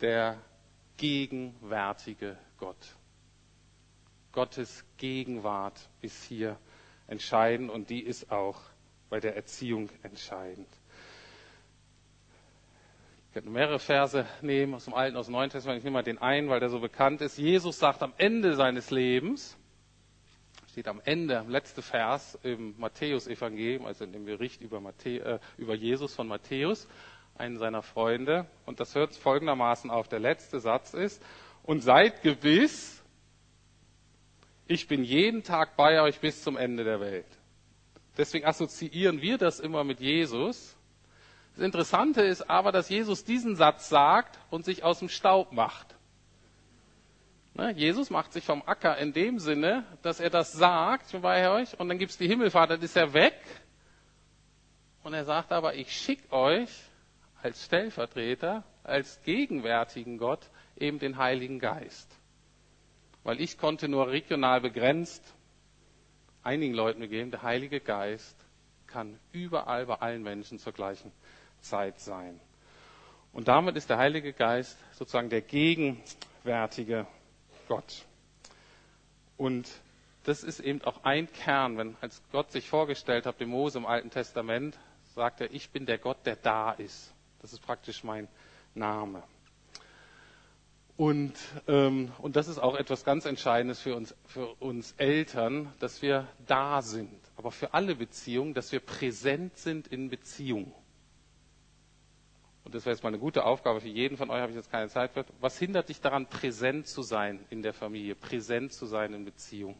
der 0.00 0.38
gegenwärtige 0.96 2.38
Gott. 2.56 2.96
Gottes 4.32 4.86
Gegenwart 4.96 5.78
ist 6.00 6.24
hier 6.24 6.56
entscheidend 7.08 7.68
und 7.70 7.90
die 7.90 8.00
ist 8.00 8.32
auch 8.32 8.58
bei 9.10 9.20
der 9.20 9.36
Erziehung 9.36 9.90
entscheidend. 10.02 10.68
Ich 13.26 13.34
könnte 13.34 13.50
mehrere 13.50 13.80
Verse 13.80 14.24
nehmen 14.40 14.72
aus 14.72 14.86
dem 14.86 14.94
Alten, 14.94 15.14
aus 15.18 15.26
dem 15.26 15.32
Neuen 15.32 15.50
Testament. 15.50 15.76
Ich 15.76 15.84
nehme 15.84 15.98
mal 15.98 16.04
den 16.04 16.16
einen, 16.16 16.48
weil 16.48 16.60
der 16.60 16.70
so 16.70 16.80
bekannt 16.80 17.20
ist. 17.20 17.36
Jesus 17.36 17.78
sagt 17.78 18.02
am 18.02 18.14
Ende 18.16 18.54
seines 18.54 18.90
Lebens, 18.90 19.58
steht 20.70 20.86
am 20.86 21.00
Ende, 21.04 21.44
letzte 21.48 21.82
Vers 21.82 22.38
im 22.42 22.74
Matthäus-Evangelium, 22.78 23.86
also 23.86 24.04
in 24.04 24.12
dem 24.12 24.24
Bericht 24.24 24.62
über, 24.62 24.80
Matthä 24.80 25.18
äh, 25.18 25.38
über 25.58 25.74
Jesus 25.74 26.14
von 26.14 26.28
Matthäus, 26.28 26.86
einen 27.36 27.58
seiner 27.58 27.82
Freunde. 27.82 28.46
Und 28.66 28.78
das 28.78 28.94
hört 28.94 29.14
folgendermaßen 29.16 29.90
auf. 29.90 30.08
Der 30.08 30.20
letzte 30.20 30.60
Satz 30.60 30.94
ist, 30.94 31.22
und 31.64 31.82
seid 31.82 32.22
gewiss, 32.22 33.02
ich 34.66 34.86
bin 34.86 35.02
jeden 35.02 35.42
Tag 35.42 35.76
bei 35.76 36.00
euch 36.00 36.20
bis 36.20 36.42
zum 36.42 36.56
Ende 36.56 36.84
der 36.84 37.00
Welt. 37.00 37.26
Deswegen 38.16 38.46
assoziieren 38.46 39.20
wir 39.20 39.38
das 39.38 39.60
immer 39.60 39.82
mit 39.82 40.00
Jesus. 40.00 40.76
Das 41.56 41.64
Interessante 41.64 42.22
ist 42.22 42.48
aber, 42.48 42.70
dass 42.70 42.88
Jesus 42.88 43.24
diesen 43.24 43.56
Satz 43.56 43.88
sagt 43.88 44.38
und 44.50 44.64
sich 44.64 44.84
aus 44.84 45.00
dem 45.00 45.08
Staub 45.08 45.52
macht. 45.52 45.96
Ne, 47.60 47.72
Jesus 47.76 48.08
macht 48.08 48.32
sich 48.32 48.42
vom 48.42 48.62
Acker 48.64 48.96
in 48.96 49.12
dem 49.12 49.38
Sinne, 49.38 49.84
dass 50.00 50.18
er 50.18 50.30
das 50.30 50.50
sagt, 50.52 51.12
ich 51.12 51.20
bei 51.20 51.50
euch, 51.50 51.78
und 51.78 51.90
dann 51.90 51.98
gibt 51.98 52.10
es 52.10 52.16
die 52.16 52.26
Himmelfahrt, 52.26 52.70
dann 52.70 52.80
ist 52.80 52.96
er 52.96 53.12
weg. 53.12 53.36
Und 55.02 55.12
er 55.12 55.26
sagt 55.26 55.52
aber, 55.52 55.74
ich 55.74 55.92
schicke 55.92 56.32
euch 56.32 56.70
als 57.42 57.66
Stellvertreter, 57.66 58.64
als 58.82 59.20
gegenwärtigen 59.24 60.16
Gott 60.16 60.48
eben 60.78 60.98
den 61.00 61.18
Heiligen 61.18 61.58
Geist. 61.58 62.10
Weil 63.24 63.42
ich 63.42 63.58
konnte 63.58 63.88
nur 63.88 64.08
regional 64.08 64.62
begrenzt 64.62 65.22
einigen 66.42 66.72
Leuten 66.72 67.00
begeben, 67.00 67.30
der 67.30 67.42
Heilige 67.42 67.80
Geist 67.80 68.38
kann 68.86 69.20
überall 69.32 69.84
bei 69.84 69.96
allen 69.96 70.22
Menschen 70.22 70.58
zur 70.58 70.72
gleichen 70.72 71.12
Zeit 71.60 72.00
sein. 72.00 72.40
Und 73.34 73.48
damit 73.48 73.76
ist 73.76 73.90
der 73.90 73.98
Heilige 73.98 74.32
Geist 74.32 74.78
sozusagen 74.92 75.28
der 75.28 75.42
gegenwärtige 75.42 77.06
Gott. 77.70 78.04
Und 79.36 79.68
das 80.24 80.42
ist 80.42 80.58
eben 80.58 80.82
auch 80.82 81.04
ein 81.04 81.32
Kern, 81.32 81.78
wenn 81.78 81.96
als 82.00 82.20
Gott 82.32 82.50
sich 82.50 82.68
vorgestellt 82.68 83.26
hat, 83.26 83.38
dem 83.40 83.50
Mose 83.50 83.78
im 83.78 83.86
Alten 83.86 84.10
Testament, 84.10 84.76
sagt 85.14 85.40
er, 85.40 85.52
ich 85.54 85.70
bin 85.70 85.86
der 85.86 85.98
Gott, 85.98 86.18
der 86.26 86.34
da 86.34 86.72
ist. 86.72 87.14
Das 87.40 87.52
ist 87.52 87.60
praktisch 87.60 88.02
mein 88.02 88.26
Name. 88.74 89.22
Und, 90.96 91.32
ähm, 91.68 92.10
und 92.18 92.34
das 92.34 92.48
ist 92.48 92.58
auch 92.58 92.74
etwas 92.74 93.04
ganz 93.04 93.24
Entscheidendes 93.24 93.78
für 93.80 93.94
uns, 93.94 94.16
für 94.26 94.48
uns 94.60 94.92
Eltern, 94.98 95.72
dass 95.78 96.02
wir 96.02 96.26
da 96.48 96.82
sind. 96.82 97.20
Aber 97.36 97.52
für 97.52 97.72
alle 97.72 97.94
Beziehungen, 97.94 98.52
dass 98.52 98.72
wir 98.72 98.80
präsent 98.80 99.56
sind 99.58 99.86
in 99.86 100.10
Beziehungen 100.10 100.74
und 102.70 102.76
das 102.76 102.86
wäre 102.86 102.94
jetzt 102.94 103.02
mal 103.02 103.08
eine 103.08 103.18
gute 103.18 103.44
Aufgabe 103.44 103.80
für 103.80 103.88
jeden 103.88 104.16
von 104.16 104.30
euch, 104.30 104.40
habe 104.40 104.52
ich 104.52 104.56
jetzt 104.56 104.70
keine 104.70 104.88
Zeit 104.88 105.10
für. 105.10 105.24
Was 105.40 105.58
hindert 105.58 105.88
dich 105.88 106.00
daran, 106.00 106.26
präsent 106.26 106.86
zu 106.86 107.02
sein 107.02 107.44
in 107.50 107.62
der 107.62 107.72
Familie, 107.72 108.14
präsent 108.14 108.72
zu 108.72 108.86
sein 108.86 109.12
in 109.12 109.24
Beziehung? 109.24 109.74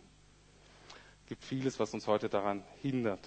Es 1.22 1.28
gibt 1.28 1.44
vieles, 1.44 1.78
was 1.78 1.94
uns 1.94 2.08
heute 2.08 2.28
daran 2.28 2.64
hindert. 2.82 3.20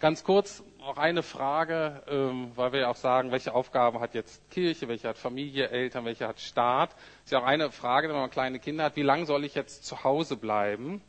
Ganz 0.00 0.24
kurz 0.24 0.62
noch 0.78 0.96
eine 0.96 1.22
Frage, 1.22 2.02
ähm, 2.08 2.52
weil 2.54 2.72
wir 2.72 2.80
ja 2.80 2.88
auch 2.88 2.96
sagen, 2.96 3.30
welche 3.30 3.54
Aufgaben 3.54 4.00
hat 4.00 4.14
jetzt 4.14 4.50
Kirche, 4.50 4.88
welche 4.88 5.06
hat 5.10 5.18
Familie, 5.18 5.68
Eltern, 5.68 6.06
welche 6.06 6.26
hat 6.26 6.40
Staat. 6.40 6.92
Das 6.92 7.24
ist 7.26 7.32
ja 7.32 7.40
auch 7.40 7.46
eine 7.46 7.70
Frage, 7.72 8.08
wenn 8.08 8.16
man 8.16 8.30
kleine 8.30 8.58
Kinder 8.58 8.84
hat, 8.84 8.96
wie 8.96 9.02
lange 9.02 9.26
soll 9.26 9.44
ich 9.44 9.54
jetzt 9.54 9.84
zu 9.84 10.02
Hause 10.02 10.38
bleiben? 10.38 11.02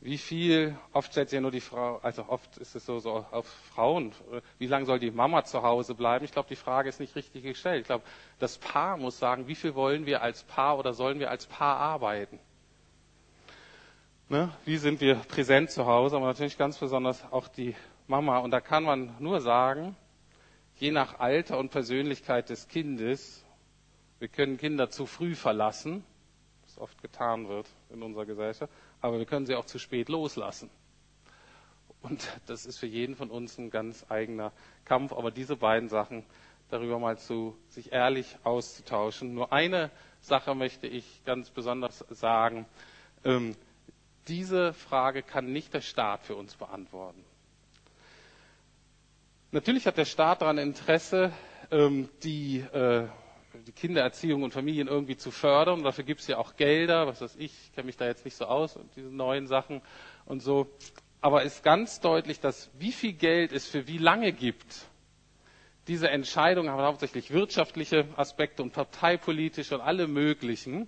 Wie 0.00 0.16
viel, 0.18 0.78
oft 0.92 1.10
stellt 1.10 1.28
sich 1.28 1.36
ja 1.38 1.40
nur 1.40 1.50
die 1.50 1.60
Frau, 1.60 1.98
also 2.02 2.26
oft 2.28 2.56
ist 2.58 2.76
es 2.76 2.86
so, 2.86 3.00
so 3.00 3.26
auf 3.32 3.46
Frauen, 3.74 4.12
wie 4.58 4.68
lange 4.68 4.86
soll 4.86 5.00
die 5.00 5.10
Mama 5.10 5.42
zu 5.44 5.62
Hause 5.64 5.94
bleiben? 5.96 6.24
Ich 6.24 6.30
glaube, 6.30 6.48
die 6.48 6.54
Frage 6.56 6.88
ist 6.88 7.00
nicht 7.00 7.16
richtig 7.16 7.42
gestellt. 7.42 7.80
Ich 7.80 7.86
glaube, 7.88 8.04
das 8.38 8.58
Paar 8.58 8.96
muss 8.96 9.18
sagen, 9.18 9.48
wie 9.48 9.56
viel 9.56 9.74
wollen 9.74 10.06
wir 10.06 10.22
als 10.22 10.44
Paar 10.44 10.78
oder 10.78 10.94
sollen 10.94 11.18
wir 11.18 11.30
als 11.30 11.46
Paar 11.46 11.78
arbeiten? 11.78 12.38
Ne? 14.28 14.52
Wie 14.64 14.76
sind 14.76 15.00
wir 15.00 15.16
präsent 15.16 15.72
zu 15.72 15.86
Hause? 15.86 16.16
Aber 16.16 16.26
natürlich 16.26 16.56
ganz 16.58 16.78
besonders 16.78 17.24
auch 17.32 17.48
die 17.48 17.74
Mama. 18.06 18.38
Und 18.38 18.52
da 18.52 18.60
kann 18.60 18.84
man 18.84 19.16
nur 19.18 19.40
sagen, 19.40 19.96
je 20.76 20.92
nach 20.92 21.18
Alter 21.18 21.58
und 21.58 21.70
Persönlichkeit 21.70 22.50
des 22.50 22.68
Kindes, 22.68 23.44
wir 24.20 24.28
können 24.28 24.58
Kinder 24.58 24.90
zu 24.90 25.06
früh 25.06 25.34
verlassen, 25.34 26.04
was 26.66 26.78
oft 26.78 27.02
getan 27.02 27.48
wird 27.48 27.66
in 27.90 28.02
unserer 28.02 28.26
Gesellschaft 28.26 28.72
aber 29.00 29.18
wir 29.18 29.26
können 29.26 29.46
sie 29.46 29.54
auch 29.54 29.64
zu 29.66 29.78
spät 29.78 30.08
loslassen. 30.08 30.70
Und 32.02 32.28
das 32.46 32.64
ist 32.66 32.78
für 32.78 32.86
jeden 32.86 33.16
von 33.16 33.30
uns 33.30 33.58
ein 33.58 33.70
ganz 33.70 34.06
eigener 34.08 34.52
Kampf. 34.84 35.12
Aber 35.12 35.30
diese 35.30 35.56
beiden 35.56 35.88
Sachen, 35.88 36.24
darüber 36.70 36.98
mal 36.98 37.18
zu 37.18 37.56
sich 37.68 37.92
ehrlich 37.92 38.36
auszutauschen. 38.44 39.34
Nur 39.34 39.52
eine 39.52 39.90
Sache 40.20 40.54
möchte 40.54 40.86
ich 40.86 41.22
ganz 41.24 41.50
besonders 41.50 42.04
sagen. 42.10 42.66
Ähm, 43.24 43.56
diese 44.28 44.72
Frage 44.74 45.22
kann 45.22 45.52
nicht 45.52 45.72
der 45.74 45.80
Staat 45.80 46.22
für 46.24 46.36
uns 46.36 46.54
beantworten. 46.56 47.24
Natürlich 49.50 49.86
hat 49.86 49.96
der 49.96 50.04
Staat 50.04 50.42
daran 50.42 50.58
Interesse, 50.58 51.32
ähm, 51.70 52.08
die 52.22 52.58
äh, 52.58 53.06
die 53.66 53.72
Kindererziehung 53.72 54.42
und 54.42 54.52
Familien 54.52 54.88
irgendwie 54.88 55.16
zu 55.16 55.30
fördern. 55.30 55.82
dafür 55.82 56.04
gibt 56.04 56.20
es 56.20 56.26
ja 56.26 56.38
auch 56.38 56.56
Gelder, 56.56 57.06
was 57.06 57.20
weiß 57.20 57.36
ich, 57.36 57.52
ich 57.64 57.72
kenne 57.74 57.86
mich 57.86 57.96
da 57.96 58.06
jetzt 58.06 58.24
nicht 58.24 58.36
so 58.36 58.46
aus, 58.46 58.78
diese 58.96 59.08
neuen 59.08 59.46
Sachen 59.46 59.80
und 60.26 60.40
so. 60.40 60.68
Aber 61.20 61.44
es 61.44 61.56
ist 61.56 61.64
ganz 61.64 62.00
deutlich, 62.00 62.40
dass 62.40 62.70
wie 62.78 62.92
viel 62.92 63.12
Geld 63.12 63.52
es 63.52 63.66
für 63.66 63.88
wie 63.88 63.98
lange 63.98 64.32
gibt, 64.32 64.86
diese 65.88 66.10
Entscheidungen 66.10 66.70
haben 66.70 66.82
hauptsächlich 66.82 67.30
wirtschaftliche 67.32 68.06
Aspekte 68.16 68.62
und 68.62 68.72
parteipolitische 68.72 69.74
und 69.76 69.80
alle 69.80 70.06
möglichen, 70.06 70.86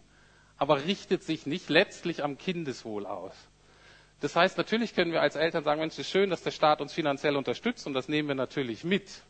aber 0.59 0.85
richtet 0.85 1.23
sich 1.25 1.47
nicht 1.47 1.71
letztlich 1.71 2.23
am 2.23 2.37
Kindeswohl 2.37 3.07
aus. 3.07 3.33
Das 4.21 4.37
heißt, 4.37 4.59
natürlich 4.59 4.95
können 4.95 5.13
wir 5.13 5.23
als 5.23 5.37
Eltern 5.37 5.65
sagen, 5.65 5.81
Mensch, 5.81 5.95
es 5.95 6.01
ist 6.01 6.11
schön, 6.11 6.29
dass 6.29 6.43
der 6.43 6.51
Staat 6.51 6.83
uns 6.83 6.93
finanziell 6.93 7.37
unterstützt 7.37 7.87
und 7.87 7.95
das 7.95 8.09
nehmen 8.09 8.29
wir 8.29 8.35
natürlich 8.35 8.85
mit. 8.85 9.23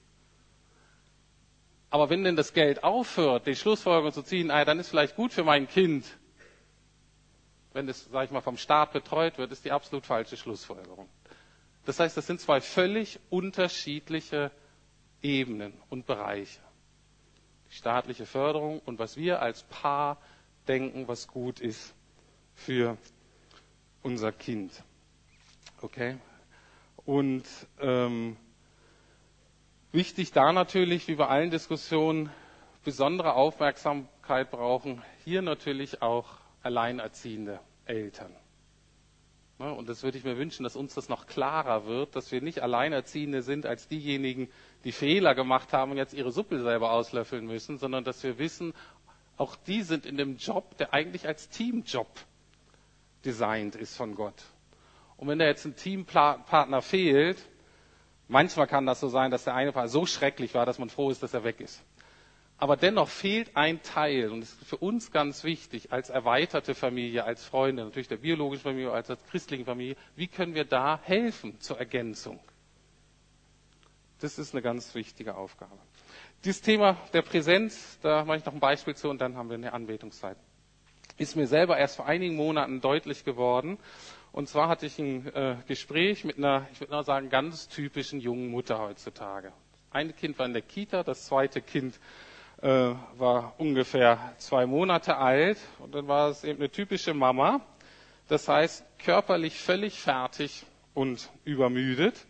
Aber 1.91 2.09
wenn 2.09 2.22
denn 2.22 2.36
das 2.36 2.53
Geld 2.55 2.84
aufhört, 2.84 3.47
die 3.47 3.57
Schlussfolgerung 3.57 4.12
zu 4.12 4.22
ziehen, 4.22 4.51
ah, 4.51 4.64
dann 4.64 4.78
ist 4.78 4.88
vielleicht 4.88 5.16
gut 5.16 5.32
für 5.32 5.43
mein 5.45 5.68
Kind, 5.68 6.07
wenn 7.72 7.88
es, 7.88 8.05
sage 8.07 8.26
ich 8.26 8.30
mal, 8.30 8.41
vom 8.41 8.57
Staat 8.57 8.93
betreut 8.93 9.38
wird, 9.38 9.53
ist 9.53 9.64
die 9.64 9.72
absolut 9.72 10.07
falsche 10.07 10.36
Schlussfolgerung. 10.36 11.09
Das 11.84 11.99
heißt, 11.99 12.16
das 12.16 12.26
sind 12.26 12.41
zwei 12.41 12.61
völlig 12.61 13.18
unterschiedliche 13.30 14.51
Ebenen 15.22 15.72
und 15.88 16.07
Bereiche. 16.07 16.61
Die 17.70 17.74
staatliche 17.74 18.26
Förderung 18.26 18.80
und 18.80 18.99
was 18.99 19.16
wir 19.16 19.41
als 19.43 19.62
Paar 19.64 20.18
denken, 20.68 21.09
was 21.09 21.26
gut 21.28 21.61
ist 21.61 21.95
für 22.55 22.97
unser 24.03 24.32
Kind. 24.32 24.72
Okay? 25.80 26.18
Und 27.05 27.45
ähm, 27.80 28.36
Wichtig 29.93 30.30
da 30.32 30.53
natürlich, 30.53 31.09
wie 31.09 31.16
bei 31.16 31.26
allen 31.26 31.51
Diskussionen, 31.51 32.30
besondere 32.84 33.34
Aufmerksamkeit 33.34 34.51
brauchen 34.51 35.03
hier 35.24 35.43
natürlich 35.43 36.01
auch 36.01 36.26
alleinerziehende 36.62 37.59
Eltern. 37.86 38.34
Und 39.59 39.88
das 39.91 40.03
würde 40.03 40.16
ich 40.16 40.24
mir 40.24 40.38
wünschen, 40.38 40.62
dass 40.62 40.76
uns 40.76 40.95
das 40.95 41.09
noch 41.11 41.26
klarer 41.26 41.84
wird, 41.86 42.16
dass 42.16 42.32
wir 42.32 42.41
nicht 42.41 42.62
Alleinerziehende 42.62 43.43
sind 43.43 43.66
als 43.66 43.88
diejenigen, 43.88 44.49
die 44.84 44.93
Fehler 44.93 45.34
gemacht 45.34 45.74
haben 45.74 45.91
und 45.91 45.99
jetzt 45.99 46.14
ihre 46.14 46.30
Suppe 46.32 46.62
selber 46.62 46.93
auslöffeln 46.93 47.45
müssen, 47.47 47.76
sondern 47.76 48.03
dass 48.05 48.22
wir 48.22 48.38
wissen, 48.38 48.72
auch 49.36 49.57
die 49.57 49.82
sind 49.82 50.07
in 50.07 50.16
dem 50.16 50.36
Job, 50.36 50.78
der 50.78 50.95
eigentlich 50.95 51.26
als 51.26 51.51
Teamjob 51.51 52.09
designt 53.24 53.74
ist 53.74 53.97
von 53.97 54.14
Gott. 54.14 54.43
Und 55.18 55.28
wenn 55.28 55.38
da 55.38 55.45
jetzt 55.45 55.66
ein 55.66 55.76
Teampartner 55.76 56.80
fehlt, 56.80 57.45
manchmal 58.31 58.66
kann 58.66 58.87
das 58.87 59.01
so 59.01 59.09
sein, 59.09 59.31
dass 59.31 59.45
der 59.45 59.55
eine 59.55 59.72
Partner 59.72 59.89
so 59.89 60.07
schrecklich 60.07 60.55
war, 60.55 60.64
dass 60.64 60.78
man 60.78 60.89
froh 60.89 61.11
ist, 61.11 61.22
dass 61.22 61.35
er 61.35 61.45
weg 61.45 61.61
ist. 61.61 61.83
Aber 62.57 62.76
dennoch 62.76 63.09
fehlt 63.09 63.57
ein 63.57 63.83
Teil, 63.83 64.31
und 64.31 64.43
das 64.43 64.51
ist 64.53 64.64
für 64.64 64.76
uns 64.76 65.11
ganz 65.12 65.45
wichtig, 65.45 65.93
als 65.93 66.11
erweiterte 66.11 66.74
Familie, 66.74 67.24
als 67.24 67.43
Freunde, 67.45 67.85
natürlich 67.85 68.09
der 68.09 68.18
biologischen 68.18 68.62
Familie, 68.64 68.93
als 68.93 69.07
der 69.07 69.16
christlichen 69.31 69.64
Familie, 69.64 69.97
wie 70.14 70.26
können 70.28 70.55
wir 70.55 70.64
da 70.64 71.01
helfen 71.03 71.59
zur 71.61 71.78
Ergänzung? 71.78 72.39
Das 74.20 74.39
ist 74.39 74.55
eine 74.55 74.61
ganz 74.61 74.95
wichtige 74.95 75.35
Aufgabe. 75.37 75.78
Dieses 76.45 76.61
Thema 76.61 76.97
der 77.14 77.22
Präsenz, 77.22 77.99
da 78.03 78.24
mache 78.26 78.39
ich 78.39 78.45
noch 78.45 78.53
ein 78.53 78.61
Beispiel 78.61 78.95
zu 78.95 79.09
und 79.09 79.20
dann 79.20 79.37
haben 79.37 79.49
wir 79.49 79.55
eine 79.57 79.72
Anbetungszeit. 79.72 80.37
Ist 81.16 81.37
mir 81.37 81.47
selber 81.47 81.78
erst 81.78 81.97
vor 81.97 82.07
einigen 82.07 82.37
Monaten 82.37 82.81
deutlich 82.83 83.24
geworden. 83.24 83.78
Und 84.33 84.49
zwar 84.49 84.68
hatte 84.68 84.87
ich 84.87 84.99
ein 84.99 85.26
äh, 85.35 85.57
Gespräch 85.66 86.24
mit 86.24 86.39
einer, 86.39 86.66
ich 86.72 86.81
würde 86.81 86.93
mal 86.93 87.05
sagen, 87.05 87.31
ganz 87.31 87.68
typischen 87.68 88.20
jungen 88.20 88.49
Mutter 88.49 88.78
heutzutage. 88.78 89.53
Ein 89.91 90.14
Kind 90.14 90.39
war 90.39 90.47
in 90.47 90.53
der 90.53 90.62
Kita, 90.62 91.03
das 91.03 91.26
zweite 91.26 91.61
Kind 91.61 91.99
äh, 92.62 92.68
war 92.68 93.55
ungefähr 93.59 94.33
zwei 94.39 94.66
Monate 94.66 95.16
alt 95.16 95.59
und 95.81 95.95
dann 95.95 96.07
war 96.07 96.28
es 96.31 96.45
eben 96.45 96.61
eine 96.61 96.70
typische 96.70 97.12
Mama. 97.14 97.61
Das 98.28 98.47
heißt, 98.49 98.85
körperlich 98.99 99.59
völlig 99.59 99.99
fertig 100.01 100.64
und 100.95 101.28
übermüdet 101.45 102.26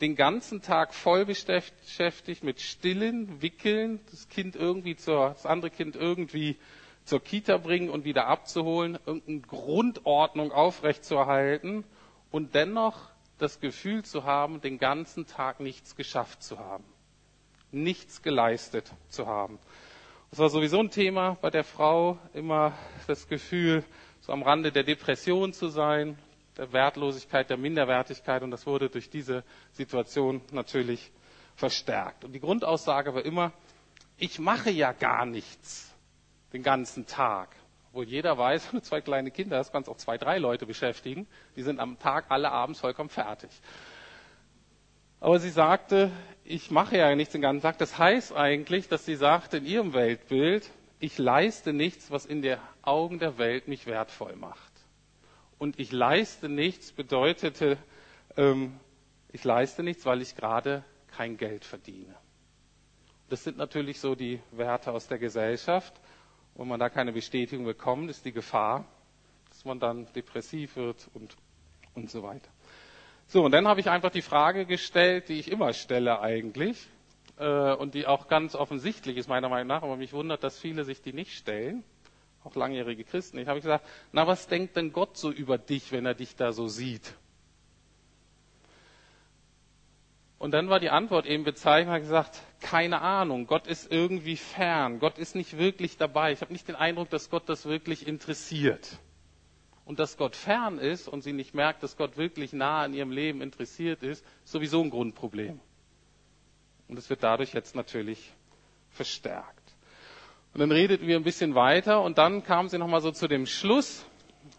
den 0.00 0.16
ganzen 0.16 0.60
Tag 0.60 0.92
voll 0.92 1.24
beschäftigt 1.24 2.42
mit 2.42 2.60
Stillen, 2.60 3.40
Wickeln, 3.42 4.00
das 4.10 4.28
Kind 4.28 4.56
irgendwie 4.56 4.96
zur, 4.96 5.30
das 5.30 5.46
andere 5.46 5.70
Kind 5.70 5.96
irgendwie 5.96 6.56
zur 7.04 7.20
Kita 7.22 7.58
bringen 7.58 7.90
und 7.90 8.04
wieder 8.04 8.26
abzuholen, 8.26 8.98
irgendeine 9.06 9.40
Grundordnung 9.40 10.52
aufrechtzuerhalten 10.52 11.84
und 12.30 12.54
dennoch 12.54 12.98
das 13.38 13.60
Gefühl 13.60 14.04
zu 14.04 14.24
haben, 14.24 14.60
den 14.60 14.78
ganzen 14.78 15.26
Tag 15.26 15.60
nichts 15.60 15.96
geschafft 15.96 16.42
zu 16.42 16.58
haben, 16.58 16.84
nichts 17.72 18.22
geleistet 18.22 18.90
zu 19.08 19.26
haben. 19.26 19.58
Das 20.30 20.38
war 20.38 20.48
sowieso 20.48 20.80
ein 20.80 20.90
Thema 20.90 21.36
bei 21.42 21.50
der 21.50 21.64
Frau, 21.64 22.18
immer 22.32 22.72
das 23.06 23.28
Gefühl, 23.28 23.84
so 24.20 24.32
am 24.32 24.42
Rande 24.42 24.72
der 24.72 24.82
Depression 24.82 25.52
zu 25.52 25.68
sein, 25.68 26.18
der 26.56 26.72
Wertlosigkeit, 26.72 27.50
der 27.50 27.56
Minderwertigkeit 27.56 28.42
und 28.42 28.50
das 28.50 28.66
wurde 28.66 28.88
durch 28.88 29.10
diese 29.10 29.44
Situation 29.72 30.40
natürlich 30.52 31.12
verstärkt. 31.56 32.24
Und 32.24 32.32
die 32.32 32.40
Grundaussage 32.40 33.14
war 33.14 33.24
immer, 33.24 33.52
ich 34.16 34.38
mache 34.38 34.70
ja 34.70 34.92
gar 34.92 35.26
nichts 35.26 35.93
den 36.54 36.62
ganzen 36.62 37.06
Tag. 37.06 37.54
Obwohl 37.90 38.06
jeder 38.06 38.38
weiß, 38.38 38.72
wenn 38.72 38.80
du 38.80 38.86
zwei 38.86 39.02
kleine 39.02 39.30
Kinder 39.30 39.58
hast, 39.58 39.72
kannst 39.72 39.90
auch 39.90 39.98
zwei, 39.98 40.16
drei 40.16 40.38
Leute 40.38 40.64
beschäftigen. 40.64 41.26
Die 41.56 41.62
sind 41.62 41.78
am 41.78 41.98
Tag 41.98 42.26
alle 42.30 42.50
abends 42.50 42.80
vollkommen 42.80 43.10
fertig. 43.10 43.50
Aber 45.20 45.38
sie 45.38 45.50
sagte, 45.50 46.10
ich 46.44 46.70
mache 46.70 46.96
ja 46.96 47.14
nichts 47.14 47.32
den 47.32 47.42
ganzen 47.42 47.62
Tag. 47.62 47.76
Das 47.78 47.98
heißt 47.98 48.34
eigentlich, 48.34 48.88
dass 48.88 49.04
sie 49.04 49.16
sagte 49.16 49.58
in 49.58 49.66
ihrem 49.66 49.92
Weltbild, 49.92 50.70
ich 50.98 51.18
leiste 51.18 51.72
nichts, 51.74 52.10
was 52.10 52.24
in 52.24 52.40
den 52.40 52.58
Augen 52.82 53.18
der 53.18 53.36
Welt 53.36 53.68
mich 53.68 53.86
wertvoll 53.86 54.36
macht 54.36 54.74
und 55.58 55.78
ich 55.80 55.92
leiste 55.92 56.48
nichts 56.48 56.92
bedeutete, 56.92 57.78
ähm, 58.36 58.78
ich 59.32 59.44
leiste 59.44 59.82
nichts, 59.82 60.04
weil 60.04 60.20
ich 60.20 60.36
gerade 60.36 60.84
kein 61.16 61.36
Geld 61.36 61.64
verdiene. 61.64 62.14
Das 63.30 63.44
sind 63.44 63.56
natürlich 63.56 64.00
so 64.00 64.14
die 64.14 64.40
Werte 64.52 64.92
aus 64.92 65.08
der 65.08 65.18
Gesellschaft. 65.18 65.94
Wenn 66.56 66.68
man 66.68 66.78
da 66.80 66.88
keine 66.88 67.12
Bestätigung 67.12 67.64
bekommt, 67.64 68.10
ist 68.10 68.24
die 68.24 68.32
Gefahr, 68.32 68.84
dass 69.48 69.64
man 69.64 69.80
dann 69.80 70.06
depressiv 70.14 70.76
wird 70.76 71.08
und, 71.14 71.36
und 71.94 72.10
so 72.10 72.22
weiter. 72.22 72.48
So, 73.26 73.44
und 73.44 73.52
dann 73.52 73.66
habe 73.66 73.80
ich 73.80 73.90
einfach 73.90 74.10
die 74.10 74.22
Frage 74.22 74.66
gestellt, 74.66 75.28
die 75.28 75.38
ich 75.38 75.50
immer 75.50 75.72
stelle 75.72 76.20
eigentlich, 76.20 76.88
äh, 77.38 77.72
und 77.72 77.94
die 77.94 78.06
auch 78.06 78.28
ganz 78.28 78.54
offensichtlich 78.54 79.16
ist 79.16 79.28
meiner 79.28 79.48
Meinung 79.48 79.68
nach, 79.68 79.82
aber 79.82 79.96
mich 79.96 80.12
wundert, 80.12 80.44
dass 80.44 80.58
viele 80.58 80.84
sich 80.84 81.02
die 81.02 81.12
nicht 81.12 81.32
stellen 81.32 81.82
auch 82.44 82.54
langjährige 82.54 83.04
Christen. 83.04 83.38
Ich 83.38 83.48
habe 83.48 83.60
gesagt, 83.60 83.86
na, 84.12 84.26
was 84.26 84.46
denkt 84.46 84.76
denn 84.76 84.92
Gott 84.92 85.16
so 85.16 85.30
über 85.30 85.58
dich, 85.58 85.92
wenn 85.92 86.06
er 86.06 86.14
dich 86.14 86.36
da 86.36 86.52
so 86.52 86.68
sieht? 86.68 87.14
Und 90.44 90.50
dann 90.50 90.68
war 90.68 90.78
die 90.78 90.90
Antwort 90.90 91.24
eben 91.24 91.42
bezeichnet, 91.42 91.90
hat 91.94 92.02
gesagt, 92.02 92.42
keine 92.60 93.00
Ahnung, 93.00 93.46
Gott 93.46 93.66
ist 93.66 93.90
irgendwie 93.90 94.36
fern, 94.36 94.98
Gott 94.98 95.16
ist 95.16 95.34
nicht 95.34 95.56
wirklich 95.56 95.96
dabei. 95.96 96.32
Ich 96.32 96.42
habe 96.42 96.52
nicht 96.52 96.68
den 96.68 96.74
Eindruck, 96.76 97.08
dass 97.08 97.30
Gott 97.30 97.44
das 97.48 97.64
wirklich 97.64 98.06
interessiert. 98.06 98.98
Und 99.86 99.98
dass 100.00 100.18
Gott 100.18 100.36
fern 100.36 100.78
ist 100.78 101.08
und 101.08 101.22
sie 101.22 101.32
nicht 101.32 101.54
merkt, 101.54 101.82
dass 101.82 101.96
Gott 101.96 102.18
wirklich 102.18 102.52
nah 102.52 102.84
in 102.84 102.92
ihrem 102.92 103.10
Leben 103.10 103.40
interessiert 103.40 104.02
ist, 104.02 104.22
ist 104.44 104.52
sowieso 104.52 104.82
ein 104.82 104.90
Grundproblem. 104.90 105.60
Und 106.88 106.98
es 106.98 107.08
wird 107.08 107.22
dadurch 107.22 107.54
jetzt 107.54 107.74
natürlich 107.74 108.30
verstärkt. 108.90 109.72
Und 110.52 110.60
dann 110.60 110.70
redeten 110.72 111.06
wir 111.06 111.16
ein 111.16 111.24
bisschen 111.24 111.54
weiter 111.54 112.02
und 112.02 112.18
dann 112.18 112.44
kam 112.44 112.68
sie 112.68 112.76
nochmal 112.76 113.00
so 113.00 113.12
zu 113.12 113.28
dem 113.28 113.46
Schluss, 113.46 114.04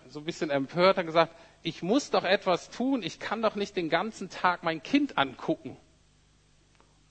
so 0.10 0.18
ein 0.18 0.26
bisschen 0.26 0.50
empört, 0.50 0.98
hat 0.98 1.06
gesagt, 1.06 1.32
ich 1.66 1.82
muss 1.82 2.12
doch 2.12 2.24
etwas 2.24 2.70
tun, 2.70 3.02
ich 3.02 3.20
kann 3.20 3.42
doch 3.42 3.56
nicht 3.56 3.76
den 3.76 3.90
ganzen 3.90 4.30
Tag 4.30 4.62
mein 4.62 4.84
Kind 4.84 5.18
angucken. 5.18 5.76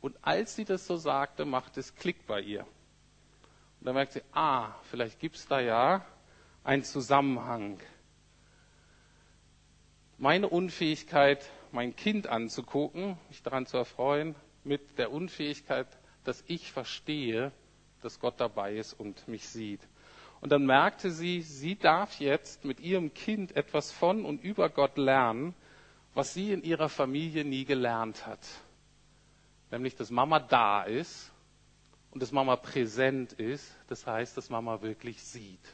Und 0.00 0.16
als 0.22 0.54
sie 0.54 0.64
das 0.64 0.86
so 0.86 0.96
sagte, 0.96 1.44
machte 1.44 1.80
es 1.80 1.96
Klick 1.96 2.24
bei 2.28 2.40
ihr. 2.40 2.60
Und 3.80 3.86
dann 3.86 3.94
merkt 3.96 4.12
sie, 4.12 4.22
ah, 4.32 4.72
vielleicht 4.90 5.18
gibt 5.18 5.34
es 5.34 5.48
da 5.48 5.58
ja 5.58 6.06
einen 6.62 6.84
Zusammenhang. 6.84 7.80
Meine 10.18 10.48
Unfähigkeit, 10.48 11.50
mein 11.72 11.96
Kind 11.96 12.28
anzugucken, 12.28 13.18
mich 13.28 13.42
daran 13.42 13.66
zu 13.66 13.76
erfreuen, 13.76 14.36
mit 14.62 14.98
der 14.98 15.10
Unfähigkeit, 15.10 15.88
dass 16.22 16.44
ich 16.46 16.70
verstehe, 16.70 17.50
dass 18.02 18.20
Gott 18.20 18.38
dabei 18.38 18.76
ist 18.76 18.92
und 18.92 19.26
mich 19.26 19.48
sieht. 19.48 19.80
Und 20.44 20.50
dann 20.50 20.66
merkte 20.66 21.10
sie, 21.10 21.40
sie 21.40 21.74
darf 21.74 22.20
jetzt 22.20 22.66
mit 22.66 22.78
ihrem 22.78 23.14
Kind 23.14 23.56
etwas 23.56 23.90
von 23.90 24.26
und 24.26 24.44
über 24.44 24.68
Gott 24.68 24.98
lernen, 24.98 25.54
was 26.12 26.34
sie 26.34 26.52
in 26.52 26.62
ihrer 26.62 26.90
Familie 26.90 27.46
nie 27.46 27.64
gelernt 27.64 28.26
hat. 28.26 28.46
Nämlich, 29.70 29.96
dass 29.96 30.10
Mama 30.10 30.40
da 30.40 30.82
ist 30.82 31.32
und 32.10 32.22
dass 32.22 32.30
Mama 32.30 32.56
präsent 32.56 33.32
ist. 33.32 33.74
Das 33.88 34.06
heißt, 34.06 34.36
dass 34.36 34.50
Mama 34.50 34.82
wirklich 34.82 35.22
sieht. 35.22 35.64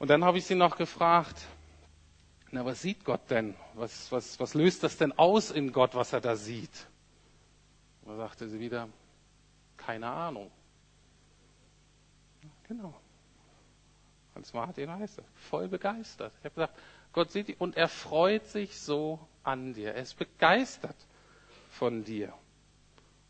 Und 0.00 0.10
dann 0.10 0.24
habe 0.24 0.38
ich 0.38 0.46
sie 0.46 0.56
noch 0.56 0.76
gefragt, 0.76 1.40
na, 2.50 2.64
was 2.64 2.82
sieht 2.82 3.04
Gott 3.04 3.30
denn? 3.30 3.54
Was, 3.74 4.10
was, 4.10 4.40
was 4.40 4.54
löst 4.54 4.82
das 4.82 4.96
denn 4.96 5.16
aus 5.16 5.52
in 5.52 5.70
Gott, 5.70 5.94
was 5.94 6.12
er 6.12 6.20
da 6.20 6.34
sieht? 6.34 6.88
Und 8.02 8.10
da 8.10 8.16
sagte 8.16 8.48
sie 8.48 8.58
wieder, 8.58 8.88
keine 9.76 10.08
Ahnung. 10.08 10.50
Genau. 12.70 12.94
Hans 14.36 14.52
Martin 14.52 14.88
heißt 14.92 15.18
er. 15.18 15.24
Voll 15.34 15.66
begeistert. 15.66 16.32
Ich 16.38 16.44
habe 16.44 16.54
gesagt, 16.54 16.78
Gott 17.12 17.32
sieht 17.32 17.48
dich 17.48 17.60
und 17.60 17.76
er 17.76 17.88
freut 17.88 18.46
sich 18.46 18.78
so 18.78 19.18
an 19.42 19.74
dir. 19.74 19.92
Er 19.94 20.02
ist 20.02 20.16
begeistert 20.16 20.94
von 21.70 22.04
dir. 22.04 22.32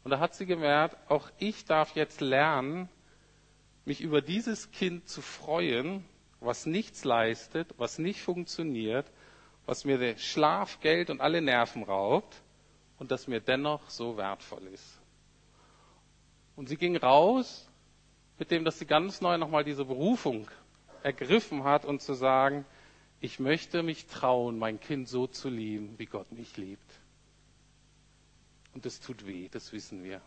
Und 0.05 0.11
da 0.11 0.19
hat 0.21 0.35
sie 0.35 0.45
gemerkt, 0.45 0.95
auch 1.11 1.31
ich 1.39 1.65
darf 1.65 1.97
jetzt 1.97 2.21
lernen, 2.21 2.91
mich 3.87 4.03
über 4.03 4.21
dieses 4.21 4.73
Kind 4.73 5.09
zu 5.09 5.23
freuen, 5.23 6.05
was 6.41 6.67
nichts 6.67 7.05
leistet, 7.05 7.75
was 7.79 7.99
nicht 7.99 8.21
funktioniert, 8.21 9.11
was 9.65 9.87
mir 9.87 9.97
der 9.97 10.19
Schlaf, 10.19 10.81
Geld 10.81 11.09
und 11.09 11.23
alle 11.23 11.41
Nerven 11.41 11.83
raubt 11.83 12.43
und 12.99 13.11
das 13.11 13.27
mir 13.27 13.41
dennoch 13.41 13.89
so 13.89 14.19
wertvoll 14.19 14.67
ist. 14.67 15.01
Und 16.57 16.69
sie 16.69 16.77
ging 16.77 16.99
raus 16.99 17.70
mit 18.41 18.51
dem, 18.51 18.65
dass 18.65 18.79
sie 18.79 18.87
ganz 18.87 19.21
neu 19.21 19.37
nochmal 19.37 19.65
diese 19.65 19.85
Berufung 19.85 20.49
ergriffen 21.03 21.63
hat 21.63 21.85
und 21.85 22.01
zu 22.01 22.15
sagen, 22.15 22.65
ich 23.21 23.39
möchte 23.39 23.83
mich 23.83 24.07
trauen, 24.07 24.59
mein 24.59 24.81
Kind 24.81 25.09
so 25.09 25.27
zu 25.27 25.51
lieben, 25.51 25.95
wie 25.99 26.07
Gott 26.07 26.33
mich 26.33 26.57
liebt. 26.57 26.91
Und 28.73 28.87
das 28.87 28.99
tut 28.99 29.27
weh, 29.27 29.49
das 29.51 29.73
wissen 29.75 30.03
wir. 30.05 30.23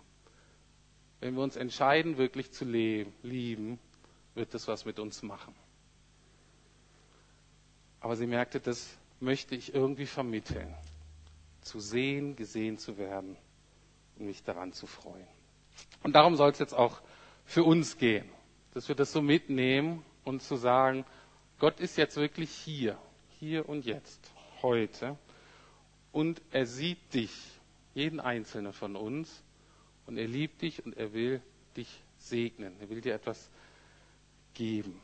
Wenn 1.22 1.34
wir 1.36 1.42
uns 1.42 1.56
entscheiden, 1.56 2.18
wirklich 2.18 2.52
zu 2.52 2.66
leben, 2.66 3.12
lieben, 3.24 3.80
wird 4.36 4.54
das 4.54 4.68
was 4.68 4.86
mit 4.86 5.00
uns 5.00 5.24
machen. 5.24 5.56
Aber 8.00 8.16
sie 8.16 8.28
merkte, 8.28 8.60
das 8.60 8.96
möchte 9.22 9.56
ich 9.56 9.74
irgendwie 9.74 10.06
vermitteln. 10.06 10.72
Zu 11.62 11.80
sehen, 11.80 12.36
gesehen 12.36 12.78
zu 12.78 13.00
werden 13.00 13.38
und 14.20 14.28
mich 14.28 14.44
daran 14.44 14.72
zu 14.72 14.86
freuen. 14.86 15.26
Und 16.04 16.14
darum 16.14 16.36
soll 16.36 16.52
es 16.52 16.60
jetzt 16.60 16.76
auch 16.76 17.02
für 17.46 17.64
uns 17.64 17.98
gehen, 17.98 18.30
dass 18.74 18.88
wir 18.88 18.96
das 18.96 19.12
so 19.12 19.22
mitnehmen 19.22 20.04
und 20.24 20.42
zu 20.42 20.56
sagen, 20.56 21.06
Gott 21.60 21.80
ist 21.80 21.98
jetzt 21.98 22.16
wirklich 22.18 22.50
hier, 22.50 22.98
hier 23.40 23.68
und 23.70 23.86
jetzt, 23.86 24.32
heute. 24.62 25.18
Und 26.12 26.42
er 26.52 26.66
sieht 26.66 27.14
dich, 27.14 27.32
jeden 27.94 28.20
einzelnen 28.20 28.74
von 28.74 28.96
uns. 28.96 29.44
Und 30.06 30.18
er 30.18 30.28
liebt 30.28 30.62
dich 30.62 30.86
und 30.86 30.98
er 30.98 31.14
will 31.14 31.42
dich 31.78 31.88
segnen. 32.18 32.76
Er 32.82 32.90
will 32.90 33.02
dir 33.02 33.14
etwas 33.14 33.50
geben. 34.54 35.00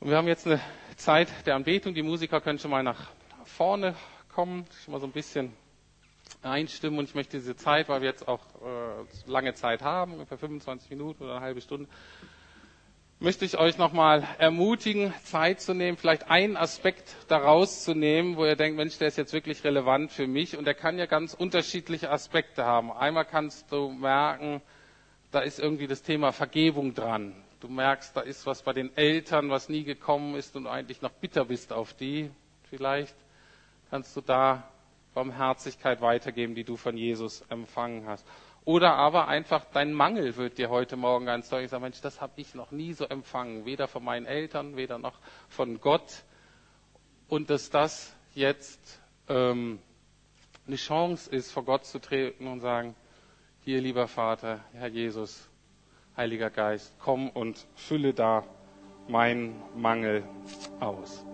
Und 0.00 0.10
wir 0.10 0.16
haben 0.16 0.28
jetzt 0.28 0.46
eine 0.46 0.60
Zeit 0.96 1.28
der 1.46 1.54
Anbetung. 1.54 1.94
Die 1.94 2.02
Musiker 2.02 2.40
können 2.40 2.58
schon 2.58 2.70
mal 2.70 2.82
nach 2.82 3.10
vorne 3.44 3.94
kommen, 4.28 4.66
schon 4.84 4.92
mal 4.92 5.00
so 5.00 5.06
ein 5.06 5.12
bisschen 5.12 5.52
einstimmen. 6.42 6.98
Und 6.98 7.04
ich 7.08 7.14
möchte 7.14 7.36
diese 7.38 7.56
Zeit, 7.56 7.88
weil 7.88 8.00
wir 8.00 8.08
jetzt 8.08 8.28
auch 8.28 8.40
äh, 8.62 9.30
lange 9.30 9.54
Zeit 9.54 9.82
haben, 9.82 10.12
ungefähr 10.14 10.38
25 10.38 10.90
Minuten 10.90 11.24
oder 11.24 11.36
eine 11.36 11.40
halbe 11.44 11.60
Stunde, 11.60 11.88
möchte 13.20 13.44
ich 13.44 13.56
euch 13.56 13.78
nochmal 13.78 14.26
ermutigen, 14.38 15.14
Zeit 15.22 15.60
zu 15.60 15.74
nehmen, 15.74 15.96
vielleicht 15.96 16.28
einen 16.28 16.56
Aspekt 16.56 17.14
daraus 17.28 17.84
zu 17.84 17.94
nehmen, 17.94 18.36
wo 18.36 18.44
ihr 18.44 18.56
denkt, 18.56 18.76
Mensch, 18.76 18.98
der 18.98 19.08
ist 19.08 19.16
jetzt 19.16 19.32
wirklich 19.32 19.62
relevant 19.62 20.10
für 20.10 20.26
mich. 20.26 20.56
Und 20.56 20.64
der 20.64 20.74
kann 20.74 20.98
ja 20.98 21.06
ganz 21.06 21.32
unterschiedliche 21.32 22.10
Aspekte 22.10 22.64
haben. 22.64 22.90
Einmal 22.90 23.24
kannst 23.24 23.70
du 23.70 23.90
merken, 23.90 24.60
da 25.30 25.40
ist 25.40 25.60
irgendwie 25.60 25.86
das 25.86 26.02
Thema 26.02 26.32
Vergebung 26.32 26.94
dran. 26.94 27.32
Du 27.60 27.68
merkst, 27.68 28.16
da 28.16 28.22
ist 28.22 28.44
was 28.44 28.62
bei 28.62 28.72
den 28.72 28.94
Eltern, 28.96 29.50
was 29.50 29.68
nie 29.68 29.84
gekommen 29.84 30.34
ist 30.34 30.56
und 30.56 30.66
eigentlich 30.66 31.00
noch 31.00 31.12
bitter 31.12 31.44
bist 31.44 31.72
auf 31.72 31.94
die. 31.94 32.28
Vielleicht 32.70 33.14
kannst 33.90 34.16
du 34.16 34.20
da 34.20 34.64
Barmherzigkeit 35.14 36.00
weitergeben, 36.00 36.54
die 36.54 36.64
du 36.64 36.76
von 36.76 36.96
Jesus 36.96 37.42
empfangen 37.48 38.06
hast. 38.06 38.26
Oder 38.64 38.94
aber 38.94 39.26
einfach 39.28 39.64
dein 39.72 39.92
Mangel 39.92 40.36
wird 40.36 40.58
dir 40.58 40.70
heute 40.70 40.96
Morgen 40.96 41.26
ganz 41.26 41.48
deutlich 41.48 41.70
sagen, 41.70 41.82
Mensch, 41.82 42.00
das 42.00 42.20
habe 42.20 42.34
ich 42.36 42.54
noch 42.54 42.70
nie 42.70 42.92
so 42.92 43.04
empfangen, 43.04 43.64
weder 43.64 43.88
von 43.88 44.04
meinen 44.04 44.24
Eltern, 44.26 44.76
weder 44.76 44.98
noch 44.98 45.18
von 45.48 45.80
Gott. 45.80 46.22
Und 47.28 47.50
dass 47.50 47.70
das 47.70 48.14
jetzt 48.34 49.00
ähm, 49.28 49.80
eine 50.66 50.76
Chance 50.76 51.30
ist, 51.30 51.50
vor 51.50 51.64
Gott 51.64 51.84
zu 51.86 51.98
treten 52.00 52.46
und 52.46 52.60
sagen, 52.60 52.94
hier 53.64 53.80
lieber 53.80 54.06
Vater, 54.06 54.60
Herr 54.72 54.88
Jesus, 54.88 55.48
Heiliger 56.16 56.50
Geist, 56.50 56.94
komm 57.00 57.30
und 57.30 57.66
fülle 57.74 58.14
da 58.14 58.44
meinen 59.08 59.60
Mangel 59.74 60.22
aus. 60.78 61.24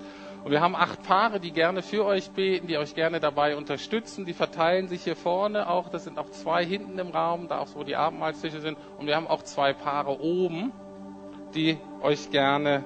Und 0.45 0.51
wir 0.53 0.61
haben 0.61 0.77
acht 0.77 1.03
Paare, 1.03 1.41
die 1.41 1.51
gerne 1.51 1.83
für 1.83 2.05
euch 2.05 2.31
beten, 2.31 2.69
die 2.69 2.79
euch 2.79 2.95
gerne 2.95 3.21
dabei 3.21 3.57
unterstützen. 3.57 4.25
Die 4.25 4.33
verteilen 4.33 4.89
sich 4.89 5.03
hier 5.03 5.17
vorne 5.17 5.69
auch. 5.69 5.89
Das 5.89 6.05
sind 6.05 6.19
auch 6.19 6.31
zwei 6.31 6.65
hinten 6.65 6.99
im 6.99 7.09
Raum, 7.09 7.49
da 7.49 7.59
auch 7.59 7.69
wo 7.75 7.83
die 7.83 7.97
Abendmahlstische 7.97 8.61
sind. 8.61 8.79
Und 8.99 9.07
wir 9.07 9.17
haben 9.17 9.27
auch 9.27 9.43
zwei 9.43 9.73
Paare 9.73 10.21
oben, 10.21 10.73
die 11.55 11.77
euch 12.03 12.31
gerne 12.31 12.85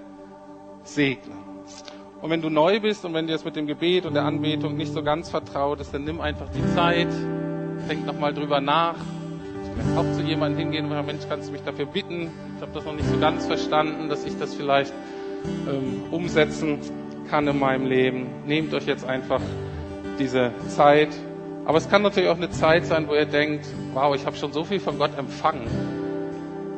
segnen. 0.83 1.39
Und 2.21 2.31
wenn 2.31 2.41
du 2.41 2.51
neu 2.51 2.81
bist 2.81 3.05
und 3.05 3.15
wenn 3.15 3.27
dir 3.27 3.35
das 3.35 3.45
mit 3.45 3.57
dem 3.57 3.67
Gebet 3.67 4.07
und 4.07 4.15
der 4.15 4.25
Anbetung 4.25 4.77
nicht 4.77 4.93
so 4.93 5.03
ganz 5.03 5.29
vertraut 5.29 5.81
ist, 5.81 5.93
dann 5.93 6.05
nimm 6.05 6.21
einfach 6.21 6.49
die 6.51 6.65
Zeit, 6.75 7.09
denk 7.89 8.07
nochmal 8.07 8.33
drüber 8.33 8.61
nach. 8.61 8.95
Vielleicht 9.75 9.99
auch 9.99 10.17
zu 10.17 10.23
jemandem 10.23 10.61
hingehen 10.61 10.85
und 10.85 10.91
sagen, 10.91 11.07
Mensch, 11.07 11.23
kannst 11.29 11.49
du 11.49 11.53
mich 11.53 11.63
dafür 11.63 11.87
bitten? 11.87 12.31
Ich 12.57 12.63
habe 12.63 12.73
das 12.73 12.85
noch 12.85 12.95
nicht 12.95 13.09
so 13.09 13.19
ganz 13.19 13.47
verstanden, 13.47 14.09
dass 14.09 14.25
ich 14.25 14.39
das 14.39 14.55
vielleicht 14.55 14.93
ähm, 15.69 16.05
umsetzen 16.11 16.79
kann 17.29 17.47
in 17.49 17.59
meinem 17.59 17.87
Leben. 17.87 18.27
Nehmt 18.47 18.73
euch 18.75 18.87
jetzt 18.87 19.05
einfach 19.05 19.41
diese 20.19 20.53
Zeit. 20.69 21.11
Aber 21.65 21.79
es 21.79 21.89
kann 21.89 22.03
natürlich 22.03 22.29
auch 22.29 22.37
eine 22.37 22.51
Zeit 22.51 22.87
sein, 22.87 23.09
wo 23.09 23.15
ihr 23.15 23.27
denkt, 23.27 23.67
wow, 23.93 24.15
ich 24.15 24.27
habe 24.27 24.37
schon 24.37 24.53
so 24.53 24.65
viel 24.65 24.81
von 24.81 24.99
Gott 24.99 25.17
empfangen. 25.17 25.67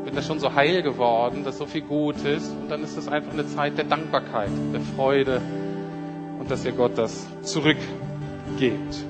Bin 0.04 0.14
da 0.14 0.22
schon 0.22 0.38
so 0.38 0.54
heil 0.54 0.82
geworden, 0.82 1.44
dass 1.44 1.58
so 1.58 1.66
viel 1.66 1.82
gut 1.82 2.16
ist. 2.24 2.50
Und 2.50 2.70
dann 2.70 2.82
ist 2.82 2.96
es 2.96 3.08
einfach 3.08 3.32
eine 3.32 3.46
Zeit 3.46 3.78
der 3.78 3.84
Dankbarkeit, 3.84 4.50
der 4.72 4.80
Freude 4.80 5.40
und 6.38 6.50
dass 6.50 6.64
ihr 6.64 6.72
Gott 6.72 6.98
das 6.98 7.26
zurückgebt. 7.42 9.04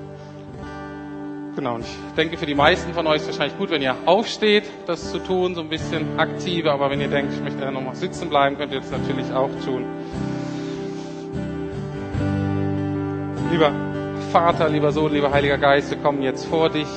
Genau, 1.56 1.76
und 1.76 1.82
ich 1.82 2.14
denke, 2.16 2.36
für 2.36 2.46
die 2.46 2.54
meisten 2.54 2.92
von 2.94 3.06
euch 3.06 3.16
ist 3.16 3.22
es 3.22 3.28
wahrscheinlich 3.28 3.58
gut, 3.58 3.70
wenn 3.70 3.82
ihr 3.82 3.94
aufsteht, 4.06 4.64
das 4.86 5.12
zu 5.12 5.18
tun, 5.20 5.54
so 5.54 5.60
ein 5.60 5.68
bisschen 5.68 6.18
aktiver. 6.18 6.72
Aber 6.72 6.90
wenn 6.90 7.00
ihr 7.00 7.08
denkt, 7.08 7.32
ich 7.32 7.40
möchte 7.40 7.60
ja 7.62 7.70
nochmal 7.70 7.94
sitzen 7.94 8.28
bleiben, 8.28 8.56
könnt 8.56 8.72
ihr 8.72 8.80
das 8.80 8.90
natürlich 8.90 9.32
auch 9.32 9.50
tun. 9.64 9.84
Lieber 13.54 13.70
Vater, 14.32 14.68
lieber 14.68 14.90
Sohn, 14.90 15.12
lieber 15.12 15.30
Heiliger 15.30 15.58
Geist, 15.58 15.88
wir 15.88 15.98
kommen 15.98 16.22
jetzt 16.22 16.44
vor 16.46 16.70
dich. 16.70 16.88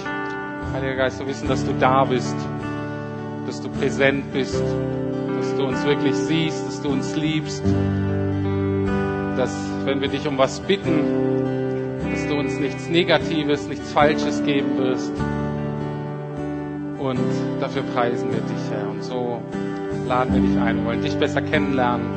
Heiliger 0.73 0.95
Geist, 0.95 1.19
wir 1.19 1.27
wissen, 1.27 1.47
dass 1.47 1.63
du 1.63 1.71
da 1.79 2.03
bist, 2.03 2.35
dass 3.45 3.61
du 3.61 3.69
präsent 3.69 4.33
bist, 4.33 4.63
dass 5.37 5.55
du 5.55 5.67
uns 5.67 5.85
wirklich 5.85 6.15
siehst, 6.15 6.65
dass 6.65 6.81
du 6.81 6.89
uns 6.89 7.15
liebst, 7.15 7.63
dass 9.37 9.55
wenn 9.85 10.01
wir 10.01 10.07
dich 10.07 10.27
um 10.27 10.39
was 10.39 10.59
bitten, 10.61 12.01
dass 12.11 12.25
du 12.27 12.33
uns 12.39 12.57
nichts 12.57 12.89
Negatives, 12.89 13.67
nichts 13.67 13.91
Falsches 13.91 14.43
geben 14.43 14.79
wirst. 14.79 15.13
Und 16.97 17.19
dafür 17.61 17.83
preisen 17.93 18.31
wir 18.31 18.39
dich, 18.39 18.71
Herr. 18.71 18.89
Und 18.89 19.03
so 19.03 19.43
laden 20.07 20.33
wir 20.33 20.41
dich 20.41 20.59
ein. 20.59 20.77
Wir 20.77 20.85
wollen 20.85 21.01
dich 21.03 21.15
besser 21.17 21.43
kennenlernen. 21.43 22.07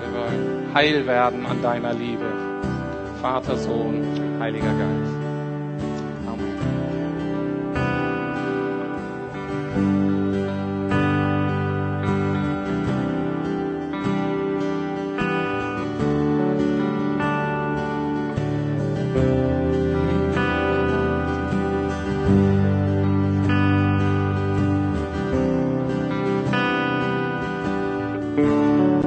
Wir 0.00 0.20
wollen 0.20 0.74
heil 0.74 1.06
werden 1.06 1.46
an 1.46 1.62
deiner 1.62 1.94
Liebe. 1.94 2.49
Vater, 3.20 3.54
Sohn, 3.56 4.38
Heiliger 4.40 4.72
Geist. 4.72 5.19